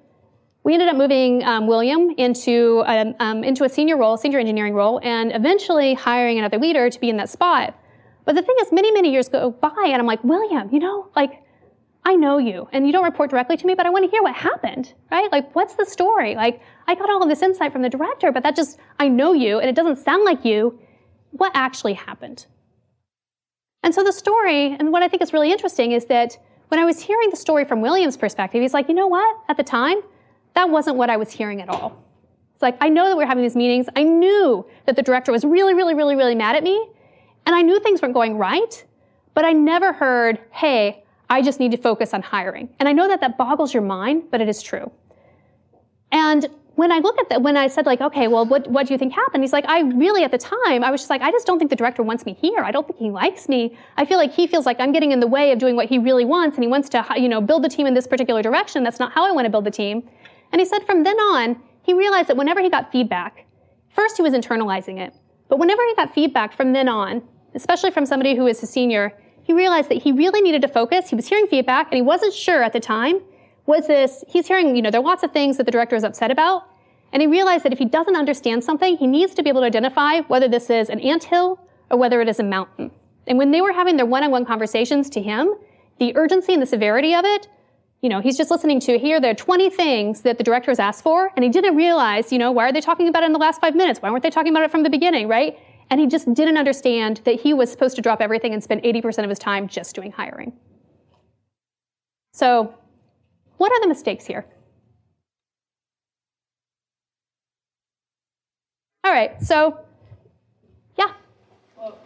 we 0.63 0.75
ended 0.75 0.89
up 0.89 0.97
moving 0.97 1.43
um, 1.45 1.67
William 1.67 2.11
into 2.19 2.85
a, 2.87 3.15
um, 3.21 3.45
into 3.45 3.65
a 3.65 3.69
senior 3.69 3.97
role, 3.97 4.17
senior 4.17 4.39
engineering 4.39 4.75
role, 4.75 5.01
and 5.03 5.35
eventually 5.35 5.95
hiring 5.95 6.39
another 6.39 6.59
leader 6.59 6.91
to 6.91 7.01
be 7.01 7.09
in 7.09 7.17
that 7.17 7.31
spot. 7.31 7.75
But 8.29 8.35
the 8.35 8.43
thing 8.43 8.57
is, 8.61 8.71
many, 8.73 8.93
many 8.93 9.11
years 9.11 9.27
go 9.31 9.53
by, 9.53 9.73
and 9.87 9.95
I'm 9.95 10.07
like, 10.07 10.23
William, 10.23 10.69
you 10.71 10.81
know, 10.81 11.09
like, 11.17 11.43
I 12.05 12.15
know 12.15 12.37
you, 12.37 12.69
and 12.73 12.87
you 12.87 12.93
don't 12.93 13.05
report 13.05 13.31
directly 13.31 13.57
to 13.57 13.67
me, 13.67 13.75
but 13.75 13.87
I 13.87 13.89
want 13.89 14.05
to 14.05 14.11
hear 14.11 14.23
what 14.23 14.35
happened, 14.35 14.93
right? 15.11 15.33
Like, 15.33 15.55
what's 15.55 15.77
the 15.77 15.87
story? 15.87 16.35
Like, 16.35 16.61
I 16.87 16.95
got 16.95 17.09
all 17.09 17.23
of 17.23 17.31
this 17.31 17.41
insight 17.41 17.73
from 17.73 17.81
the 17.81 17.89
director, 17.89 18.31
but 18.31 18.43
that 18.43 18.55
just, 18.55 18.79
I 18.99 19.09
know 19.09 19.33
you, 19.33 19.61
and 19.61 19.71
it 19.71 19.75
doesn't 19.75 19.97
sound 19.97 20.27
like 20.27 20.45
you. 20.45 20.79
What 21.31 21.53
actually 21.55 21.95
happened? 21.95 22.45
And 23.83 23.95
so 23.95 24.05
the 24.05 24.13
story, 24.13 24.77
and 24.79 24.93
what 24.93 25.03
I 25.03 25.09
think 25.09 25.23
is 25.23 25.33
really 25.33 25.51
interesting 25.51 25.93
is 25.93 26.05
that 26.05 26.37
when 26.69 26.79
I 26.79 26.85
was 26.85 27.01
hearing 27.01 27.31
the 27.31 27.37
story 27.39 27.65
from 27.65 27.81
William's 27.81 28.19
perspective, 28.19 28.61
he's 28.61 28.75
like, 28.75 28.91
you 28.91 28.95
know 28.95 29.07
what? 29.07 29.39
At 29.49 29.57
the 29.57 29.65
time, 29.65 30.03
that 30.53 30.69
wasn't 30.69 30.99
what 30.99 31.09
I 31.09 31.17
was 31.17 31.31
hearing 31.31 31.63
at 31.63 31.71
all. 31.71 31.97
It's 32.53 32.61
like, 32.61 32.77
I 32.83 32.91
know 32.91 33.09
that 33.09 33.17
we're 33.17 33.25
having 33.25 33.43
these 33.43 33.57
meetings. 33.57 33.87
I 33.97 34.03
knew 34.03 34.67
that 34.85 34.97
the 34.97 35.03
director 35.03 35.33
was 35.33 35.47
really, 35.47 35.73
really, 35.73 35.95
really, 35.95 36.15
really 36.15 36.35
mad 36.35 36.55
at 36.55 36.63
me. 36.63 36.91
And 37.49 37.57
I 37.57 37.63
knew 37.63 37.81
things 37.81 38.03
weren't 38.03 38.13
going 38.13 38.37
right, 38.37 38.85
but 39.33 39.47
I 39.47 39.53
never 39.55 39.95
heard, 39.95 40.39
hey, 40.51 41.03
I 41.31 41.41
just 41.41 41.59
need 41.59 41.71
to 41.71 41.79
focus 41.79 42.13
on 42.13 42.21
hiring. 42.21 42.69
And 42.79 42.87
I 42.87 42.93
know 42.93 43.09
that 43.09 43.23
that 43.23 43.39
boggles 43.39 43.73
your 43.73 43.83
mind, 43.83 44.25
but 44.31 44.43
it 44.43 44.51
is 44.51 44.63
true. 44.63 44.93
And 46.13 46.47
when 46.75 46.93
I 46.93 46.99
look 46.99 47.19
at 47.19 47.31
that, 47.31 47.41
when 47.41 47.57
I 47.57 47.69
said 47.69 47.87
like, 47.87 48.03
okay, 48.03 48.29
well, 48.29 48.45
what, 48.45 48.69
what 48.71 48.87
do 48.87 48.93
you 48.93 48.99
think 48.99 49.15
happened? 49.15 49.43
He's 49.43 49.55
like, 49.55 49.65
I 49.67 49.81
really, 49.81 50.25
at 50.25 50.31
the 50.31 50.37
time, 50.37 50.85
I 50.85 50.91
was 50.91 51.01
just 51.01 51.09
like, 51.09 51.23
I 51.23 51.31
just 51.31 51.47
don't 51.47 51.59
think 51.59 51.71
the 51.71 51.77
director 51.77 52.03
wants 52.03 52.27
me 52.27 52.35
here. 52.35 52.61
I 52.61 52.71
don't 52.71 52.87
think 52.87 52.99
he 52.99 53.11
likes 53.11 53.49
me. 53.49 53.79
I 53.97 54.05
feel 54.05 54.19
like 54.19 54.35
he 54.35 54.47
feels 54.47 54.67
like 54.67 54.79
I'm 54.79 54.93
getting 54.93 55.13
in 55.13 55.21
the 55.21 55.27
way 55.27 55.51
of 55.51 55.59
doing 55.59 55.75
what 55.75 55.89
he 55.89 55.99
really 55.99 56.27
wants, 56.27 56.59
and 56.59 56.63
he 56.63 56.69
wants 56.69 56.91
to, 56.91 57.07
you 57.17 57.31
know, 57.31 57.41
build 57.41 57.65
the 57.65 57.71
team 57.71 57.87
in 57.87 57.95
this 57.95 58.07
particular 58.07 58.43
direction. 58.43 58.85
That's 58.85 59.01
not 59.01 59.13
how 59.13 59.27
I 59.27 59.33
want 59.33 59.47
to 59.47 59.51
build 59.51 59.65
the 59.65 59.71
team. 59.71 60.07
And 60.53 60.61
he 60.61 60.67
said 60.67 60.85
from 60.85 61.03
then 61.03 61.19
on, 61.19 61.63
he 61.83 61.95
realized 61.95 62.29
that 62.29 62.37
whenever 62.37 62.61
he 62.61 62.69
got 62.69 62.93
feedback, 62.93 63.47
first 63.89 64.19
he 64.19 64.23
was 64.23 64.35
internalizing 64.35 64.99
it, 64.99 65.15
but 65.49 65.59
whenever 65.59 65.83
he 65.87 65.95
got 65.95 66.13
feedback 66.13 66.55
from 66.55 66.75
then 66.75 66.91
on, 66.91 67.23
especially 67.55 67.91
from 67.91 68.07
somebody 68.07 68.35
who 68.35 68.47
is 68.47 68.63
a 68.63 68.67
senior, 68.67 69.13
he 69.43 69.53
realized 69.53 69.89
that 69.89 70.03
he 70.03 70.13
really 70.13 70.41
needed 70.41 70.63
to 70.63 70.69
focus. 70.69 71.09
He 71.09 71.17
was 71.17 71.27
hearing 71.27 71.47
feedback, 71.47 71.87
and 71.87 71.97
he 71.97 72.03
wasn't 72.03 72.35
sure 72.35 72.63
at 72.63 72.73
the 72.73 72.81
time 72.81 73.21
was 73.67 73.87
this, 73.87 74.25
he's 74.29 74.47
hearing, 74.47 74.75
you 74.75 74.83
know, 74.83 74.91
there 74.91 75.01
are 75.01 75.05
lots 75.05 75.23
of 75.23 75.33
things 75.33 75.59
that 75.59 75.67
the 75.67 75.73
director 75.73 75.95
is 75.95 76.05
upset 76.05 76.31
about, 76.31 76.65
and 77.13 77.21
he 77.21 77.27
realized 77.27 77.65
that 77.65 77.73
if 77.73 77.79
he 77.79 77.85
doesn't 77.85 78.17
understand 78.17 78.65
something, 78.65 78.97
he 78.97 79.07
needs 79.07 79.35
to 79.35 79.43
be 79.43 79.49
able 79.51 79.61
to 79.61 79.67
identify 79.67 80.21
whether 80.23 80.49
this 80.49 80.71
is 80.71 80.89
an 80.89 81.01
ant 81.01 81.25
hill 81.25 81.61
or 81.91 81.99
whether 81.99 82.21
it 82.21 82.29
is 82.29 82.41
a 82.41 82.43
mountain. 82.43 82.91
And 83.27 83.39
when 83.39 83.51
they 83.51 83.61
were 83.61 83.73
having 83.73 83.97
their 83.97 84.07
one-on-one 84.07 84.47
conversations 84.47 85.11
to 85.11 85.23
him, 85.23 85.55
the 85.99 86.17
urgency 86.17 86.55
and 86.55 86.63
the 86.63 86.67
severity 86.67 87.15
of 87.15 87.25
it, 87.25 87.49
you 88.01 88.09
know, 88.09 88.21
he's 88.21 88.37
just 88.37 88.51
listening 88.51 88.81
to 88.81 88.99
here, 88.99 89.21
there 89.21 89.33
are 89.33 89.35
20 89.35 89.71
things 89.71 90.23
that 90.23 90.39
the 90.39 90.45
director 90.45 90.71
has 90.71 90.79
asked 90.79 91.03
for, 91.03 91.31
and 91.37 91.45
he 91.45 91.51
didn't 91.51 91.75
realize, 91.77 92.33
you 92.33 92.39
know, 92.39 92.53
why 92.53 92.69
are 92.69 92.73
they 92.73 92.81
talking 92.81 93.09
about 93.09 93.23
it 93.23 93.27
in 93.27 93.33
the 93.33 93.39
last 93.39 93.61
five 93.61 93.75
minutes? 93.75 94.01
Why 94.01 94.11
weren't 94.11 94.23
they 94.23 94.31
talking 94.31 94.53
about 94.53 94.63
it 94.63 94.71
from 94.71 94.83
the 94.83 94.91
beginning, 94.91 95.29
right? 95.29 95.59
And 95.91 96.01
he 96.01 96.07
just 96.07 96.33
didn't 96.35 96.59
understand 96.59 97.23
that 97.25 97.41
he 97.41 97.55
was 97.55 97.71
supposed 97.71 97.97
to 97.97 98.03
drop 98.03 98.21
everything 98.21 98.53
and 98.53 98.63
spend 98.63 98.83
80% 98.83 99.25
of 99.25 99.31
his 99.31 99.39
time 99.39 99.69
just 99.69 99.95
doing 99.95 100.13
hiring. 100.13 100.53
So, 102.33 102.75
what 103.57 103.73
are 103.73 103.81
the 103.81 103.89
mistakes 103.89 104.27
here? 104.27 104.47
All 109.05 109.13
right, 109.13 109.43
so, 109.43 109.79
yeah. 110.99 111.13
Well, 111.77 111.99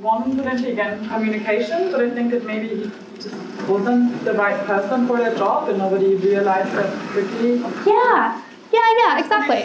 one 0.00 0.36
be 0.36 0.70
again 0.70 1.06
communication, 1.08 1.92
but 1.92 2.00
I 2.00 2.10
think 2.10 2.30
that 2.30 2.44
maybe 2.44 2.68
he 2.68 2.90
just 3.16 3.36
wasn't 3.68 4.24
the 4.24 4.32
right 4.32 4.58
person 4.66 5.06
for 5.06 5.18
the 5.18 5.36
job 5.36 5.68
and 5.68 5.78
nobody 5.78 6.14
realized 6.14 6.72
that 6.72 6.90
quickly. 7.10 7.56
Yeah, 7.86 8.42
yeah, 8.72 8.88
yeah, 8.98 9.18
exactly. 9.18 9.58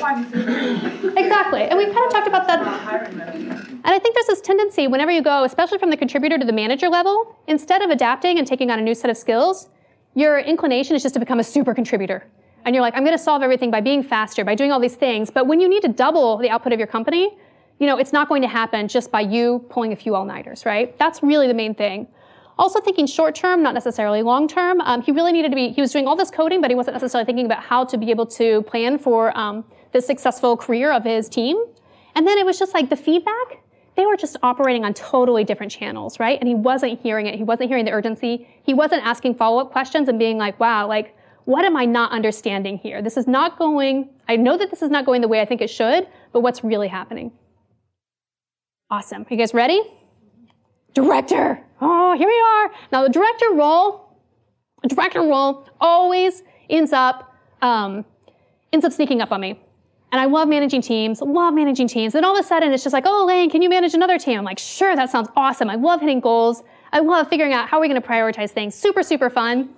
exactly. 1.17 1.63
And 1.63 1.77
we 1.77 1.85
kind 1.85 2.05
of 2.05 2.11
talked 2.11 2.27
about 2.27 2.47
that. 2.47 3.60
And 3.83 3.95
I 3.95 3.99
think 3.99 4.15
there's 4.15 4.27
this 4.27 4.41
tendency 4.41 4.87
whenever 4.87 5.11
you 5.11 5.21
go, 5.21 5.43
especially 5.43 5.79
from 5.79 5.89
the 5.89 5.97
contributor 5.97 6.37
to 6.37 6.45
the 6.45 6.53
manager 6.53 6.87
level, 6.87 7.35
instead 7.47 7.81
of 7.81 7.89
adapting 7.89 8.37
and 8.37 8.47
taking 8.47 8.69
on 8.69 8.79
a 8.79 8.81
new 8.81 8.93
set 8.93 9.09
of 9.09 9.17
skills, 9.17 9.69
your 10.13 10.39
inclination 10.39 10.95
is 10.95 11.01
just 11.01 11.13
to 11.13 11.19
become 11.19 11.39
a 11.39 11.43
super 11.43 11.73
contributor. 11.73 12.27
And 12.63 12.75
you're 12.75 12.83
like, 12.83 12.95
I'm 12.95 13.03
going 13.03 13.17
to 13.17 13.23
solve 13.23 13.41
everything 13.41 13.71
by 13.71 13.81
being 13.81 14.03
faster, 14.03 14.45
by 14.45 14.55
doing 14.55 14.71
all 14.71 14.79
these 14.79 14.95
things. 14.95 15.31
But 15.31 15.47
when 15.47 15.59
you 15.59 15.67
need 15.67 15.81
to 15.81 15.87
double 15.87 16.37
the 16.37 16.49
output 16.49 16.73
of 16.73 16.79
your 16.79 16.87
company, 16.87 17.35
you 17.79 17.87
know, 17.87 17.97
it's 17.97 18.13
not 18.13 18.29
going 18.29 18.43
to 18.43 18.47
happen 18.47 18.87
just 18.87 19.11
by 19.11 19.21
you 19.21 19.65
pulling 19.69 19.91
a 19.93 19.95
few 19.95 20.13
all-nighters, 20.13 20.65
right? 20.65 20.95
That's 20.99 21.23
really 21.23 21.47
the 21.47 21.55
main 21.55 21.73
thing. 21.73 22.07
Also 22.59 22.79
thinking 22.79 23.07
short 23.07 23.33
term, 23.33 23.63
not 23.63 23.73
necessarily 23.73 24.21
long 24.21 24.47
term. 24.47 24.81
Um, 24.81 25.01
he 25.01 25.11
really 25.11 25.31
needed 25.31 25.49
to 25.49 25.55
be, 25.55 25.69
he 25.69 25.81
was 25.81 25.91
doing 25.91 26.07
all 26.07 26.15
this 26.15 26.29
coding, 26.29 26.61
but 26.61 26.69
he 26.69 26.75
wasn't 26.75 26.93
necessarily 26.93 27.25
thinking 27.25 27.47
about 27.47 27.63
how 27.63 27.83
to 27.85 27.97
be 27.97 28.11
able 28.11 28.27
to 28.27 28.61
plan 28.63 28.99
for 28.99 29.35
um, 29.35 29.65
the 29.93 30.01
successful 30.01 30.55
career 30.55 30.91
of 30.91 31.03
his 31.03 31.27
team. 31.27 31.57
And 32.13 32.27
then 32.27 32.37
it 32.37 32.45
was 32.45 32.59
just 32.59 32.75
like 32.75 32.91
the 32.91 32.95
feedback, 32.95 33.63
they 34.01 34.07
were 34.07 34.17
just 34.17 34.35
operating 34.41 34.83
on 34.83 34.95
totally 34.95 35.43
different 35.43 35.71
channels, 35.71 36.19
right? 36.19 36.39
And 36.39 36.47
he 36.47 36.55
wasn't 36.55 36.99
hearing 37.01 37.27
it. 37.27 37.35
He 37.35 37.43
wasn't 37.43 37.69
hearing 37.69 37.85
the 37.85 37.91
urgency. 37.91 38.47
He 38.63 38.73
wasn't 38.73 39.05
asking 39.05 39.35
follow-up 39.35 39.71
questions 39.71 40.09
and 40.09 40.17
being 40.17 40.39
like, 40.39 40.59
wow, 40.59 40.87
like, 40.87 41.15
what 41.45 41.65
am 41.65 41.77
I 41.77 41.85
not 41.85 42.11
understanding 42.11 42.79
here? 42.79 43.03
This 43.03 43.15
is 43.15 43.27
not 43.27 43.59
going, 43.59 44.09
I 44.27 44.37
know 44.37 44.57
that 44.57 44.71
this 44.71 44.81
is 44.81 44.89
not 44.89 45.05
going 45.05 45.21
the 45.21 45.27
way 45.27 45.39
I 45.39 45.45
think 45.45 45.61
it 45.61 45.69
should, 45.69 46.07
but 46.33 46.39
what's 46.39 46.63
really 46.63 46.87
happening? 46.87 47.31
Awesome. 48.89 49.21
Are 49.21 49.27
you 49.29 49.37
guys 49.37 49.53
ready? 49.53 49.79
Director. 50.95 51.63
Oh, 51.79 52.17
here 52.17 52.27
we 52.27 52.43
are. 52.55 52.71
Now 52.91 53.03
the 53.03 53.09
director 53.09 53.53
role, 53.53 54.17
the 54.81 54.89
director 54.89 55.21
role 55.21 55.67
always 55.79 56.41
ends 56.71 56.91
up, 56.91 57.35
um, 57.61 58.03
ends 58.73 58.83
up 58.83 58.93
sneaking 58.93 59.21
up 59.21 59.31
on 59.31 59.41
me. 59.41 59.61
And 60.11 60.19
I 60.19 60.25
love 60.25 60.47
managing 60.49 60.81
teams, 60.81 61.21
love 61.21 61.53
managing 61.53 61.87
teams. 61.87 62.13
Then 62.13 62.25
all 62.25 62.37
of 62.37 62.43
a 62.43 62.47
sudden 62.47 62.73
it's 62.73 62.83
just 62.83 62.93
like, 62.93 63.05
oh, 63.07 63.23
Elaine, 63.23 63.49
can 63.49 63.61
you 63.61 63.69
manage 63.69 63.93
another 63.93 64.19
team? 64.19 64.37
I'm 64.37 64.43
like, 64.43 64.59
sure, 64.59 64.95
that 64.95 65.09
sounds 65.09 65.29
awesome. 65.37 65.69
I 65.69 65.75
love 65.75 66.01
hitting 66.01 66.19
goals. 66.19 66.63
I 66.91 66.99
love 66.99 67.29
figuring 67.29 67.53
out 67.53 67.69
how 67.69 67.77
are 67.77 67.81
we 67.81 67.87
going 67.87 68.01
to 68.01 68.05
prioritize 68.05 68.51
things. 68.51 68.75
Super, 68.75 69.03
super 69.03 69.29
fun. 69.29 69.69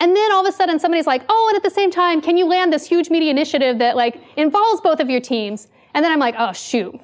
And 0.00 0.16
then 0.16 0.32
all 0.32 0.44
of 0.44 0.52
a 0.52 0.56
sudden 0.56 0.78
somebody's 0.78 1.06
like, 1.06 1.22
oh, 1.28 1.46
and 1.50 1.56
at 1.56 1.62
the 1.62 1.74
same 1.74 1.90
time, 1.90 2.20
can 2.20 2.36
you 2.36 2.46
land 2.46 2.72
this 2.72 2.86
huge 2.86 3.10
media 3.10 3.30
initiative 3.30 3.78
that 3.78 3.94
like 3.96 4.20
involves 4.36 4.80
both 4.80 5.00
of 5.00 5.10
your 5.10 5.20
teams? 5.20 5.68
And 5.92 6.04
then 6.04 6.10
I'm 6.10 6.18
like, 6.18 6.34
oh, 6.38 6.52
shoot. 6.52 6.98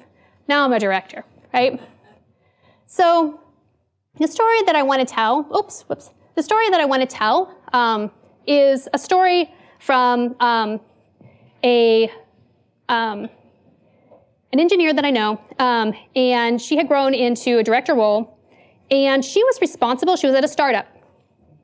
Now 0.47 0.65
I'm 0.65 0.73
a 0.73 0.79
director, 0.79 1.23
right? 1.53 1.79
So 2.87 3.39
the 4.19 4.27
story 4.27 4.61
that 4.63 4.75
I 4.75 4.83
want 4.83 5.07
to 5.07 5.13
tell, 5.13 5.47
oops, 5.55 5.83
whoops. 5.83 6.09
The 6.35 6.43
story 6.43 6.69
that 6.69 6.81
I 6.81 6.85
want 6.85 7.01
to 7.01 7.07
tell 7.07 7.55
um, 7.73 8.11
is 8.47 8.89
a 8.93 8.97
story 8.97 9.53
from 9.79 10.35
um, 10.39 10.79
a 11.63 12.11
um, 12.91 13.29
an 14.53 14.59
engineer 14.59 14.93
that 14.93 15.05
I 15.05 15.11
know, 15.11 15.41
um, 15.59 15.93
and 16.15 16.61
she 16.61 16.75
had 16.75 16.87
grown 16.87 17.13
into 17.13 17.57
a 17.57 17.63
director 17.63 17.95
role, 17.95 18.37
and 18.91 19.23
she 19.23 19.43
was 19.43 19.59
responsible. 19.61 20.17
She 20.17 20.27
was 20.27 20.35
at 20.35 20.43
a 20.43 20.47
startup, 20.47 20.85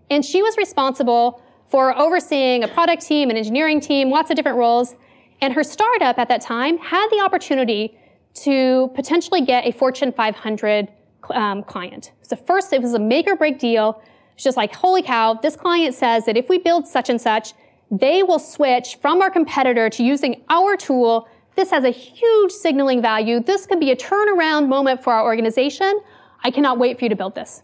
and 0.09 0.23
she 0.23 0.41
was 0.41 0.55
responsible 0.57 1.43
for 1.69 1.95
overseeing 1.97 2.63
a 2.63 2.67
product 2.67 3.05
team, 3.05 3.29
an 3.29 3.35
engineering 3.35 3.81
team, 3.81 4.09
lots 4.09 4.29
of 4.29 4.37
different 4.37 4.57
roles. 4.57 4.95
And 5.41 5.53
her 5.53 5.63
startup 5.63 6.17
at 6.17 6.29
that 6.29 6.41
time 6.41 6.77
had 6.77 7.09
the 7.09 7.19
opportunity 7.19 7.97
to 8.45 8.89
potentially 8.95 9.41
get 9.41 9.65
a 9.65 9.71
Fortune 9.71 10.13
500 10.13 10.87
um, 11.31 11.63
client. 11.63 12.13
So 12.21 12.37
first, 12.37 12.71
it 12.71 12.81
was 12.81 12.93
a 12.93 12.99
make 12.99 13.27
or 13.27 13.35
break 13.35 13.59
deal. 13.59 14.01
It's 14.33 14.45
just 14.45 14.55
like, 14.55 14.73
holy 14.73 15.01
cow, 15.01 15.33
this 15.33 15.57
client 15.57 15.93
says 15.93 16.25
that 16.25 16.37
if 16.37 16.47
we 16.47 16.57
build 16.57 16.87
such 16.87 17.09
and 17.09 17.19
such, 17.19 17.53
they 17.91 18.23
will 18.23 18.39
switch 18.39 18.97
from 19.01 19.21
our 19.21 19.29
competitor 19.29 19.89
to 19.89 20.03
using 20.03 20.43
our 20.49 20.75
tool. 20.75 21.27
This 21.55 21.71
has 21.71 21.83
a 21.83 21.89
huge 21.89 22.51
signaling 22.51 23.01
value. 23.01 23.39
This 23.39 23.65
could 23.65 23.79
be 23.79 23.91
a 23.91 23.95
turnaround 23.95 24.67
moment 24.67 25.03
for 25.03 25.13
our 25.13 25.23
organization. 25.23 25.99
I 26.43 26.51
cannot 26.51 26.77
wait 26.77 26.99
for 26.99 27.05
you 27.05 27.09
to 27.09 27.15
build 27.15 27.35
this. 27.35 27.63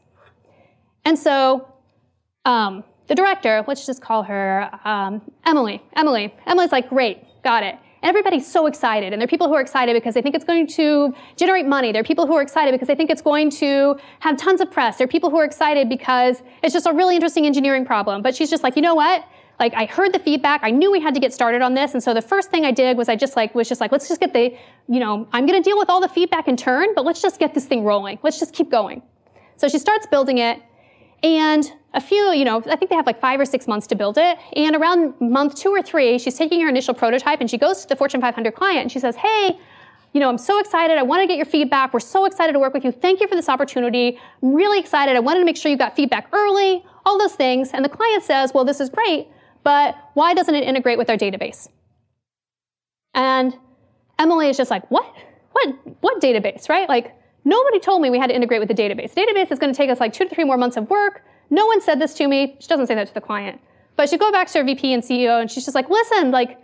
And 1.06 1.18
so, 1.20 1.68
um, 2.46 2.84
the 3.08 3.16
director, 3.16 3.64
let's 3.68 3.86
just 3.86 4.02
call 4.02 4.24
her 4.24 4.70
um, 4.86 5.22
Emily. 5.46 5.82
Emily. 5.96 6.34
Emily's 6.46 6.72
like, 6.72 6.90
great, 6.90 7.24
got 7.44 7.64
it. 7.64 7.76
And 8.02 8.10
everybody's 8.10 8.50
so 8.50 8.66
excited. 8.66 9.14
And 9.14 9.22
there 9.22 9.26
are 9.26 9.30
people 9.30 9.48
who 9.48 9.54
are 9.54 9.62
excited 9.62 9.94
because 9.94 10.14
they 10.14 10.22
think 10.22 10.36
it's 10.36 10.44
going 10.44 10.68
to 10.68 11.14
generate 11.36 11.66
money. 11.66 11.92
There 11.92 12.02
are 12.02 12.06
people 12.06 12.28
who 12.28 12.36
are 12.36 12.42
excited 12.42 12.72
because 12.72 12.88
they 12.88 12.96
think 12.96 13.10
it's 13.10 13.22
going 13.22 13.50
to 13.52 13.98
have 14.20 14.38
tons 14.38 14.62
of 14.62 14.72
press. 14.72 14.98
There 14.98 15.06
are 15.06 15.08
people 15.08 15.30
who 15.30 15.38
are 15.38 15.46
excited 15.46 15.88
because 15.90 16.42
it's 16.64 16.74
just 16.74 16.86
a 16.86 16.94
really 16.94 17.16
interesting 17.16 17.46
engineering 17.46 17.86
problem. 17.86 18.22
But 18.22 18.36
she's 18.36 18.50
just 18.50 18.64
like, 18.64 18.76
you 18.76 18.82
know 18.82 18.96
what? 18.96 19.26
Like 19.64 19.76
I 19.76 19.86
heard 19.86 20.12
the 20.12 20.20
feedback. 20.20 20.60
I 20.62 20.72
knew 20.72 20.92
we 20.92 21.00
had 21.00 21.14
to 21.14 21.22
get 21.22 21.34
started 21.34 21.62
on 21.62 21.74
this. 21.74 21.94
And 21.94 22.04
so 22.04 22.14
the 22.14 22.22
first 22.22 22.52
thing 22.52 22.66
I 22.66 22.72
did 22.72 22.98
was 22.98 23.08
I 23.08 23.16
just 23.16 23.38
like, 23.38 23.56
was 23.56 23.70
just 23.70 23.80
like, 23.80 23.94
let's 23.94 24.10
just 24.10 24.20
get 24.20 24.34
the, 24.34 24.54
you 24.90 25.00
know, 25.00 25.26
I'm 25.32 25.48
to 25.48 25.62
deal 25.62 25.78
with 25.78 25.90
all 25.90 26.02
the 26.02 26.10
feedback 26.10 26.50
in 26.50 26.58
turn, 26.58 26.90
but 26.96 27.06
let's 27.06 27.22
just 27.22 27.40
get 27.40 27.54
this 27.54 27.66
thing 27.66 27.86
rolling. 27.86 28.20
Let's 28.24 28.42
just 28.42 28.54
keep 28.54 28.70
going. 28.70 29.02
So 29.56 29.70
she 29.70 29.80
starts 29.80 30.06
building 30.06 30.40
it. 30.40 30.62
And 31.24 31.72
a 31.94 32.02
few, 32.02 32.34
you 32.34 32.44
know, 32.44 32.62
I 32.70 32.76
think 32.76 32.90
they 32.90 32.98
have 32.98 33.06
like 33.06 33.22
five 33.22 33.40
or 33.40 33.46
six 33.46 33.66
months 33.66 33.88
to 33.88 33.96
build 33.96 34.18
it. 34.18 34.38
And 34.58 34.76
around 34.76 35.14
month 35.22 35.56
two 35.56 35.70
or 35.70 35.82
three, 35.82 36.20
she's 36.20 36.38
taking 36.38 36.60
her 36.60 36.68
initial 36.68 36.94
prototype 36.94 37.40
and 37.40 37.50
she 37.50 37.58
goes 37.58 37.84
to 37.84 37.88
the 37.88 37.96
Fortune 37.96 38.20
500 38.20 38.52
client 38.56 38.82
and 38.82 38.92
she 38.92 39.00
says, 39.00 39.16
Hey, 39.16 39.58
you 40.12 40.20
know, 40.20 40.28
I'm 40.28 40.38
so 40.38 40.60
excited. 40.60 40.98
I 40.98 41.04
want 41.04 41.22
to 41.22 41.28
get 41.28 41.38
your 41.38 41.46
feedback. 41.46 41.94
We're 41.94 42.02
so 42.02 42.26
excited 42.26 42.52
to 42.52 42.60
work 42.60 42.74
with 42.74 42.84
you. 42.84 42.92
Thank 42.92 43.22
you 43.22 43.30
for 43.30 43.36
this 43.36 43.48
opportunity. 43.48 44.20
I'm 44.42 44.54
really 44.54 44.80
excited. 44.80 45.16
I 45.16 45.22
wanted 45.22 45.40
to 45.40 45.46
make 45.46 45.56
sure 45.56 45.72
you 45.72 45.78
got 45.78 45.96
feedback 45.96 46.28
early, 46.34 46.84
all 47.06 47.18
those 47.18 47.34
things. 47.34 47.72
And 47.72 47.86
the 47.86 47.90
client 47.90 48.24
says, 48.24 48.54
Well, 48.54 48.66
this 48.66 48.82
is 48.82 48.90
great, 48.90 49.30
but 49.64 49.96
why 50.14 50.34
doesn't 50.34 50.56
it 50.56 50.64
integrate 50.64 50.98
with 50.98 51.10
our 51.10 51.18
database? 51.18 51.68
And 53.14 53.58
Emily 54.20 54.50
is 54.50 54.58
just 54.58 54.72
like, 54.72 54.90
What? 54.92 55.06
What? 55.54 55.76
What 56.02 56.22
database, 56.22 56.70
right? 56.70 56.90
Like, 56.90 57.16
nobody 57.46 57.80
told 57.80 58.02
me 58.02 58.10
we 58.10 58.20
had 58.20 58.28
to 58.28 58.36
integrate 58.36 58.60
with 58.60 58.70
the 58.70 58.76
database. 58.76 59.14
Database 59.14 59.52
is 59.52 59.60
to 59.60 59.74
take 59.74 59.90
us 59.90 60.00
like 60.00 60.14
two 60.14 60.26
to 60.28 60.34
three 60.34 60.44
more 60.44 60.58
months 60.58 60.78
of 60.78 60.90
work. 60.90 61.24
No 61.50 61.66
one 61.66 61.82
said 61.82 62.00
this 62.00 62.14
to 62.16 62.28
me. 62.28 62.58
She 62.60 62.68
doesn't 62.68 62.88
say 62.88 62.96
that 62.96 63.08
to 63.08 63.14
the 63.14 63.22
client. 63.22 63.62
But 63.96 64.10
she 64.10 64.18
go 64.18 64.32
back 64.32 64.48
to 64.48 64.60
her 64.60 64.64
VP 64.64 64.94
and 64.94 65.04
CEO 65.04 65.40
and 65.40 65.52
she's 65.52 65.66
just 65.66 65.76
like, 65.76 65.90
listen, 65.90 66.32
like, 66.32 66.58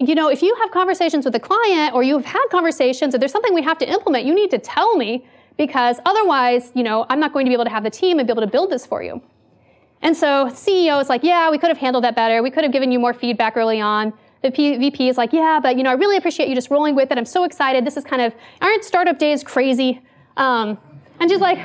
you 0.00 0.14
know, 0.14 0.28
if 0.28 0.42
you 0.42 0.54
have 0.56 0.70
conversations 0.72 1.24
with 1.24 1.32
the 1.32 1.40
client 1.40 1.94
or 1.94 2.02
you've 2.02 2.24
had 2.24 2.44
conversations 2.50 3.14
or 3.14 3.18
there's 3.18 3.30
something 3.30 3.54
we 3.54 3.62
have 3.62 3.78
to 3.78 3.88
implement, 3.88 4.24
you 4.24 4.34
need 4.34 4.50
to 4.50 4.58
tell 4.58 4.96
me 4.96 5.24
because 5.56 6.00
otherwise, 6.06 6.72
you 6.74 6.82
know, 6.82 7.06
I'm 7.08 7.20
not 7.20 7.32
going 7.32 7.46
to 7.46 7.50
be 7.50 7.54
able 7.54 7.64
to 7.64 7.70
have 7.70 7.84
the 7.84 7.90
team 7.90 8.18
and 8.18 8.26
be 8.26 8.32
able 8.32 8.42
to 8.42 8.48
build 8.48 8.70
this 8.70 8.84
for 8.84 9.02
you. 9.02 9.22
And 10.02 10.16
so 10.16 10.46
CEO 10.46 11.00
is 11.00 11.08
like, 11.08 11.22
yeah, 11.22 11.50
we 11.50 11.58
could 11.58 11.68
have 11.68 11.78
handled 11.78 12.04
that 12.04 12.16
better. 12.16 12.42
We 12.42 12.50
could 12.50 12.64
have 12.64 12.72
given 12.72 12.90
you 12.90 12.98
more 12.98 13.14
feedback 13.14 13.56
early 13.56 13.80
on. 13.80 14.12
The 14.42 14.50
P- 14.50 14.76
VP 14.76 15.08
is 15.08 15.16
like, 15.16 15.32
yeah, 15.32 15.60
but 15.62 15.76
you 15.76 15.84
know, 15.84 15.90
I 15.90 15.94
really 15.94 16.16
appreciate 16.16 16.48
you 16.48 16.54
just 16.54 16.70
rolling 16.70 16.96
with 16.96 17.12
it. 17.12 17.18
I'm 17.18 17.24
so 17.24 17.44
excited. 17.44 17.86
This 17.86 17.96
is 17.96 18.04
kind 18.04 18.20
of, 18.20 18.34
aren't 18.60 18.84
startup 18.84 19.18
days 19.18 19.44
crazy? 19.44 20.00
Um, 20.36 20.76
and 21.20 21.30
she's 21.30 21.40
like, 21.40 21.58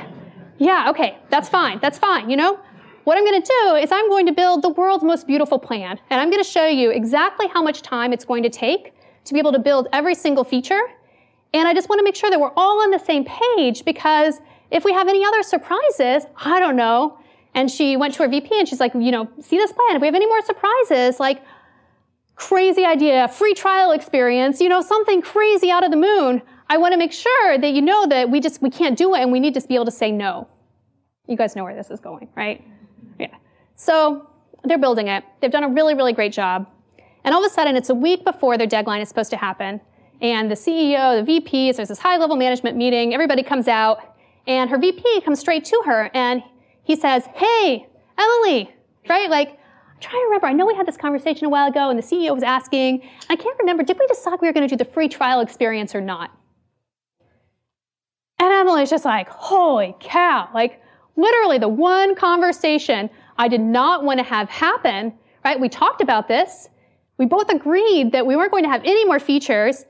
yeah, 0.58 0.90
okay, 0.90 1.18
that's 1.30 1.48
fine. 1.48 1.80
That's 1.80 1.98
fine. 1.98 2.30
You 2.30 2.36
know, 2.36 2.60
what 3.04 3.16
I'm 3.16 3.24
going 3.24 3.42
to 3.42 3.52
do 3.62 3.74
is 3.74 3.90
I'm 3.90 4.08
going 4.08 4.26
to 4.26 4.32
build 4.32 4.62
the 4.62 4.68
world's 4.68 5.02
most 5.02 5.26
beautiful 5.26 5.58
plan. 5.58 5.98
And 6.10 6.20
I'm 6.20 6.30
going 6.30 6.42
to 6.42 6.48
show 6.48 6.66
you 6.66 6.90
exactly 6.90 7.48
how 7.48 7.62
much 7.62 7.82
time 7.82 8.12
it's 8.12 8.24
going 8.24 8.44
to 8.44 8.50
take 8.50 8.92
to 9.24 9.34
be 9.34 9.40
able 9.40 9.52
to 9.52 9.58
build 9.58 9.88
every 9.92 10.14
single 10.14 10.44
feature. 10.44 10.80
And 11.54 11.66
I 11.66 11.74
just 11.74 11.88
want 11.88 11.98
to 11.98 12.04
make 12.04 12.14
sure 12.14 12.30
that 12.30 12.38
we're 12.38 12.52
all 12.56 12.82
on 12.82 12.90
the 12.90 12.98
same 12.98 13.24
page 13.24 13.84
because 13.84 14.40
if 14.70 14.84
we 14.84 14.92
have 14.92 15.08
any 15.08 15.24
other 15.24 15.42
surprises, 15.42 16.26
I 16.36 16.60
don't 16.60 16.76
know. 16.76 17.17
And 17.54 17.70
she 17.70 17.96
went 17.96 18.14
to 18.14 18.22
her 18.22 18.28
VP 18.28 18.48
and 18.58 18.68
she's 18.68 18.80
like, 18.80 18.94
you 18.94 19.10
know, 19.10 19.28
see 19.40 19.56
this 19.56 19.72
plan. 19.72 19.96
If 19.96 20.00
we 20.00 20.06
have 20.06 20.14
any 20.14 20.26
more 20.26 20.42
surprises, 20.42 21.18
like 21.18 21.42
crazy 22.34 22.84
idea, 22.84 23.28
free 23.28 23.54
trial 23.54 23.90
experience, 23.90 24.60
you 24.60 24.68
know, 24.68 24.80
something 24.80 25.22
crazy 25.22 25.70
out 25.70 25.84
of 25.84 25.90
the 25.90 25.96
moon, 25.96 26.42
I 26.70 26.76
want 26.76 26.92
to 26.92 26.98
make 26.98 27.12
sure 27.12 27.58
that 27.58 27.72
you 27.72 27.82
know 27.82 28.06
that 28.06 28.30
we 28.30 28.40
just, 28.40 28.62
we 28.62 28.70
can't 28.70 28.96
do 28.96 29.14
it 29.14 29.20
and 29.20 29.32
we 29.32 29.40
need 29.40 29.54
to 29.54 29.60
be 29.66 29.74
able 29.74 29.86
to 29.86 29.90
say 29.90 30.12
no. 30.12 30.48
You 31.26 31.36
guys 31.36 31.56
know 31.56 31.64
where 31.64 31.74
this 31.74 31.90
is 31.90 32.00
going, 32.00 32.28
right? 32.36 32.64
Yeah. 33.18 33.34
So 33.76 34.28
they're 34.64 34.78
building 34.78 35.08
it. 35.08 35.24
They've 35.40 35.50
done 35.50 35.64
a 35.64 35.68
really, 35.68 35.94
really 35.94 36.12
great 36.12 36.32
job. 36.32 36.66
And 37.24 37.34
all 37.34 37.44
of 37.44 37.50
a 37.50 37.54
sudden, 37.54 37.76
it's 37.76 37.90
a 37.90 37.94
week 37.94 38.24
before 38.24 38.56
their 38.56 38.66
deadline 38.66 39.00
is 39.00 39.08
supposed 39.08 39.30
to 39.30 39.36
happen. 39.36 39.80
And 40.20 40.50
the 40.50 40.54
CEO, 40.54 41.24
the 41.24 41.40
VPs, 41.40 41.76
there's 41.76 41.88
this 41.88 41.98
high 41.98 42.16
level 42.16 42.36
management 42.36 42.76
meeting. 42.76 43.14
Everybody 43.14 43.42
comes 43.42 43.68
out. 43.68 44.16
And 44.46 44.70
her 44.70 44.78
VP 44.78 45.20
comes 45.22 45.40
straight 45.40 45.64
to 45.66 45.82
her 45.84 46.10
and 46.14 46.42
he 46.88 46.96
says, 46.96 47.26
Hey, 47.34 47.86
Emily, 48.18 48.74
right? 49.08 49.30
Like, 49.30 49.50
I'm 49.50 50.00
trying 50.00 50.22
to 50.22 50.24
remember. 50.24 50.46
I 50.46 50.54
know 50.54 50.66
we 50.66 50.74
had 50.74 50.86
this 50.86 50.96
conversation 50.96 51.46
a 51.46 51.50
while 51.50 51.68
ago 51.68 51.90
and 51.90 51.98
the 51.98 52.02
CEO 52.02 52.34
was 52.34 52.42
asking. 52.42 53.08
I 53.28 53.36
can't 53.36 53.56
remember. 53.60 53.84
Did 53.84 53.98
we 53.98 54.06
decide 54.06 54.40
we 54.40 54.48
were 54.48 54.54
going 54.54 54.66
to 54.66 54.74
do 54.74 54.82
the 54.82 54.90
free 54.90 55.08
trial 55.08 55.40
experience 55.40 55.94
or 55.94 56.00
not? 56.00 56.32
And 58.40 58.52
Emily's 58.52 58.88
just 58.88 59.04
like, 59.04 59.28
holy 59.28 59.94
cow. 60.00 60.48
Like, 60.54 60.80
literally 61.16 61.58
the 61.58 61.68
one 61.68 62.14
conversation 62.14 63.10
I 63.36 63.48
did 63.48 63.60
not 63.60 64.02
want 64.02 64.18
to 64.18 64.24
have 64.24 64.48
happen, 64.48 65.12
right? 65.44 65.60
We 65.60 65.68
talked 65.68 66.00
about 66.00 66.26
this. 66.26 66.70
We 67.18 67.26
both 67.26 67.50
agreed 67.50 68.12
that 68.12 68.26
we 68.26 68.34
weren't 68.34 68.50
going 68.50 68.64
to 68.64 68.70
have 68.70 68.82
any 68.84 69.04
more 69.04 69.18
features. 69.18 69.84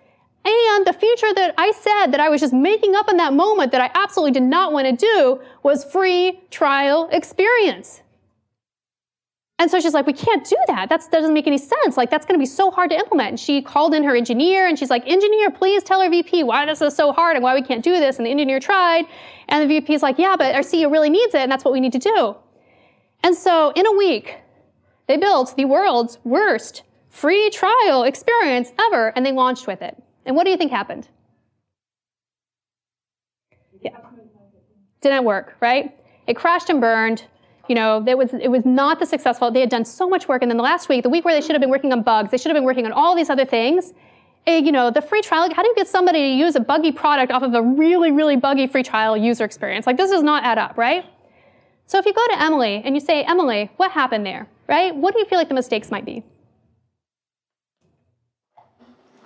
And 0.45 0.87
the 0.87 0.93
feature 0.93 1.35
that 1.35 1.55
I 1.59 1.73
said 1.73 2.13
that 2.13 2.21
I 2.21 2.29
was 2.29 2.41
just 2.41 2.53
making 2.53 2.95
up 2.95 3.11
in 3.11 3.17
that 3.19 3.33
moment 3.33 3.73
that 3.73 3.81
I 3.81 3.91
absolutely 3.95 4.33
did 4.33 4.45
not 4.45 4.73
want 4.73 4.87
to 4.87 4.93
do 4.93 5.41
was 5.63 5.85
free 5.85 6.41
trial 6.51 7.09
experience. 7.13 8.03
And 9.61 9.69
so 9.69 9.81
she's 9.81 9.93
like, 9.93 10.07
we 10.07 10.13
can't 10.13 10.45
do 10.49 10.57
that. 10.69 10.89
That's, 10.89 11.09
that 11.09 11.19
doesn't 11.19 11.35
make 11.35 11.49
any 11.49 11.59
sense. 11.59 11.97
Like, 11.97 12.11
that's 12.11 12.25
going 12.25 12.39
to 12.39 12.43
be 12.43 12.47
so 12.47 12.71
hard 12.71 12.91
to 12.91 12.97
implement. 12.97 13.31
And 13.31 13.41
she 13.41 13.61
called 13.61 13.93
in 13.93 14.05
her 14.05 14.15
engineer 14.15 14.69
and 14.69 14.79
she's 14.79 14.91
like, 14.91 15.07
engineer, 15.09 15.51
please 15.51 15.83
tell 15.83 16.01
our 16.01 16.09
VP 16.09 16.45
why 16.45 16.65
this 16.65 16.81
is 16.81 16.95
so 16.95 17.13
hard 17.13 17.35
and 17.35 17.43
why 17.43 17.55
we 17.55 17.63
can't 17.63 17.83
do 17.83 17.99
this. 17.99 18.19
And 18.19 18.27
the 18.27 18.31
engineer 18.31 18.61
tried. 18.61 19.07
And 19.49 19.65
the 19.65 19.81
VP 19.81 19.95
is 19.95 20.03
like, 20.03 20.17
yeah, 20.17 20.37
but 20.39 20.55
our 20.55 20.61
CEO 20.61 20.93
really 20.93 21.11
needs 21.11 21.35
it 21.35 21.41
and 21.41 21.51
that's 21.51 21.65
what 21.65 21.73
we 21.73 21.81
need 21.81 21.93
to 21.93 21.99
do. 21.99 22.37
And 23.25 23.35
so 23.35 23.73
in 23.75 23.85
a 23.85 23.93
week, 23.93 24.37
they 25.09 25.17
built 25.17 25.57
the 25.57 25.65
world's 25.65 26.19
worst 26.23 26.85
free 27.09 27.51
trial 27.51 28.05
experience 28.05 28.71
ever 28.79 29.09
and 29.17 29.27
they 29.27 29.33
launched 29.33 29.67
with 29.67 29.83
it. 29.83 30.01
And 30.29 30.37
what 30.37 30.45
do 30.45 30.51
you 30.51 30.57
think 30.57 30.71
happened? 30.71 31.09
Yeah. 33.81 33.97
Didn't 35.01 35.25
work, 35.25 35.57
right? 35.61 35.99
It 36.29 36.37
crashed 36.37 36.71
and 36.71 36.81
burned 36.81 37.25
you 37.69 37.75
know, 37.75 38.03
it 38.07 38.17
was, 38.17 38.33
it 38.33 38.51
was 38.51 38.65
not 38.65 38.99
the 38.99 39.07
successful. 39.07 39.51
They 39.51 39.61
had 39.61 39.69
done 39.69 39.85
so 39.85 40.09
much 40.09 40.27
work. 40.27 40.43
And 40.43 40.51
then 40.51 40.57
the 40.57 40.63
last 40.63 40.89
week, 40.89 41.03
the 41.03 41.11
week 41.11 41.25
where 41.25 41.35
they 41.35 41.43
should 41.43 41.53
have 41.53 41.61
been 41.61 41.71
working 41.71 41.93
on 41.93 42.03
bugs, 42.03 42.31
they 42.31 42.39
should 42.39 42.49
have 42.49 42.57
been 42.57 42.65
working 42.65 42.87
on 42.87 42.93
all 42.93 43.15
these 43.15 43.29
other 43.29 43.45
things. 43.45 43.93
And, 44.47 44.65
you 44.65 44.73
know, 44.73 44.91
the 44.91 45.03
free 45.03 45.21
trial, 45.21 45.53
how 45.55 45.63
do 45.63 45.69
you 45.69 45.75
get 45.75 45.87
somebody 45.87 46.23
to 46.23 46.35
use 46.35 46.57
a 46.57 46.61
buggy 46.61 46.93
product 46.93 47.31
off 47.31 47.43
of 47.43 47.53
a 47.53 47.61
really, 47.61 48.11
really 48.11 48.37
buggy 48.37 48.67
free 48.67 48.83
trial 48.83 49.17
user 49.17 49.45
experience? 49.45 49.87
Like, 49.87 49.99
this 49.99 50.11
does 50.11 50.23
not 50.23 50.45
add 50.45 50.57
up, 50.57 50.79
right? 50.79 51.05
So 51.87 51.99
if 51.99 52.07
you 52.07 52.15
go 52.15 52.27
to 52.29 52.43
Emily 52.43 52.81
and 52.85 52.95
you 52.95 53.01
say, 53.01 53.23
Emily, 53.25 53.71
what 53.77 53.91
happened 53.91 54.25
there, 54.25 54.49
right? 54.67 54.97
What 54.97 55.13
do 55.13 55.21
you 55.21 55.27
feel 55.27 55.39
like 55.39 55.49
the 55.49 55.55
mistakes 55.55 55.91
might 55.91 56.07
be? 56.07 56.25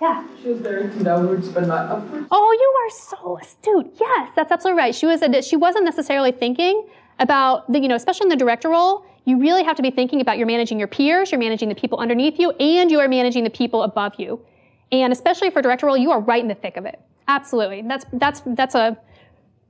Yeah. 0.03 0.27
She 0.41 0.49
was 0.49 0.59
very 0.59 0.87
downwards, 1.01 1.47
but 1.47 1.65
not 1.65 1.89
upwards. 1.89 2.27
Oh, 2.29 2.51
you 2.59 2.69
are 2.81 2.89
so 2.89 3.39
astute. 3.41 3.89
Yes, 4.01 4.31
that's 4.35 4.51
absolutely 4.51 4.77
right. 4.77 4.93
She 4.93 5.05
was 5.05 5.21
a, 5.21 5.41
she 5.41 5.55
wasn't 5.55 5.85
necessarily 5.85 6.33
thinking 6.33 6.89
about 7.19 7.71
the, 7.71 7.79
you 7.79 7.87
know, 7.87 7.95
especially 7.95 8.25
in 8.25 8.29
the 8.29 8.35
director 8.35 8.67
role, 8.67 9.05
you 9.23 9.39
really 9.39 9.63
have 9.63 9.77
to 9.77 9.81
be 9.81 9.91
thinking 9.91 10.19
about 10.19 10.37
you're 10.37 10.45
managing 10.45 10.77
your 10.77 10.89
peers, 10.89 11.31
you're 11.31 11.39
managing 11.39 11.69
the 11.69 11.75
people 11.75 11.99
underneath 11.99 12.37
you, 12.37 12.51
and 12.51 12.91
you 12.91 12.99
are 12.99 13.07
managing 13.07 13.45
the 13.45 13.49
people 13.49 13.83
above 13.83 14.15
you. 14.17 14.41
And 14.91 15.13
especially 15.13 15.49
for 15.49 15.61
director 15.61 15.85
role, 15.85 15.95
you 15.95 16.11
are 16.11 16.19
right 16.19 16.41
in 16.41 16.49
the 16.49 16.55
thick 16.55 16.75
of 16.75 16.85
it. 16.85 16.99
Absolutely. 17.29 17.83
That's 17.83 18.05
that's 18.11 18.41
that's 18.45 18.75
a 18.75 18.97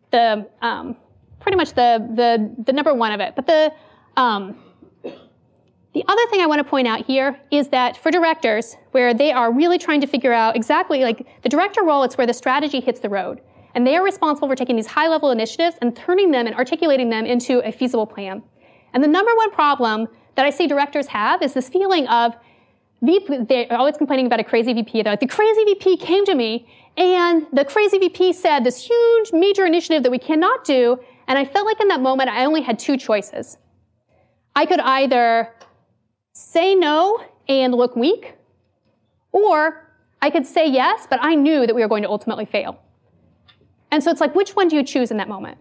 the 0.09 0.49
um, 0.63 0.97
pretty 1.41 1.57
much 1.57 1.73
the 1.73 2.09
the 2.15 2.63
the 2.63 2.73
number 2.73 2.91
one 2.95 3.11
of 3.11 3.19
it. 3.19 3.35
But 3.35 3.45
the 3.45 3.71
um, 4.17 4.57
the 5.93 6.03
other 6.07 6.25
thing 6.27 6.41
I 6.41 6.47
want 6.47 6.59
to 6.59 6.63
point 6.63 6.87
out 6.87 7.05
here 7.05 7.39
is 7.51 7.69
that 7.69 7.97
for 7.97 8.09
directors, 8.09 8.75
where 8.91 9.13
they 9.13 9.31
are 9.31 9.51
really 9.53 9.77
trying 9.77 10.01
to 10.01 10.07
figure 10.07 10.33
out 10.33 10.55
exactly 10.55 11.03
like 11.03 11.27
the 11.43 11.49
director 11.49 11.83
role, 11.83 12.03
it's 12.03 12.17
where 12.17 12.25
the 12.25 12.33
strategy 12.33 12.79
hits 12.79 12.99
the 12.99 13.09
road. 13.09 13.41
And 13.75 13.85
they 13.85 13.95
are 13.95 14.03
responsible 14.03 14.47
for 14.47 14.55
taking 14.55 14.75
these 14.75 14.87
high 14.87 15.07
level 15.07 15.31
initiatives 15.31 15.77
and 15.81 15.95
turning 15.95 16.31
them 16.31 16.47
and 16.47 16.55
articulating 16.55 17.09
them 17.09 17.25
into 17.25 17.59
a 17.67 17.71
feasible 17.71 18.07
plan. 18.07 18.41
And 18.93 19.03
the 19.03 19.07
number 19.07 19.31
one 19.35 19.51
problem 19.51 20.07
that 20.35 20.45
I 20.45 20.49
see 20.49 20.67
directors 20.67 21.07
have 21.07 21.41
is 21.41 21.53
this 21.53 21.69
feeling 21.69 22.07
of 22.07 22.35
VP, 23.03 23.45
they're 23.49 23.71
always 23.73 23.97
complaining 23.97 24.25
about 24.27 24.39
a 24.39 24.43
crazy 24.43 24.73
VP. 24.73 25.03
They're 25.03 25.13
like, 25.13 25.19
the 25.19 25.27
crazy 25.27 25.63
VP 25.65 25.97
came 25.97 26.25
to 26.25 26.33
me 26.33 26.67
and 26.97 27.45
the 27.51 27.65
crazy 27.65 27.97
VP 27.99 28.33
said 28.33 28.63
this 28.63 28.83
huge 28.83 29.31
major 29.33 29.65
initiative 29.65 30.03
that 30.03 30.11
we 30.11 30.19
cannot 30.19 30.63
do. 30.63 30.99
And 31.27 31.37
I 31.37 31.45
felt 31.45 31.65
like 31.65 31.79
in 31.81 31.87
that 31.89 32.01
moment, 32.01 32.29
I 32.29 32.45
only 32.45 32.61
had 32.61 32.79
two 32.79 32.97
choices. 32.97 33.57
I 34.55 34.65
could 34.65 34.79
either 34.79 35.53
say 36.33 36.75
no 36.75 37.23
and 37.47 37.73
look 37.73 37.95
weak, 37.95 38.35
or 39.31 39.89
I 40.21 40.29
could 40.29 40.45
say 40.45 40.67
yes, 40.67 41.07
but 41.09 41.19
I 41.21 41.35
knew 41.35 41.65
that 41.65 41.75
we 41.75 41.81
were 41.81 41.87
going 41.87 42.03
to 42.03 42.09
ultimately 42.09 42.45
fail. 42.45 42.79
And 43.91 44.03
so 44.03 44.09
it's 44.09 44.21
like, 44.21 44.35
which 44.35 44.55
one 44.55 44.67
do 44.67 44.75
you 44.75 44.83
choose 44.83 45.11
in 45.11 45.17
that 45.17 45.29
moment? 45.29 45.57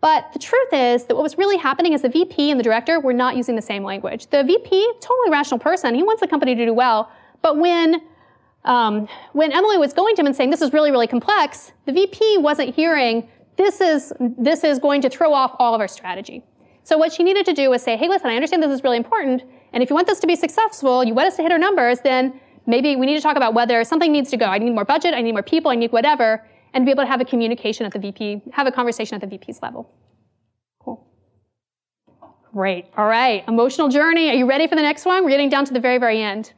But 0.00 0.32
the 0.32 0.38
truth 0.38 0.68
is 0.72 1.04
that 1.06 1.14
what 1.14 1.22
was 1.22 1.38
really 1.38 1.56
happening 1.56 1.94
is 1.94 2.02
the 2.02 2.08
VP 2.08 2.50
and 2.50 2.60
the 2.60 2.64
director 2.64 3.00
were 3.00 3.14
not 3.14 3.36
using 3.36 3.56
the 3.56 3.62
same 3.62 3.82
language. 3.84 4.26
The 4.26 4.44
VP, 4.44 4.92
totally 5.00 5.30
rational 5.30 5.58
person, 5.58 5.94
he 5.94 6.02
wants 6.02 6.20
the 6.20 6.28
company 6.28 6.54
to 6.54 6.66
do 6.66 6.74
well. 6.74 7.10
But 7.40 7.56
when 7.58 8.02
um, 8.64 9.08
when 9.32 9.52
Emily 9.52 9.76
was 9.76 9.92
going 9.92 10.14
to 10.16 10.22
him 10.22 10.26
and 10.26 10.34
saying 10.34 10.50
this 10.50 10.62
is 10.62 10.72
really 10.72 10.90
really 10.90 11.06
complex, 11.06 11.72
the 11.86 11.92
VP 11.92 12.38
wasn't 12.38 12.74
hearing 12.74 13.28
this 13.56 13.80
is 13.80 14.12
this 14.20 14.64
is 14.64 14.78
going 14.78 15.00
to 15.02 15.08
throw 15.08 15.32
off 15.32 15.54
all 15.58 15.74
of 15.74 15.80
our 15.80 15.88
strategy. 15.88 16.42
So 16.82 16.98
what 16.98 17.12
she 17.12 17.22
needed 17.22 17.46
to 17.46 17.54
do 17.54 17.70
was 17.70 17.82
say, 17.82 17.96
hey, 17.96 18.08
listen, 18.08 18.28
I 18.28 18.34
understand 18.34 18.62
this 18.62 18.70
is 18.70 18.84
really 18.84 18.98
important, 18.98 19.42
and 19.74 19.82
if 19.82 19.90
you 19.90 19.94
want 19.94 20.06
this 20.06 20.20
to 20.20 20.26
be 20.26 20.36
successful, 20.36 21.04
you 21.04 21.12
want 21.12 21.28
us 21.28 21.36
to 21.36 21.42
hit 21.42 21.52
our 21.52 21.58
numbers, 21.58 22.00
then 22.00 22.40
maybe 22.64 22.96
we 22.96 23.04
need 23.04 23.16
to 23.16 23.20
talk 23.20 23.36
about 23.36 23.52
whether 23.52 23.84
something 23.84 24.10
needs 24.10 24.30
to 24.30 24.36
go. 24.36 24.46
I 24.46 24.58
need 24.58 24.70
more 24.70 24.84
budget, 24.84 25.12
I 25.12 25.20
need 25.20 25.32
more 25.32 25.42
people, 25.42 25.70
I 25.70 25.74
need 25.74 25.92
whatever 25.92 26.42
and 26.74 26.84
be 26.84 26.90
able 26.90 27.04
to 27.04 27.08
have 27.08 27.20
a 27.20 27.24
communication 27.24 27.84
at 27.84 27.92
the 27.92 27.98
VP, 27.98 28.42
have 28.52 28.66
a 28.66 28.72
conversation 28.72 29.14
at 29.14 29.20
the 29.20 29.26
VP's 29.26 29.62
level. 29.62 29.90
Cool. 30.80 31.06
Great. 32.52 32.86
All 32.96 33.06
right. 33.06 33.44
Emotional 33.48 33.88
journey. 33.88 34.28
Are 34.30 34.34
you 34.34 34.46
ready 34.46 34.66
for 34.66 34.74
the 34.74 34.82
next 34.82 35.04
one? 35.04 35.24
We're 35.24 35.30
getting 35.30 35.48
down 35.48 35.64
to 35.66 35.72
the 35.72 35.80
very, 35.80 35.98
very 35.98 36.20
end. 36.20 36.52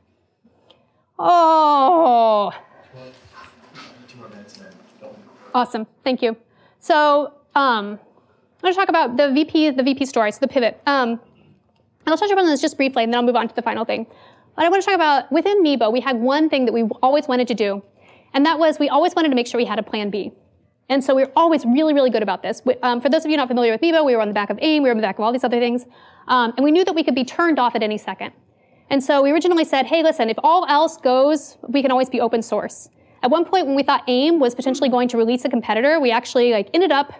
Oh. 1.18 2.52
Awesome. 5.54 5.86
Thank 6.04 6.22
you. 6.22 6.36
So, 6.80 7.32
um, 7.54 7.98
I'm 7.98 8.62
going 8.62 8.72
to 8.74 8.78
talk 8.78 8.88
about 8.88 9.16
the 9.16 9.32
VP, 9.32 9.70
the 9.70 9.82
VP 9.82 10.04
story, 10.06 10.32
so 10.32 10.38
the 10.40 10.48
pivot. 10.48 10.80
Um, 10.86 11.20
I'll 12.12 12.18
touch 12.18 12.30
upon 12.30 12.46
this 12.46 12.60
just 12.60 12.76
briefly, 12.76 13.04
and 13.04 13.12
then 13.12 13.18
I'll 13.18 13.26
move 13.26 13.36
on 13.36 13.48
to 13.48 13.54
the 13.54 13.62
final 13.62 13.84
thing. 13.84 14.06
But 14.54 14.64
I 14.64 14.68
want 14.68 14.82
to 14.82 14.86
talk 14.86 14.94
about 14.94 15.30
within 15.30 15.62
Meebo, 15.62 15.92
we 15.92 16.00
had 16.00 16.16
one 16.16 16.48
thing 16.48 16.64
that 16.64 16.72
we 16.72 16.82
always 17.02 17.28
wanted 17.28 17.48
to 17.48 17.54
do, 17.54 17.82
and 18.32 18.46
that 18.46 18.58
was 18.58 18.78
we 18.78 18.88
always 18.88 19.14
wanted 19.14 19.28
to 19.30 19.34
make 19.34 19.46
sure 19.46 19.58
we 19.58 19.66
had 19.66 19.78
a 19.78 19.82
plan 19.82 20.10
B. 20.10 20.32
And 20.88 21.02
so 21.02 21.14
we 21.14 21.24
were 21.24 21.32
always 21.34 21.64
really, 21.64 21.94
really 21.94 22.10
good 22.10 22.22
about 22.22 22.42
this. 22.42 22.62
We, 22.64 22.76
um, 22.82 23.00
for 23.00 23.08
those 23.08 23.24
of 23.24 23.30
you 23.30 23.36
not 23.36 23.48
familiar 23.48 23.72
with 23.72 23.80
Meebo, 23.80 24.04
we 24.04 24.14
were 24.14 24.22
on 24.22 24.28
the 24.28 24.34
back 24.34 24.50
of 24.50 24.58
AIM, 24.62 24.82
we 24.82 24.88
were 24.88 24.92
on 24.92 24.98
the 24.98 25.02
back 25.02 25.18
of 25.18 25.24
all 25.24 25.32
these 25.32 25.42
other 25.42 25.58
things. 25.58 25.84
Um, 26.28 26.52
and 26.56 26.64
we 26.64 26.70
knew 26.70 26.84
that 26.84 26.94
we 26.94 27.02
could 27.02 27.14
be 27.14 27.24
turned 27.24 27.58
off 27.58 27.74
at 27.74 27.82
any 27.82 27.98
second. 27.98 28.32
And 28.88 29.02
so 29.02 29.20
we 29.20 29.32
originally 29.32 29.64
said, 29.64 29.86
hey, 29.86 30.02
listen, 30.04 30.30
if 30.30 30.36
all 30.44 30.64
else 30.66 30.96
goes, 30.96 31.58
we 31.68 31.82
can 31.82 31.90
always 31.90 32.08
be 32.08 32.20
open 32.20 32.40
source. 32.40 32.88
At 33.22 33.30
one 33.30 33.44
point 33.44 33.66
when 33.66 33.74
we 33.74 33.82
thought 33.82 34.04
AIM 34.06 34.38
was 34.38 34.54
potentially 34.54 34.88
going 34.88 35.08
to 35.08 35.16
release 35.16 35.44
a 35.44 35.48
competitor, 35.48 35.98
we 35.98 36.12
actually 36.12 36.52
like 36.52 36.70
ended 36.72 36.92
up 36.92 37.12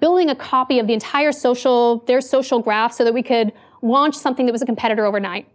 building 0.00 0.28
a 0.28 0.34
copy 0.34 0.78
of 0.78 0.86
the 0.86 0.92
entire 0.92 1.32
social, 1.32 2.00
their 2.00 2.20
social 2.20 2.60
graph 2.60 2.92
so 2.92 3.04
that 3.04 3.14
we 3.14 3.22
could 3.22 3.52
launch 3.84 4.16
something 4.16 4.46
that 4.46 4.52
was 4.52 4.62
a 4.62 4.66
competitor 4.66 5.04
overnight. 5.04 5.46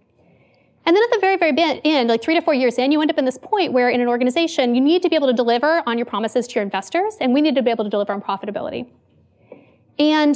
And 0.86 0.95
then 0.95 1.03
at 1.03 1.11
the 1.11 1.19
very, 1.19 1.38
very 1.38 1.82
end, 1.84 2.09
like 2.09 2.21
three 2.21 2.36
to 2.36 2.41
four 2.41 2.53
years 2.53 2.77
in, 2.77 2.91
you 2.91 3.01
end 3.01 3.11
up 3.11 3.17
in 3.17 3.25
this 3.25 3.38
point 3.38 3.73
where 3.73 3.89
in 3.89 4.01
an 4.01 4.07
organization, 4.07 4.73
you 4.75 4.82
need 4.82 5.01
to 5.03 5.09
be 5.09 5.15
able 5.15 5.27
to 5.27 5.34
deliver 5.34 5.84
on 5.86 5.97
your 5.97 6.05
promises 6.05 6.47
to 6.47 6.55
your 6.55 6.63
investors, 6.63 7.17
and 7.19 7.34
we 7.34 7.41
need 7.41 7.55
to 7.55 7.61
be 7.61 7.69
able 7.69 7.84
to 7.84 7.89
deliver 7.89 8.13
on 8.13 8.21
profitability. 8.21 8.88
And 9.99 10.36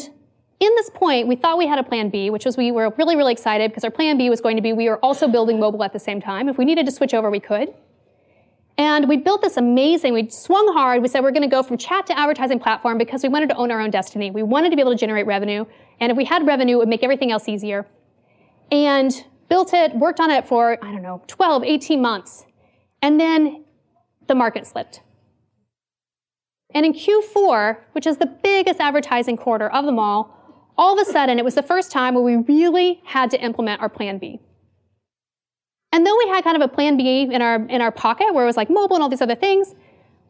in 0.59 0.75
this 0.75 0.89
point, 0.93 1.27
we 1.27 1.35
thought 1.35 1.57
we 1.57 1.67
had 1.67 1.79
a 1.79 1.83
plan 1.83 2.09
B, 2.09 2.29
which 2.29 2.45
was 2.45 2.57
we 2.57 2.71
were 2.71 2.93
really, 2.97 3.15
really 3.15 3.31
excited 3.33 3.71
because 3.71 3.83
our 3.83 3.91
plan 3.91 4.17
B 4.17 4.29
was 4.29 4.41
going 4.41 4.55
to 4.55 4.61
be 4.61 4.73
we 4.73 4.89
were 4.89 4.99
also 4.99 5.27
building 5.27 5.59
mobile 5.59 5.83
at 5.83 5.93
the 5.93 5.99
same 5.99 6.21
time. 6.21 6.49
If 6.49 6.57
we 6.57 6.65
needed 6.65 6.85
to 6.85 6.91
switch 6.91 7.13
over, 7.13 7.29
we 7.31 7.39
could. 7.39 7.73
And 8.77 9.07
we 9.07 9.17
built 9.17 9.41
this 9.41 9.57
amazing, 9.57 10.13
we 10.13 10.29
swung 10.29 10.73
hard. 10.73 11.01
We 11.01 11.07
said 11.07 11.21
we're 11.21 11.31
going 11.31 11.43
to 11.43 11.55
go 11.55 11.61
from 11.61 11.77
chat 11.77 12.07
to 12.07 12.17
advertising 12.17 12.59
platform 12.59 12.97
because 12.97 13.21
we 13.21 13.29
wanted 13.29 13.49
to 13.49 13.55
own 13.55 13.69
our 13.71 13.79
own 13.79 13.91
destiny. 13.91 14.31
We 14.31 14.41
wanted 14.41 14.71
to 14.71 14.75
be 14.75 14.81
able 14.81 14.91
to 14.91 14.97
generate 14.97 15.27
revenue. 15.27 15.65
And 15.99 16.11
if 16.11 16.17
we 16.17 16.25
had 16.25 16.45
revenue, 16.45 16.75
it 16.75 16.79
would 16.79 16.89
make 16.89 17.03
everything 17.03 17.31
else 17.31 17.47
easier. 17.47 17.85
And 18.71 19.13
built 19.49 19.73
it, 19.73 19.95
worked 19.95 20.19
on 20.19 20.31
it 20.31 20.47
for, 20.47 20.77
I 20.81 20.91
don't 20.91 21.01
know, 21.01 21.21
12, 21.27 21.63
18 21.63 22.01
months. 22.01 22.45
And 23.01 23.19
then 23.19 23.65
the 24.27 24.35
market 24.35 24.65
slipped. 24.65 25.01
And 26.73 26.85
in 26.85 26.93
Q4, 26.93 27.77
which 27.91 28.07
is 28.07 28.17
the 28.17 28.25
biggest 28.25 28.79
advertising 28.79 29.37
quarter 29.37 29.69
of 29.69 29.85
them 29.85 29.99
all, 29.99 30.39
all 30.77 30.99
of 30.99 31.07
a 31.07 31.11
sudden 31.11 31.37
it 31.37 31.45
was 31.45 31.55
the 31.55 31.63
first 31.63 31.91
time 31.91 32.15
where 32.15 32.23
we 32.23 32.37
really 32.37 33.01
had 33.05 33.29
to 33.31 33.39
implement 33.43 33.81
our 33.81 33.89
plan 33.89 34.17
B. 34.17 34.39
And 35.91 36.05
though 36.05 36.17
we 36.17 36.27
had 36.29 36.43
kind 36.43 36.55
of 36.55 36.63
a 36.63 36.67
plan 36.67 36.97
B 36.97 37.21
in 37.31 37.41
our, 37.41 37.55
in 37.67 37.79
our 37.79 37.91
pocket 37.91 38.33
where 38.33 38.43
it 38.43 38.47
was 38.47 38.57
like 38.57 38.69
mobile 38.71 38.95
and 38.95 39.03
all 39.03 39.09
these 39.09 39.21
other 39.21 39.35
things, 39.35 39.75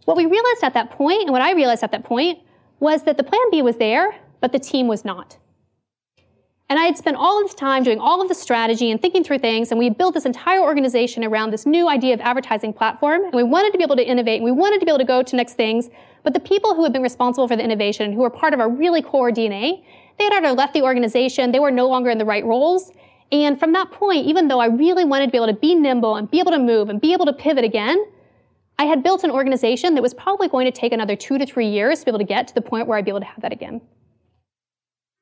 what 0.04 0.18
we 0.18 0.26
realized 0.26 0.64
at 0.64 0.74
that 0.74 0.92
point, 0.92 1.22
and 1.22 1.32
what 1.32 1.42
I 1.42 1.54
realized 1.54 1.84
at 1.84 1.92
that 1.92 2.04
point, 2.04 2.40
was 2.82 3.04
that 3.04 3.16
the 3.16 3.24
plan 3.24 3.50
B 3.50 3.62
was 3.62 3.78
there, 3.78 4.14
but 4.42 4.52
the 4.52 4.60
team 4.60 4.88
was 4.88 5.06
not. 5.06 5.38
And 6.74 6.80
I 6.80 6.86
had 6.86 6.98
spent 6.98 7.18
all 7.18 7.40
of 7.40 7.46
this 7.46 7.54
time 7.54 7.84
doing 7.84 8.00
all 8.00 8.20
of 8.20 8.28
the 8.28 8.34
strategy 8.34 8.90
and 8.90 9.00
thinking 9.00 9.24
through 9.24 9.38
things, 9.38 9.70
and 9.70 9.78
we 9.78 9.92
built 9.92 10.16
this 10.16 10.26
entire 10.26 10.60
organization 10.60 11.24
around 11.24 11.52
this 11.52 11.68
new 11.68 11.88
idea 11.88 12.16
of 12.16 12.22
advertising 12.22 12.74
platform, 12.74 13.26
and 13.26 13.34
we 13.36 13.44
wanted 13.44 13.72
to 13.74 13.78
be 13.78 13.84
able 13.84 13.96
to 13.96 14.04
innovate, 14.04 14.38
and 14.38 14.44
we 14.44 14.52
wanted 14.52 14.80
to 14.80 14.86
be 14.88 14.90
able 14.90 14.98
to 14.98 15.06
go 15.06 15.22
to 15.22 15.36
next 15.36 15.54
things, 15.54 15.92
but 16.24 16.34
the 16.34 16.40
people 16.40 16.74
who 16.74 16.82
had 16.82 16.92
been 16.92 17.04
responsible 17.04 17.48
for 17.48 17.56
the 17.56 17.64
innovation, 17.64 18.12
who 18.12 18.22
were 18.22 18.32
part 18.32 18.56
of 18.56 18.60
our 18.60 18.72
really 18.72 19.04
core 19.04 19.30
DNA, 19.30 19.84
they 20.18 20.24
had 20.24 20.34
already 20.34 20.56
left 20.56 20.74
the 20.74 20.82
organization, 20.82 21.52
they 21.52 21.60
were 21.60 21.70
no 21.70 21.88
longer 21.88 22.10
in 22.10 22.18
the 22.18 22.26
right 22.26 22.44
roles, 22.44 22.92
and 23.32 23.60
from 23.60 23.72
that 23.74 23.92
point, 23.92 24.26
even 24.26 24.48
though 24.48 24.60
I 24.60 24.66
really 24.66 25.06
wanted 25.06 25.28
to 25.28 25.32
be 25.32 25.38
able 25.38 25.54
to 25.54 25.54
be 25.54 25.76
nimble 25.76 26.16
and 26.16 26.28
be 26.32 26.40
able 26.40 26.54
to 26.54 26.58
move 26.60 26.90
and 26.90 27.00
be 27.00 27.14
able 27.14 27.28
to 27.28 27.34
pivot 27.34 27.64
again, 27.64 28.04
I 28.80 28.86
had 28.86 29.04
built 29.04 29.24
an 29.24 29.30
organization 29.30 29.94
that 29.94 30.02
was 30.02 30.16
probably 30.16 30.48
going 30.48 30.66
to 30.66 30.72
take 30.72 30.92
another 30.92 31.16
two 31.16 31.38
to 31.38 31.46
three 31.46 31.68
years 31.68 32.00
to 32.00 32.06
be 32.06 32.10
able 32.10 32.18
to 32.18 32.26
get 32.26 32.48
to 32.48 32.56
the 32.56 32.62
point 32.62 32.88
where 32.88 32.98
I'd 32.98 33.06
be 33.06 33.12
able 33.12 33.20
to 33.20 33.28
have 33.28 33.44
that 33.44 33.54
again. 33.54 33.80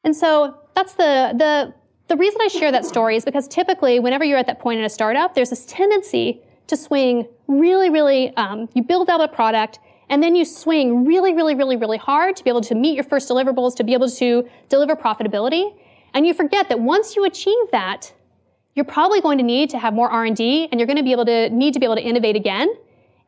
And 0.03 0.15
so 0.15 0.57
that's 0.75 0.93
the, 0.93 1.33
the, 1.37 1.73
the 2.07 2.17
reason 2.17 2.41
I 2.41 2.47
share 2.47 2.71
that 2.71 2.85
story 2.85 3.15
is 3.15 3.25
because 3.25 3.47
typically, 3.47 3.99
whenever 3.99 4.23
you're 4.23 4.37
at 4.37 4.47
that 4.47 4.59
point 4.59 4.79
in 4.79 4.85
a 4.85 4.89
startup, 4.89 5.35
there's 5.35 5.49
this 5.49 5.65
tendency 5.65 6.41
to 6.67 6.77
swing 6.77 7.27
really, 7.47 7.89
really, 7.89 8.35
um, 8.37 8.69
you 8.73 8.83
build 8.83 9.09
out 9.09 9.21
a 9.21 9.27
product 9.27 9.79
and 10.09 10.21
then 10.21 10.35
you 10.35 10.43
swing 10.43 11.05
really, 11.05 11.33
really, 11.33 11.55
really, 11.55 11.77
really 11.77 11.97
hard 11.97 12.35
to 12.35 12.43
be 12.43 12.49
able 12.49 12.61
to 12.61 12.75
meet 12.75 12.95
your 12.95 13.03
first 13.03 13.29
deliverables, 13.29 13.75
to 13.77 13.83
be 13.83 13.93
able 13.93 14.09
to 14.09 14.47
deliver 14.67 14.95
profitability. 14.95 15.73
And 16.13 16.27
you 16.27 16.33
forget 16.33 16.67
that 16.69 16.79
once 16.81 17.15
you 17.15 17.23
achieve 17.23 17.71
that, 17.71 18.11
you're 18.75 18.85
probably 18.85 19.21
going 19.21 19.37
to 19.37 19.43
need 19.43 19.69
to 19.69 19.79
have 19.79 19.93
more 19.93 20.09
R&D 20.09 20.67
and 20.71 20.79
you're 20.79 20.87
going 20.87 20.97
to 20.97 21.03
be 21.03 21.11
able 21.11 21.25
to 21.25 21.49
need 21.49 21.73
to 21.73 21.79
be 21.79 21.85
able 21.85 21.95
to 21.95 22.01
innovate 22.01 22.35
again. 22.35 22.73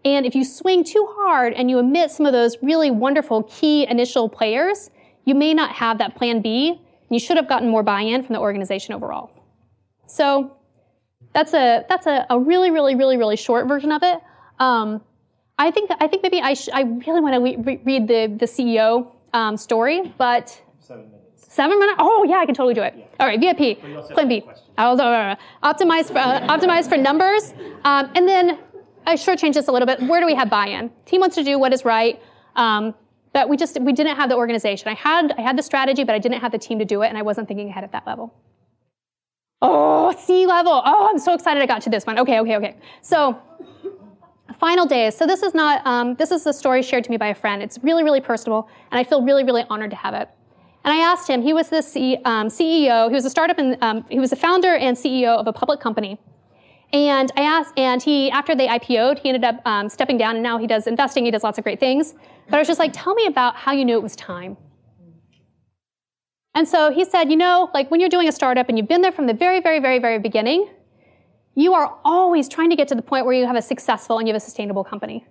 And 0.06 0.26
if 0.26 0.36
you 0.36 0.44
swing 0.44 0.84
too 0.84 1.08
hard 1.12 1.54
and 1.54 1.70
you 1.70 1.80
omit 1.80 2.12
some 2.12 2.26
of 2.26 2.34
those 2.34 2.58
really 2.62 2.92
wonderful 2.92 3.44
key 3.44 3.88
initial 3.88 4.28
players, 4.28 4.90
you 5.26 5.36
may 5.36 5.54
not 5.54 5.72
have 5.72 5.98
that 6.00 6.16
plan 6.16 6.42
B. 6.42 6.82
You 7.10 7.20
should 7.20 7.38
have 7.38 7.48
gotten 7.48 7.70
more 7.70 7.84
buy-in 7.84 8.24
from 8.24 8.34
the 8.34 8.40
organization 8.40 8.94
overall. 8.94 9.32
So 10.08 10.58
that's 11.34 11.54
a 11.54 11.86
that's 11.90 12.08
a, 12.08 12.26
a 12.30 12.40
really 12.40 12.72
really 12.72 12.96
really 12.96 13.18
really 13.18 13.36
short 13.36 13.68
version 13.68 13.92
of 13.92 14.04
it. 14.04 14.20
Um, 14.60 15.02
I 15.58 15.72
think 15.72 15.92
I 16.00 16.08
think 16.08 16.24
maybe 16.24 16.42
I 16.42 16.54
sh- 16.54 16.70
I 16.74 16.82
really 16.82 17.22
want 17.22 17.34
to 17.36 17.62
re- 17.62 17.82
read 17.84 18.08
the 18.08 18.36
the 18.38 18.46
CEO 18.46 19.12
um, 19.34 19.58
story, 19.58 20.14
but 20.18 20.62
seven 20.80 21.06
minutes. 21.12 21.54
Seven 21.54 21.80
minutes? 21.80 21.98
Oh 22.00 22.24
yeah, 22.28 22.38
I 22.38 22.46
can 22.46 22.56
totally 22.56 22.74
do 22.74 22.82
it. 22.82 22.94
Yeah. 22.98 23.06
All 23.20 23.28
right, 23.28 23.40
VIP, 23.40 23.80
plan 24.14 24.28
B. 24.28 24.44
I'll, 24.78 25.00
uh, 25.00 25.36
optimize 25.64 26.08
for, 26.08 26.18
uh, 26.18 26.48
optimize 26.48 26.90
for 26.90 26.98
numbers, 26.98 27.54
um, 27.84 28.10
and 28.16 28.28
then 28.28 28.58
I 29.06 29.16
sure 29.16 29.36
change 29.36 29.56
this 29.56 29.68
a 29.68 29.72
little 29.72 29.86
bit. 29.86 30.02
Where 30.02 30.20
do 30.20 30.26
we 30.26 30.34
have 30.34 30.50
buy-in? 30.50 30.90
Team 31.06 31.22
wants 31.22 31.36
to 31.36 31.44
do 31.44 31.60
what 31.60 31.72
is 31.74 31.86
right. 31.86 32.20
Um, 32.56 32.96
but 33.34 33.50
we 33.50 33.58
just 33.58 33.80
we 33.82 33.92
didn't 33.92 34.16
have 34.16 34.30
the 34.30 34.36
organization. 34.36 34.88
I 34.88 34.94
had 34.94 35.34
I 35.38 35.42
had 35.42 35.58
the 35.58 35.64
strategy, 35.64 36.04
but 36.04 36.16
I 36.16 36.20
didn't 36.20 36.40
have 36.40 36.52
the 36.52 36.58
team 36.58 36.80
to 36.80 36.86
do 36.86 37.02
it, 37.02 37.08
and 37.08 37.18
I 37.18 37.24
wasn't 37.24 37.48
thinking 37.48 37.70
ahead 37.70 37.84
at 37.84 37.92
that 37.92 38.08
level. 38.08 38.34
Oh, 39.62 40.16
C 40.20 40.46
level. 40.46 40.82
Oh, 40.86 41.10
I'm 41.10 41.20
so 41.20 41.34
excited 41.34 41.62
I 41.62 41.66
got 41.66 41.82
to 41.84 41.90
this 41.90 42.06
one. 42.06 42.20
Okay, 42.20 42.40
okay, 42.40 42.58
okay. 42.58 42.76
So 43.02 43.40
final 44.60 44.86
days. 44.86 45.16
So 45.18 45.26
this 45.26 45.42
is 45.42 45.54
not 45.54 45.86
um, 45.86 46.16
this 46.16 46.32
is 46.32 46.46
a 46.46 46.54
story 46.54 46.84
shared 46.84 47.04
to 47.06 47.12
me 47.12 47.18
by 47.18 47.28
a 47.28 47.36
friend. 47.36 47.62
It's 47.64 47.80
really 47.82 48.04
really 48.04 48.22
personal, 48.22 48.70
and 48.92 49.00
I 49.00 49.04
feel 49.04 49.24
really 49.24 49.44
really 49.44 49.66
honored 49.70 49.90
to 49.90 49.98
have 49.98 50.14
it. 50.14 50.30
And 50.86 50.94
I 50.94 50.98
asked 50.98 51.30
him. 51.30 51.42
He 51.42 51.54
was 51.54 51.70
the 51.70 51.82
C, 51.82 52.18
um, 52.26 52.50
CEO. 52.50 53.08
He 53.08 53.16
was 53.16 53.26
a 53.26 53.30
startup 53.30 53.58
and 53.58 53.78
um, 53.82 54.06
he 54.10 54.20
was 54.20 54.32
the 54.32 54.36
founder 54.36 54.76
and 54.76 54.98
CEO 54.98 55.38
of 55.38 55.48
a 55.48 55.54
public 55.54 55.80
company. 55.80 56.20
And 56.92 57.32
I 57.36 57.42
asked, 57.42 57.74
and 57.76 58.04
he, 58.04 58.30
after 58.30 58.54
they 58.54 58.68
IPO'd, 58.68 59.18
he 59.18 59.30
ended 59.30 59.44
up 59.44 59.66
um, 59.66 59.90
stepping 59.90 60.16
down, 60.16 60.36
and 60.36 60.44
now 60.44 60.60
he 60.60 60.68
does 60.68 60.86
investing. 60.86 61.26
He 61.26 61.32
does 61.32 61.44
lots 61.44 61.58
of 61.58 61.64
great 61.64 61.80
things. 61.80 62.14
But 62.50 62.56
I 62.56 62.60
was 62.60 62.68
just 62.68 62.80
like, 62.80 62.92
tell 62.94 63.14
me 63.14 63.26
about 63.26 63.56
how 63.56 63.72
you 63.72 63.86
knew 63.86 63.96
it 63.96 64.04
was 64.04 64.16
time. 64.16 64.58
And 66.56 66.68
so 66.68 66.92
he 66.92 67.04
said, 67.04 67.32
you 67.32 67.38
know, 67.38 67.70
like 67.74 67.90
when 67.90 68.00
you're 68.00 68.10
doing 68.10 68.28
a 68.28 68.32
startup 68.32 68.70
and 68.70 68.78
you've 68.78 68.88
been 68.88 69.02
there 69.02 69.12
from 69.12 69.26
the 69.26 69.34
very, 69.34 69.60
very, 69.60 69.80
very, 69.80 70.00
very 70.00 70.20
beginning, 70.20 70.70
you 71.56 71.74
are 71.74 71.98
always 72.06 72.48
trying 72.48 72.70
to 72.70 72.76
get 72.76 72.88
to 72.90 72.96
the 72.96 73.02
point 73.02 73.26
where 73.26 73.34
you 73.34 73.48
have 73.48 73.56
a 73.56 73.62
successful 73.62 74.20
and 74.20 74.28
you 74.28 74.34
have 74.34 74.42
a 74.42 74.46
sustainable 74.46 74.84
company. 74.84 75.26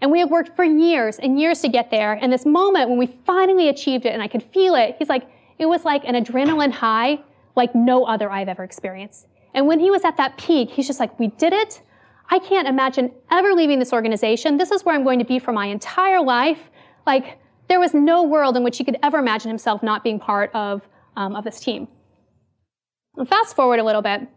And 0.00 0.12
we 0.12 0.20
have 0.20 0.30
worked 0.30 0.54
for 0.54 0.64
years 0.64 1.18
and 1.18 1.40
years 1.40 1.60
to 1.62 1.68
get 1.68 1.90
there. 1.90 2.12
And 2.12 2.32
this 2.32 2.46
moment 2.46 2.88
when 2.88 2.98
we 2.98 3.06
finally 3.26 3.68
achieved 3.68 4.06
it 4.06 4.12
and 4.12 4.22
I 4.22 4.28
could 4.28 4.42
feel 4.42 4.76
it, 4.76 4.96
he's 4.98 5.08
like, 5.08 5.28
it 5.58 5.66
was 5.66 5.84
like 5.84 6.04
an 6.04 6.14
adrenaline 6.14 6.70
high 6.70 7.18
like 7.58 7.74
no 7.74 8.04
other 8.04 8.30
I've 8.30 8.48
ever 8.48 8.62
experienced. 8.62 9.26
And 9.52 9.66
when 9.66 9.80
he 9.80 9.90
was 9.90 10.04
at 10.04 10.16
that 10.16 10.38
peak, 10.38 10.70
he's 10.70 10.86
just 10.86 11.00
like, 11.00 11.18
we 11.18 11.26
did 11.26 11.52
it. 11.52 11.82
I 12.30 12.38
can't 12.38 12.68
imagine 12.68 13.12
ever 13.30 13.54
leaving 13.54 13.78
this 13.78 13.92
organization. 13.92 14.58
This 14.58 14.70
is 14.70 14.84
where 14.84 14.94
I'm 14.94 15.04
going 15.04 15.18
to 15.18 15.24
be 15.24 15.38
for 15.38 15.52
my 15.52 15.66
entire 15.66 16.20
life. 16.20 16.70
Like, 17.06 17.38
there 17.68 17.80
was 17.80 17.94
no 17.94 18.22
world 18.22 18.56
in 18.56 18.64
which 18.64 18.78
he 18.78 18.84
could 18.84 18.98
ever 19.02 19.18
imagine 19.18 19.48
himself 19.48 19.82
not 19.82 20.04
being 20.04 20.18
part 20.18 20.50
of, 20.54 20.86
um, 21.16 21.34
of 21.34 21.44
this 21.44 21.60
team. 21.60 21.88
And 23.16 23.28
fast 23.28 23.56
forward 23.56 23.78
a 23.78 23.84
little 23.84 24.02
bit. 24.02 24.28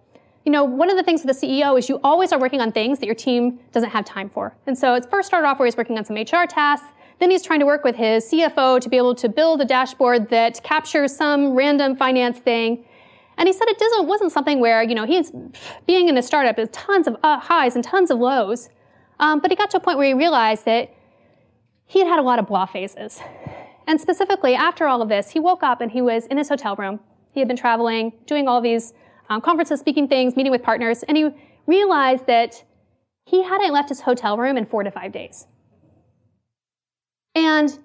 You 0.45 0.51
know, 0.51 0.63
one 0.63 0.89
of 0.89 0.97
the 0.97 1.03
things 1.03 1.23
with 1.23 1.37
the 1.37 1.47
CEO 1.47 1.77
is 1.77 1.87
you 1.87 1.99
always 2.03 2.31
are 2.31 2.39
working 2.39 2.61
on 2.61 2.71
things 2.71 2.99
that 2.99 3.05
your 3.05 3.15
team 3.15 3.59
doesn't 3.71 3.91
have 3.91 4.05
time 4.05 4.29
for. 4.29 4.55
And 4.65 4.77
so 4.77 4.95
it 4.95 5.05
first 5.11 5.27
started 5.27 5.47
off 5.47 5.59
where 5.59 5.67
he's 5.67 5.77
working 5.77 5.97
on 5.97 6.05
some 6.05 6.15
HR 6.15 6.47
tasks. 6.47 6.87
Then 7.19 7.29
he's 7.29 7.43
trying 7.43 7.59
to 7.59 7.65
work 7.67 7.83
with 7.83 7.95
his 7.95 8.25
CFO 8.25 8.81
to 8.81 8.89
be 8.89 8.97
able 8.97 9.13
to 9.15 9.29
build 9.29 9.61
a 9.61 9.65
dashboard 9.65 10.29
that 10.29 10.63
captures 10.63 11.15
some 11.15 11.53
random 11.53 11.95
finance 11.95 12.39
thing. 12.39 12.83
And 13.41 13.47
he 13.47 13.53
said 13.53 13.67
it 13.69 13.79
doesn't, 13.79 14.05
wasn't 14.05 14.31
something 14.31 14.59
where, 14.59 14.83
you 14.83 14.93
know, 14.93 15.03
he's 15.03 15.31
being 15.87 16.09
in 16.09 16.15
a 16.15 16.21
startup, 16.21 16.57
there's 16.57 16.69
tons 16.69 17.07
of 17.07 17.17
uh, 17.23 17.39
highs 17.39 17.73
and 17.73 17.83
tons 17.83 18.11
of 18.11 18.19
lows. 18.19 18.69
Um, 19.19 19.39
but 19.39 19.49
he 19.49 19.57
got 19.57 19.71
to 19.71 19.77
a 19.77 19.79
point 19.79 19.97
where 19.97 20.05
he 20.05 20.13
realized 20.13 20.65
that 20.65 20.93
he 21.87 21.97
had 21.97 22.07
had 22.07 22.19
a 22.19 22.21
lot 22.21 22.37
of 22.37 22.45
blah 22.45 22.67
phases. 22.67 23.19
And 23.87 23.99
specifically, 23.99 24.53
after 24.53 24.85
all 24.85 25.01
of 25.01 25.09
this, 25.09 25.31
he 25.31 25.39
woke 25.39 25.63
up 25.63 25.81
and 25.81 25.89
he 25.89 26.03
was 26.03 26.27
in 26.27 26.37
his 26.37 26.49
hotel 26.49 26.75
room. 26.75 26.99
He 27.31 27.39
had 27.39 27.47
been 27.47 27.57
traveling, 27.57 28.13
doing 28.27 28.47
all 28.47 28.61
these 28.61 28.93
um, 29.27 29.41
conferences, 29.41 29.79
speaking 29.79 30.07
things, 30.07 30.35
meeting 30.35 30.51
with 30.51 30.61
partners, 30.61 31.01
and 31.07 31.17
he 31.17 31.27
realized 31.65 32.27
that 32.27 32.63
he 33.25 33.41
hadn't 33.41 33.73
left 33.73 33.89
his 33.89 34.01
hotel 34.01 34.37
room 34.37 34.55
in 34.55 34.67
four 34.67 34.83
to 34.83 34.91
five 34.91 35.11
days. 35.11 35.47
And 37.33 37.75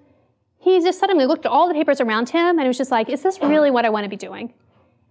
he 0.59 0.79
just 0.81 0.99
suddenly 0.99 1.25
looked 1.25 1.47
at 1.47 1.51
all 1.51 1.67
the 1.67 1.73
papers 1.73 1.99
around 1.99 2.29
him 2.29 2.59
and 2.59 2.61
he 2.61 2.67
was 2.67 2.77
just 2.77 2.91
like, 2.91 3.09
is 3.09 3.23
this 3.23 3.39
really 3.41 3.71
what 3.71 3.85
I 3.85 3.89
want 3.89 4.03
to 4.03 4.09
be 4.09 4.17
doing? 4.17 4.53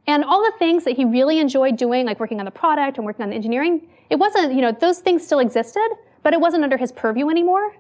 And 0.07 0.23
all 0.25 0.43
the 0.43 0.57
things 0.59 0.85
that 0.85 0.97
he 0.97 1.05
really 1.05 1.41
enjoyed 1.41 1.77
doing, 1.77 2.07
like 2.07 2.21
working 2.21 2.39
on 2.39 2.45
the 2.45 2.51
product 2.51 2.97
and 2.97 3.05
working 3.05 3.23
on 3.23 3.31
the 3.31 3.35
engineering, 3.35 3.89
it 4.09 4.17
wasn't, 4.17 4.55
you 4.55 4.61
know, 4.61 4.73
those 4.73 5.01
things 5.01 5.25
still 5.25 5.41
existed, 5.41 5.89
but 6.23 6.33
it 6.33 6.41
wasn't 6.41 6.63
under 6.63 6.77
his 6.77 6.93
purview 6.93 7.29
anymore. 7.29 7.75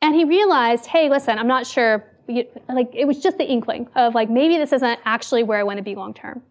And 0.00 0.14
he 0.14 0.24
realized, 0.24 0.86
hey, 0.86 1.08
listen, 1.08 1.38
I'm 1.38 1.48
not 1.48 1.66
sure, 1.66 2.04
like, 2.28 2.90
it 2.92 3.06
was 3.06 3.20
just 3.20 3.38
the 3.38 3.44
inkling 3.44 3.88
of, 3.96 4.14
like, 4.14 4.30
maybe 4.30 4.58
this 4.58 4.72
isn't 4.72 5.00
actually 5.04 5.42
where 5.42 5.58
I 5.58 5.62
want 5.64 5.78
to 5.78 5.82
be 5.82 5.94
long 5.94 6.14
term. 6.14 6.42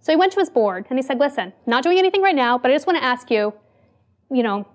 So 0.00 0.12
he 0.12 0.16
went 0.16 0.32
to 0.32 0.40
his 0.40 0.50
board 0.50 0.86
and 0.90 0.98
he 0.98 1.02
said, 1.02 1.20
listen, 1.20 1.52
not 1.66 1.82
doing 1.82 1.98
anything 1.98 2.22
right 2.22 2.34
now, 2.34 2.58
but 2.58 2.70
I 2.70 2.74
just 2.74 2.86
want 2.86 2.98
to 2.98 3.04
ask 3.04 3.30
you, 3.30 3.52
you 4.30 4.42
know, 4.42 4.66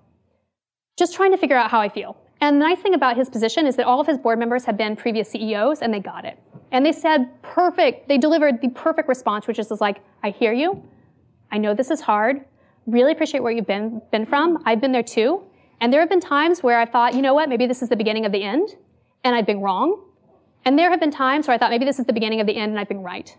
just 0.96 1.14
trying 1.14 1.32
to 1.32 1.38
figure 1.38 1.56
out 1.56 1.70
how 1.70 1.80
I 1.80 1.88
feel. 1.88 2.16
And 2.44 2.60
the 2.60 2.66
nice 2.66 2.78
thing 2.78 2.92
about 2.92 3.16
his 3.16 3.30
position 3.30 3.66
is 3.66 3.76
that 3.76 3.86
all 3.86 4.00
of 4.00 4.06
his 4.06 4.18
board 4.18 4.38
members 4.38 4.66
have 4.66 4.76
been 4.76 4.96
previous 4.96 5.30
CEOs 5.30 5.80
and 5.80 5.94
they 5.94 5.98
got 5.98 6.26
it. 6.26 6.38
And 6.72 6.84
they 6.84 6.92
said 6.92 7.30
perfect, 7.40 8.06
they 8.06 8.18
delivered 8.18 8.60
the 8.60 8.68
perfect 8.68 9.08
response, 9.08 9.46
which 9.46 9.58
is 9.58 9.70
like, 9.80 10.02
I 10.22 10.28
hear 10.28 10.52
you. 10.52 10.86
I 11.50 11.56
know 11.56 11.72
this 11.72 11.90
is 11.90 12.02
hard. 12.02 12.44
Really 12.86 13.12
appreciate 13.12 13.42
where 13.42 13.50
you've 13.50 13.66
been, 13.66 14.02
been 14.12 14.26
from. 14.26 14.62
I've 14.66 14.78
been 14.78 14.92
there 14.92 15.02
too. 15.02 15.42
And 15.80 15.90
there 15.90 16.00
have 16.00 16.10
been 16.10 16.20
times 16.20 16.62
where 16.62 16.78
I 16.78 16.84
thought, 16.84 17.14
you 17.14 17.22
know 17.22 17.32
what, 17.32 17.48
maybe 17.48 17.66
this 17.66 17.80
is 17.80 17.88
the 17.88 17.96
beginning 17.96 18.26
of 18.26 18.32
the 18.32 18.42
end, 18.42 18.76
and 19.24 19.34
I've 19.34 19.46
been 19.46 19.60
wrong. 19.60 20.04
And 20.66 20.78
there 20.78 20.90
have 20.90 21.00
been 21.00 21.10
times 21.10 21.48
where 21.48 21.54
I 21.54 21.58
thought 21.58 21.70
maybe 21.70 21.86
this 21.86 21.98
is 21.98 22.04
the 22.04 22.12
beginning 22.12 22.42
of 22.42 22.46
the 22.46 22.56
end 22.56 22.72
and 22.72 22.78
I've 22.78 22.88
been 22.88 23.02
right. 23.02 23.34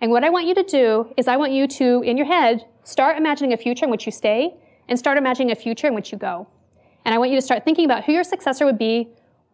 And 0.00 0.10
what 0.10 0.24
I 0.24 0.30
want 0.30 0.46
you 0.46 0.54
to 0.54 0.62
do 0.62 1.12
is 1.18 1.28
I 1.28 1.36
want 1.36 1.52
you 1.52 1.68
to, 1.68 2.02
in 2.02 2.16
your 2.16 2.26
head, 2.26 2.64
start 2.84 3.18
imagining 3.18 3.52
a 3.52 3.58
future 3.58 3.84
in 3.84 3.90
which 3.90 4.06
you 4.06 4.12
stay 4.12 4.54
and 4.88 4.98
start 4.98 5.18
imagining 5.18 5.52
a 5.52 5.56
future 5.56 5.86
in 5.86 5.94
which 5.94 6.10
you 6.10 6.16
go. 6.16 6.46
And 7.06 7.14
I 7.14 7.18
want 7.18 7.30
you 7.30 7.36
to 7.36 7.42
start 7.42 7.64
thinking 7.64 7.84
about 7.84 8.04
who 8.04 8.12
your 8.12 8.24
successor 8.24 8.66
would 8.66 8.78
be, 8.78 9.08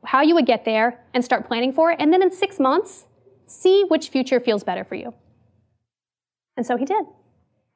how 0.04 0.22
you 0.22 0.34
would 0.34 0.46
get 0.46 0.64
there, 0.64 1.04
and 1.12 1.22
start 1.22 1.46
planning 1.46 1.70
for 1.70 1.92
it. 1.92 2.00
And 2.00 2.10
then 2.10 2.22
in 2.22 2.32
six 2.32 2.58
months, 2.58 3.04
see 3.46 3.84
which 3.88 4.08
future 4.08 4.40
feels 4.40 4.64
better 4.64 4.84
for 4.84 4.94
you. 4.94 5.12
And 6.56 6.66
so 6.66 6.78
he 6.78 6.86
did. 6.86 7.04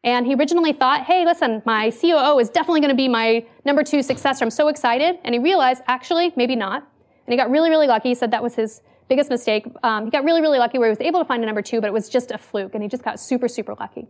And 0.03 0.27
he 0.27 0.35
originally 0.35 0.73
thought, 0.73 1.05
hey, 1.05 1.27
listen, 1.27 1.63
my 1.67 1.91
COO 1.91 2.39
is 2.39 2.49
definitely 2.49 2.81
going 2.81 2.91
to 2.91 2.97
be 2.97 3.07
my 3.07 3.45
number 3.67 3.83
two 3.83 4.03
successor. 4.03 4.45
I'm 4.47 4.51
so 4.51 4.69
excited. 4.69 5.19
And 5.25 5.35
he 5.35 5.39
realized, 5.39 5.83
actually, 5.87 6.33
maybe 6.37 6.57
not. 6.57 6.83
And 7.27 7.33
he 7.33 7.37
got 7.37 7.51
really, 7.51 7.69
really 7.69 7.87
lucky. 7.87 8.09
He 8.09 8.15
said 8.15 8.31
that 8.31 8.43
was 8.43 8.55
his 8.55 8.81
biggest 9.11 9.29
mistake. 9.29 9.67
Um, 9.83 10.07
he 10.07 10.11
got 10.11 10.25
really, 10.25 10.41
really 10.41 10.59
lucky 10.59 10.79
where 10.79 10.89
he 10.89 10.93
was 10.93 11.01
able 11.01 11.21
to 11.21 11.27
find 11.27 11.43
a 11.43 11.47
number 11.47 11.61
two, 11.61 11.83
but 11.83 11.89
it 11.89 11.93
was 11.93 12.09
just 12.09 12.31
a 12.31 12.39
fluke. 12.39 12.73
And 12.73 12.83
he 12.83 12.89
just 12.89 13.05
got 13.05 13.21
super, 13.21 13.47
super 13.47 13.75
lucky. 13.79 14.09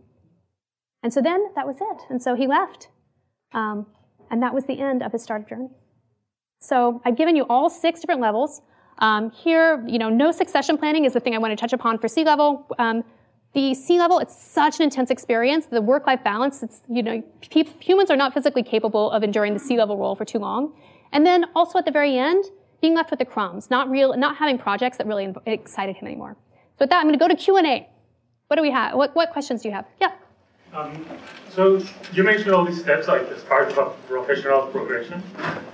And 1.03 1.13
so 1.13 1.21
then 1.21 1.43
that 1.55 1.67
was 1.67 1.75
it. 1.81 2.03
And 2.09 2.21
so 2.21 2.35
he 2.35 2.47
left. 2.47 2.87
Um, 3.51 3.87
and 4.31 4.41
that 4.43 4.53
was 4.53 4.65
the 4.65 4.79
end 4.79 5.03
of 5.03 5.11
his 5.11 5.23
startup 5.23 5.49
journey. 5.49 5.69
So 6.59 7.01
I've 7.05 7.15
given 7.15 7.35
you 7.35 7.45
all 7.49 7.69
six 7.69 7.99
different 7.99 8.21
levels. 8.21 8.61
Um, 8.99 9.31
here, 9.31 9.83
you 9.87 9.99
know, 9.99 10.09
no 10.09 10.31
succession 10.31 10.77
planning 10.77 11.05
is 11.05 11.13
the 11.13 11.19
thing 11.19 11.35
I 11.35 11.37
want 11.37 11.51
to 11.51 11.55
touch 11.55 11.73
upon 11.73 11.99
for 11.99 12.07
C 12.07 12.23
level. 12.23 12.65
Um, 12.79 13.03
the 13.53 13.73
C 13.73 13.99
level, 13.99 14.19
it's 14.19 14.35
such 14.35 14.79
an 14.79 14.83
intense 14.83 15.09
experience. 15.09 15.67
The 15.67 15.81
work-life 15.81 16.23
balance, 16.23 16.63
it's, 16.63 16.81
you 16.89 17.03
know, 17.03 17.23
humans 17.79 18.09
are 18.09 18.15
not 18.15 18.33
physically 18.33 18.63
capable 18.63 19.11
of 19.11 19.23
enduring 19.23 19.53
the 19.53 19.59
C 19.59 19.77
level 19.77 19.97
role 19.97 20.15
for 20.15 20.25
too 20.25 20.39
long. 20.39 20.73
And 21.11 21.25
then 21.25 21.45
also 21.55 21.79
at 21.79 21.85
the 21.85 21.91
very 21.91 22.17
end, 22.17 22.45
being 22.81 22.93
left 22.93 23.09
with 23.09 23.19
the 23.19 23.25
crumbs, 23.25 23.69
not 23.69 23.89
real, 23.89 24.15
not 24.15 24.37
having 24.37 24.57
projects 24.57 24.97
that 24.97 25.07
really 25.07 25.33
excited 25.45 25.95
him 25.95 26.07
anymore. 26.07 26.35
So 26.77 26.83
with 26.83 26.89
that, 26.89 26.97
I'm 26.97 27.05
going 27.05 27.17
to 27.17 27.19
go 27.19 27.27
to 27.27 27.35
Q&A. 27.35 27.89
What 28.47 28.55
do 28.55 28.61
we 28.61 28.71
have? 28.71 28.95
What, 28.95 29.15
what 29.15 29.31
questions 29.31 29.61
do 29.61 29.69
you 29.69 29.73
have? 29.73 29.85
Yeah. 29.99 30.11
Um, 30.73 31.05
so 31.49 31.81
you 32.13 32.23
mentioned 32.23 32.53
all 32.53 32.65
these 32.65 32.79
steps 32.79 33.07
like 33.07 33.23
as 33.29 33.43
part 33.43 33.71
of 33.71 33.77
a 33.77 33.89
professional 34.07 34.67
progression. 34.67 35.23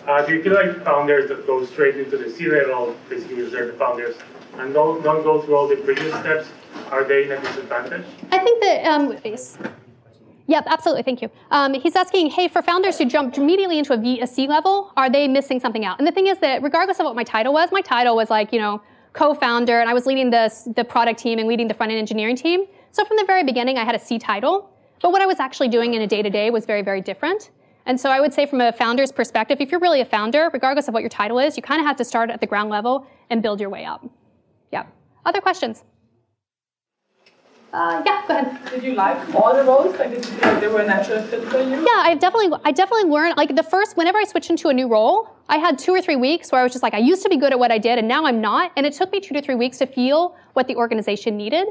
Uh, 0.07 0.25
do 0.25 0.35
you 0.35 0.43
feel 0.43 0.53
like 0.53 0.83
founders 0.83 1.27
that 1.29 1.45
go 1.47 1.65
straight 1.65 1.97
into 1.97 2.17
the 2.17 2.29
C 2.29 2.47
level, 2.47 2.95
basically 3.09 3.37
because 3.37 3.51
they're 3.51 3.67
the 3.67 3.73
founders, 3.73 4.15
and 4.57 4.73
don't, 4.73 5.03
don't 5.03 5.23
go 5.23 5.41
through 5.41 5.55
all 5.55 5.67
the 5.67 5.75
previous 5.77 6.13
steps, 6.19 6.47
are 6.91 7.03
they 7.03 7.25
in 7.25 7.31
a 7.31 7.41
disadvantage? 7.41 8.05
I 8.31 8.39
think 8.39 8.61
that 8.61 8.85
um, 8.85 9.17
Yep, 10.47 10.65
absolutely. 10.67 11.03
Thank 11.03 11.21
you. 11.21 11.29
Um, 11.51 11.73
he's 11.73 11.95
asking, 11.95 12.29
hey, 12.29 12.47
for 12.49 12.61
founders 12.61 12.97
who 12.97 13.05
jumped 13.05 13.37
immediately 13.37 13.79
into 13.79 13.93
a, 13.93 13.97
v, 13.97 14.19
a 14.19 14.27
C 14.27 14.45
level, 14.47 14.91
are 14.97 15.09
they 15.09 15.27
missing 15.27 15.59
something 15.59 15.85
out? 15.85 15.99
And 15.99 16.07
the 16.07 16.11
thing 16.11 16.27
is 16.27 16.37
that 16.39 16.61
regardless 16.61 16.99
of 16.99 17.05
what 17.05 17.15
my 17.15 17.23
title 17.23 17.53
was, 17.53 17.71
my 17.71 17.81
title 17.81 18.15
was 18.15 18.29
like, 18.29 18.51
you 18.51 18.59
know, 18.59 18.81
co-founder, 19.13 19.79
and 19.79 19.89
I 19.89 19.93
was 19.93 20.05
leading 20.05 20.31
the, 20.31 20.51
the 20.75 20.83
product 20.83 21.19
team 21.19 21.39
and 21.39 21.47
leading 21.47 21.67
the 21.67 21.73
front 21.73 21.91
end 21.91 21.99
engineering 21.99 22.35
team. 22.35 22.65
So 22.91 23.05
from 23.05 23.17
the 23.17 23.25
very 23.25 23.43
beginning, 23.43 23.77
I 23.77 23.85
had 23.85 23.95
a 23.95 23.99
C 23.99 24.19
title. 24.19 24.69
But 25.03 25.11
what 25.11 25.21
I 25.21 25.25
was 25.25 25.39
actually 25.39 25.67
doing 25.67 25.93
in 25.93 26.01
a 26.01 26.07
day 26.07 26.21
to 26.21 26.29
day 26.29 26.49
was 26.49 26.65
very, 26.65 26.81
very 26.81 27.01
different. 27.01 27.51
And 27.85 27.99
so 27.99 28.09
I 28.09 28.21
would 28.21 28.33
say 28.33 28.45
from 28.45 28.61
a 28.61 28.71
founder's 28.71 29.11
perspective, 29.11 29.57
if 29.59 29.69
you're 29.69 29.81
really 29.81 29.99
a 29.99 30.05
founder, 30.05 30.49
regardless 30.53 30.87
of 30.87 30.93
what 30.93 31.01
your 31.01 31.09
title 31.09 31.39
is, 31.39 31.57
you 31.57 31.61
kind 31.61 31.81
of 31.81 31.85
have 31.85 31.97
to 31.97 32.05
start 32.05 32.31
at 32.31 32.39
the 32.39 32.47
ground 32.47 32.69
level 32.69 33.05
and 33.29 33.43
build 33.43 33.59
your 33.59 33.69
way 33.69 33.83
up. 33.83 34.07
Yeah. 34.71 34.85
Other 35.25 35.41
questions? 35.41 35.83
Uh, 37.73 38.01
yeah, 38.05 38.23
go 38.27 38.37
ahead. 38.37 38.71
Did 38.71 38.83
you 38.83 38.93
like 38.93 39.35
all 39.35 39.53
the 39.53 39.63
roles? 39.63 39.97
Like, 39.99 40.11
did 40.11 40.23
you 40.23 40.31
feel 40.31 40.51
like 40.53 40.61
they 40.61 40.67
were 40.67 40.79
a 40.79 40.87
natural 40.87 41.21
fit 41.23 41.43
for 41.49 41.59
you? 41.59 41.71
Yeah, 41.71 42.03
I 42.09 42.15
definitely, 42.17 42.57
I 42.63 42.71
definitely 42.71 43.09
learned. 43.09 43.35
Like 43.35 43.53
the 43.55 43.63
first, 43.63 43.97
whenever 43.97 44.19
I 44.19 44.23
switched 44.23 44.51
into 44.51 44.69
a 44.69 44.73
new 44.73 44.87
role, 44.87 45.35
I 45.49 45.57
had 45.57 45.77
two 45.77 45.91
or 45.91 46.01
three 46.01 46.15
weeks 46.15 46.51
where 46.51 46.61
I 46.61 46.63
was 46.63 46.71
just 46.71 46.83
like, 46.83 46.93
I 46.93 46.99
used 46.99 47.23
to 47.23 47.29
be 47.29 47.35
good 47.35 47.51
at 47.51 47.59
what 47.59 47.71
I 47.71 47.77
did, 47.77 47.97
and 47.99 48.07
now 48.07 48.25
I'm 48.25 48.39
not. 48.39 48.71
And 48.77 48.85
it 48.85 48.93
took 48.93 49.11
me 49.11 49.19
two 49.19 49.33
to 49.33 49.41
three 49.41 49.55
weeks 49.55 49.79
to 49.79 49.85
feel 49.85 50.37
what 50.53 50.67
the 50.67 50.77
organization 50.77 51.35
needed. 51.35 51.67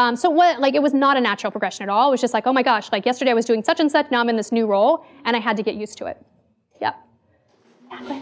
Um, 0.00 0.16
so 0.16 0.30
what, 0.30 0.60
like, 0.60 0.74
it 0.74 0.80
was 0.80 0.94
not 0.94 1.18
a 1.18 1.20
natural 1.20 1.50
progression 1.50 1.82
at 1.82 1.90
all. 1.90 2.08
It 2.08 2.12
was 2.12 2.22
just 2.22 2.32
like, 2.32 2.46
oh 2.46 2.54
my 2.54 2.62
gosh, 2.62 2.90
like 2.90 3.04
yesterday 3.04 3.32
I 3.32 3.34
was 3.34 3.44
doing 3.44 3.62
such 3.62 3.80
and 3.80 3.92
such, 3.92 4.10
now 4.10 4.20
I'm 4.20 4.30
in 4.30 4.36
this 4.36 4.50
new 4.50 4.66
role, 4.66 5.04
and 5.26 5.36
I 5.36 5.40
had 5.40 5.58
to 5.58 5.62
get 5.62 5.74
used 5.74 5.98
to 5.98 6.06
it. 6.06 6.16
Yeah. 6.80 6.94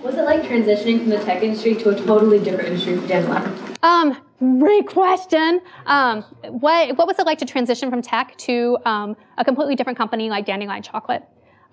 Was 0.03 0.17
it 0.17 0.23
like 0.23 0.43
transitioning 0.43 0.99
from 0.99 1.11
the 1.11 1.21
tech 1.21 1.41
industry 1.41 1.77
to 1.77 1.91
a 1.91 1.95
totally 1.95 2.41
different 2.41 2.71
industry 2.71 2.97
1? 2.97 3.77
Um, 3.85 4.21
great 4.59 4.89
question. 4.89 5.61
Um, 5.87 6.23
what, 6.49 6.97
what 6.99 7.07
was 7.07 7.21
it 7.21 7.27
like 7.27 7.39
to 7.39 7.45
transition 7.45 7.91
from 7.91 8.03
tech 8.03 8.37
to 8.39 8.77
um, 8.85 9.17
a 9.37 9.45
completely 9.45 9.77
different 9.77 9.97
company 9.97 10.31
like 10.31 10.47
Dandelion 10.47 10.83
Chocolate? 10.83 11.23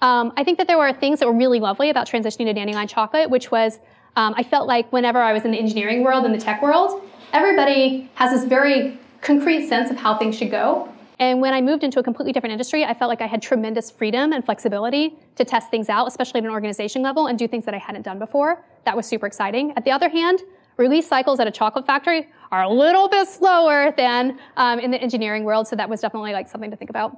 Um, 0.04 0.34
I 0.38 0.44
think 0.44 0.60
that 0.60 0.68
there 0.68 0.78
were 0.78 0.94
things 0.94 1.20
that 1.20 1.26
were 1.26 1.36
really 1.36 1.60
lovely 1.60 1.90
about 1.90 2.08
transitioning 2.08 2.46
to 2.46 2.54
Dandelion 2.54 2.88
Chocolate, 2.88 3.32
which 3.32 3.50
was 3.50 3.80
um, 4.18 4.36
I 4.38 4.44
felt 4.44 4.68
like 4.68 4.94
whenever 4.94 5.20
I 5.20 5.34
was 5.34 5.46
in 5.46 5.52
the 5.52 5.58
engineering 5.58 6.04
world 6.04 6.26
and 6.26 6.36
the 6.36 6.40
tech 6.40 6.62
world, 6.62 7.02
everybody 7.34 8.12
has 8.14 8.30
this 8.30 8.48
very 8.48 9.00
concrete 9.26 9.68
sense 9.68 9.90
of 9.90 9.98
how 9.98 10.18
things 10.18 10.38
should 10.38 10.52
go. 10.52 10.88
And 11.18 11.42
when 11.42 11.54
I 11.54 11.62
moved 11.62 11.84
into 11.84 12.00
a 12.00 12.04
completely 12.04 12.34
different 12.34 12.52
industry, 12.52 12.84
I 12.84 12.94
felt 12.94 13.10
like 13.10 13.22
I 13.22 13.28
had 13.28 13.42
tremendous 13.42 13.90
freedom 13.90 14.34
and 14.34 14.46
flexibility 14.46 15.16
to 15.38 15.46
test 15.46 15.72
things 15.72 15.90
out, 15.90 16.08
especially 16.08 16.40
at 16.40 16.44
an 16.44 16.52
organization 16.52 17.02
level, 17.02 17.28
and 17.28 17.40
do 17.40 17.48
things 17.48 17.66
that 17.66 17.74
I 17.74 17.78
hadn't 17.78 18.02
done 18.02 18.20
before. 18.20 18.64
That 18.84 18.96
was 18.96 19.06
super 19.06 19.26
exciting. 19.26 19.74
At 19.78 19.86
the 19.86 19.92
other 19.92 20.10
hand, 20.10 20.42
release 20.78 21.08
cycles 21.08 21.40
at 21.40 21.48
a 21.48 21.52
chocolate 21.52 21.86
factory 21.86 22.28
are 22.52 22.64
a 22.64 22.70
little 22.70 23.08
bit 23.08 23.28
slower 23.30 23.94
than 23.96 24.38
um, 24.58 24.80
in 24.80 24.92
the 24.92 25.02
engineering 25.02 25.46
world, 25.46 25.68
so 25.68 25.76
that 25.78 25.90
was 25.90 26.02
definitely 26.02 26.34
like 26.34 26.50
something 26.50 26.70
to 26.70 26.78
think 26.78 26.90
about. 26.90 27.18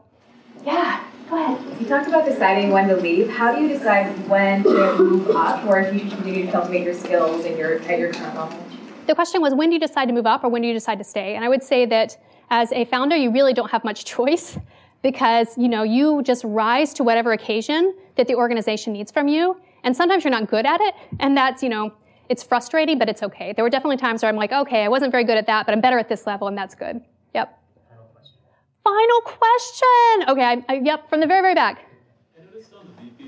Yeah, 0.63 1.03
go 1.29 1.43
ahead. 1.43 1.81
You 1.81 1.87
talked 1.87 2.07
about 2.07 2.25
deciding 2.25 2.69
when 2.71 2.87
to 2.87 2.95
leave. 2.97 3.29
How 3.29 3.55
do 3.55 3.61
you 3.61 3.67
decide 3.67 4.05
when 4.29 4.63
to 4.63 4.95
move 4.97 5.29
up, 5.31 5.65
or 5.65 5.79
if 5.79 5.93
you 5.93 6.01
should 6.01 6.11
continue 6.11 6.45
to 6.45 6.51
cultivate 6.51 6.83
your 6.83 6.93
skills 6.93 7.45
and 7.45 7.57
your 7.57 7.79
at 7.81 7.97
your 7.97 8.13
current 8.13 8.35
level? 8.35 8.66
The 9.07 9.15
question 9.15 9.41
was, 9.41 9.53
when 9.53 9.69
do 9.69 9.73
you 9.73 9.79
decide 9.79 10.05
to 10.05 10.13
move 10.13 10.25
up, 10.25 10.43
or 10.43 10.49
when 10.49 10.61
do 10.61 10.67
you 10.67 10.73
decide 10.73 10.97
to 10.97 11.03
stay? 11.03 11.35
And 11.35 11.45
I 11.45 11.49
would 11.49 11.63
say 11.63 11.85
that 11.85 12.17
as 12.49 12.71
a 12.73 12.85
founder, 12.85 13.15
you 13.15 13.31
really 13.31 13.53
don't 13.53 13.71
have 13.71 13.83
much 13.83 14.05
choice 14.15 14.57
because 15.01 15.57
you 15.57 15.69
know 15.69 15.83
you 15.83 16.21
just 16.23 16.43
rise 16.43 16.93
to 16.95 17.03
whatever 17.03 17.31
occasion 17.31 17.95
that 18.15 18.27
the 18.27 18.35
organization 18.35 18.93
needs 18.93 19.11
from 19.11 19.27
you. 19.27 19.55
And 19.83 19.95
sometimes 19.95 20.23
you're 20.23 20.31
not 20.31 20.49
good 20.49 20.65
at 20.65 20.81
it, 20.81 20.93
and 21.19 21.37
that's 21.37 21.63
you 21.63 21.69
know 21.69 21.93
it's 22.29 22.43
frustrating, 22.43 22.99
but 22.99 23.07
it's 23.07 23.23
okay. 23.23 23.53
There 23.53 23.63
were 23.63 23.69
definitely 23.69 23.97
times 23.97 24.21
where 24.21 24.29
I'm 24.29 24.35
like, 24.35 24.51
okay, 24.51 24.83
I 24.83 24.89
wasn't 24.89 25.11
very 25.11 25.23
good 25.23 25.37
at 25.37 25.47
that, 25.47 25.65
but 25.65 25.73
I'm 25.73 25.81
better 25.81 25.97
at 25.97 26.09
this 26.09 26.27
level, 26.27 26.49
and 26.49 26.57
that's 26.57 26.75
good. 26.75 26.99
Yep. 27.33 27.57
Final 27.89 28.05
question. 28.13 28.37
Final 28.83 29.21
question. 29.21 30.29
Okay. 30.29 30.43
I, 30.43 30.65
I, 30.67 30.81
yep. 30.83 31.09
From 31.09 31.21
the 31.21 31.27
very 31.27 31.41
very 31.41 31.55
back 31.55 31.86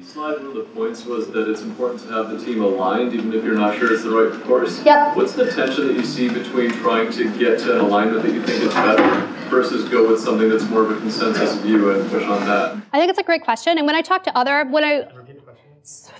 slide, 0.03 0.37
one 0.37 0.47
of 0.47 0.53
the 0.53 0.63
points 0.75 1.05
was 1.05 1.27
that 1.31 1.49
it's 1.49 1.61
important 1.61 2.01
to 2.01 2.07
have 2.09 2.29
the 2.29 2.43
team 2.43 2.61
aligned, 2.61 3.13
even 3.13 3.33
if 3.33 3.43
you're 3.43 3.55
not 3.55 3.77
sure 3.77 3.93
it's 3.93 4.03
the 4.03 4.09
right 4.09 4.43
course. 4.43 4.83
Yep. 4.83 5.15
What's 5.15 5.33
the 5.33 5.51
tension 5.51 5.87
that 5.87 5.93
you 5.93 6.03
see 6.03 6.29
between 6.29 6.71
trying 6.71 7.11
to 7.13 7.37
get 7.37 7.59
to 7.59 7.73
an 7.73 7.79
alignment 7.85 8.23
that 8.23 8.33
you 8.33 8.43
think 8.43 8.63
is 8.63 8.73
better 8.73 9.25
versus 9.49 9.87
go 9.89 10.09
with 10.09 10.19
something 10.19 10.49
that's 10.49 10.63
more 10.65 10.83
of 10.83 10.91
a 10.91 10.99
consensus 10.99 11.55
view 11.61 11.91
and 11.91 12.09
push 12.09 12.23
on 12.23 12.45
that? 12.45 12.81
I 12.93 12.99
think 12.99 13.09
it's 13.09 13.19
a 13.19 13.23
great 13.23 13.43
question. 13.43 13.77
And 13.77 13.85
when 13.85 13.95
I 13.95 14.01
talk 14.01 14.23
to 14.23 14.37
other, 14.37 14.65
when 14.65 14.83
I 14.83 15.07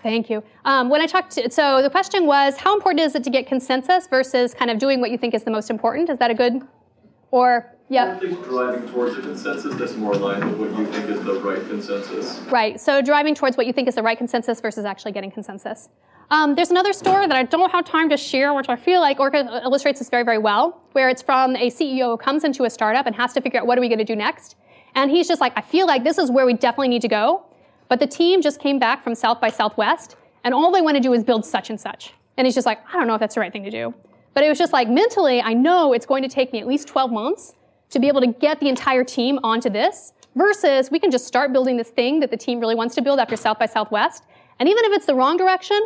Thank 0.01 0.29
you. 0.29 0.43
Um, 0.65 0.89
when 0.89 1.01
I 1.01 1.05
talked 1.05 1.31
to, 1.33 1.51
so 1.51 1.81
the 1.81 1.89
question 1.89 2.25
was, 2.25 2.57
how 2.57 2.73
important 2.73 3.01
is 3.01 3.15
it 3.15 3.23
to 3.25 3.29
get 3.29 3.47
consensus 3.47 4.07
versus 4.07 4.53
kind 4.53 4.71
of 4.71 4.79
doing 4.79 5.01
what 5.01 5.11
you 5.11 5.17
think 5.17 5.33
is 5.33 5.43
the 5.43 5.51
most 5.51 5.69
important? 5.69 6.09
Is 6.09 6.17
that 6.19 6.31
a 6.31 6.33
good, 6.33 6.61
or 7.31 7.75
yeah. 7.89 8.19
driving 8.19 8.87
towards 8.89 9.17
a 9.17 9.21
consensus 9.21 9.75
that's 9.75 9.95
more 9.95 10.13
aligned 10.13 10.57
with 10.57 10.71
what 10.71 10.79
you 10.79 10.85
think 10.87 11.09
is 11.09 11.23
the 11.23 11.39
right 11.41 11.65
consensus. 11.67 12.39
Right. 12.51 12.79
So 12.79 13.01
driving 13.01 13.35
towards 13.35 13.57
what 13.57 13.65
you 13.65 13.73
think 13.73 13.87
is 13.87 13.95
the 13.95 14.03
right 14.03 14.17
consensus 14.17 14.61
versus 14.61 14.85
actually 14.85 15.11
getting 15.11 15.31
consensus. 15.31 15.89
Um, 16.31 16.53
there's 16.53 16.69
another 16.69 16.93
story 16.93 17.25
that 17.25 17.35
I 17.35 17.43
don't 17.43 17.71
have 17.71 17.85
time 17.85 18.09
to 18.09 18.17
share, 18.17 18.53
which 18.53 18.69
I 18.69 18.75
feel 18.75 19.01
like 19.01 19.19
Orca 19.19 19.61
illustrates 19.63 19.97
this 19.97 20.09
very, 20.09 20.23
very 20.23 20.37
well, 20.37 20.79
where 20.91 21.09
it's 21.09 21.23
from 21.23 21.55
a 21.55 21.71
CEO 21.71 22.11
who 22.11 22.17
comes 22.17 22.43
into 22.43 22.65
a 22.65 22.69
startup 22.69 23.07
and 23.07 23.15
has 23.15 23.33
to 23.33 23.41
figure 23.41 23.59
out 23.59 23.65
what 23.65 23.79
are 23.79 23.81
we 23.81 23.87
going 23.87 23.99
to 23.99 24.05
do 24.05 24.15
next. 24.15 24.55
And 24.93 25.09
he's 25.09 25.27
just 25.27 25.41
like, 25.41 25.53
I 25.55 25.61
feel 25.61 25.87
like 25.87 26.03
this 26.03 26.19
is 26.19 26.29
where 26.29 26.45
we 26.45 26.53
definitely 26.53 26.89
need 26.89 27.01
to 27.01 27.07
go. 27.07 27.45
But 27.87 27.99
the 27.99 28.07
team 28.07 28.41
just 28.41 28.59
came 28.59 28.77
back 28.77 29.03
from 29.03 29.15
South 29.15 29.41
by 29.41 29.49
Southwest, 29.49 30.15
and 30.43 30.53
all 30.53 30.71
they 30.71 30.81
want 30.81 30.95
to 30.95 31.01
do 31.01 31.13
is 31.13 31.23
build 31.23 31.43
such 31.43 31.71
and 31.71 31.81
such. 31.81 32.13
And 32.37 32.45
he's 32.45 32.53
just 32.53 32.67
like, 32.67 32.79
I 32.87 32.93
don't 32.93 33.07
know 33.07 33.15
if 33.15 33.19
that's 33.19 33.33
the 33.33 33.41
right 33.41 33.51
thing 33.51 33.63
to 33.63 33.71
do. 33.71 33.93
But 34.33 34.43
it 34.43 34.49
was 34.49 34.57
just 34.57 34.73
like, 34.73 34.89
mentally, 34.89 35.41
I 35.41 35.53
know 35.53 35.93
it's 35.93 36.05
going 36.05 36.23
to 36.23 36.29
take 36.29 36.53
me 36.53 36.59
at 36.59 36.67
least 36.67 36.87
12 36.87 37.11
months 37.11 37.55
to 37.89 37.99
be 37.99 38.07
able 38.07 38.21
to 38.21 38.27
get 38.27 38.59
the 38.59 38.69
entire 38.69 39.03
team 39.03 39.39
onto 39.43 39.69
this 39.69 40.13
versus 40.35 40.91
we 40.91 40.99
can 40.99 41.11
just 41.11 41.25
start 41.25 41.51
building 41.51 41.77
this 41.77 41.89
thing 41.89 42.19
that 42.19 42.31
the 42.31 42.37
team 42.37 42.59
really 42.59 42.75
wants 42.75 42.95
to 42.95 43.01
build 43.01 43.19
after 43.19 43.35
South 43.35 43.59
by 43.59 43.65
Southwest. 43.65 44.23
And 44.59 44.69
even 44.69 44.85
if 44.85 44.93
it's 44.93 45.05
the 45.05 45.15
wrong 45.15 45.37
direction, 45.37 45.79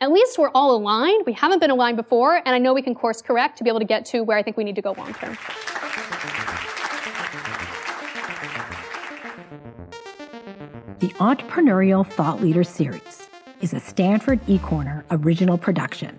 at 0.00 0.10
least 0.10 0.38
we're 0.38 0.50
all 0.50 0.74
aligned. 0.76 1.26
We 1.26 1.32
haven't 1.32 1.58
been 1.58 1.70
aligned 1.70 1.96
before, 1.96 2.36
and 2.36 2.54
I 2.54 2.58
know 2.58 2.72
we 2.72 2.82
can 2.82 2.94
course 2.94 3.20
correct 3.20 3.58
to 3.58 3.64
be 3.64 3.70
able 3.70 3.80
to 3.80 3.84
get 3.84 4.06
to 4.06 4.22
where 4.22 4.38
I 4.38 4.42
think 4.42 4.56
we 4.56 4.64
need 4.64 4.76
to 4.76 4.82
go 4.82 4.92
long 4.92 5.12
term. 5.12 5.36
The 11.00 11.08
Entrepreneurial 11.18 12.06
Thought 12.06 12.40
Leader 12.40 12.64
Series 12.64 13.28
is 13.60 13.74
a 13.74 13.80
Stanford 13.80 14.40
eCorner 14.46 15.04
original 15.10 15.58
production, 15.58 16.18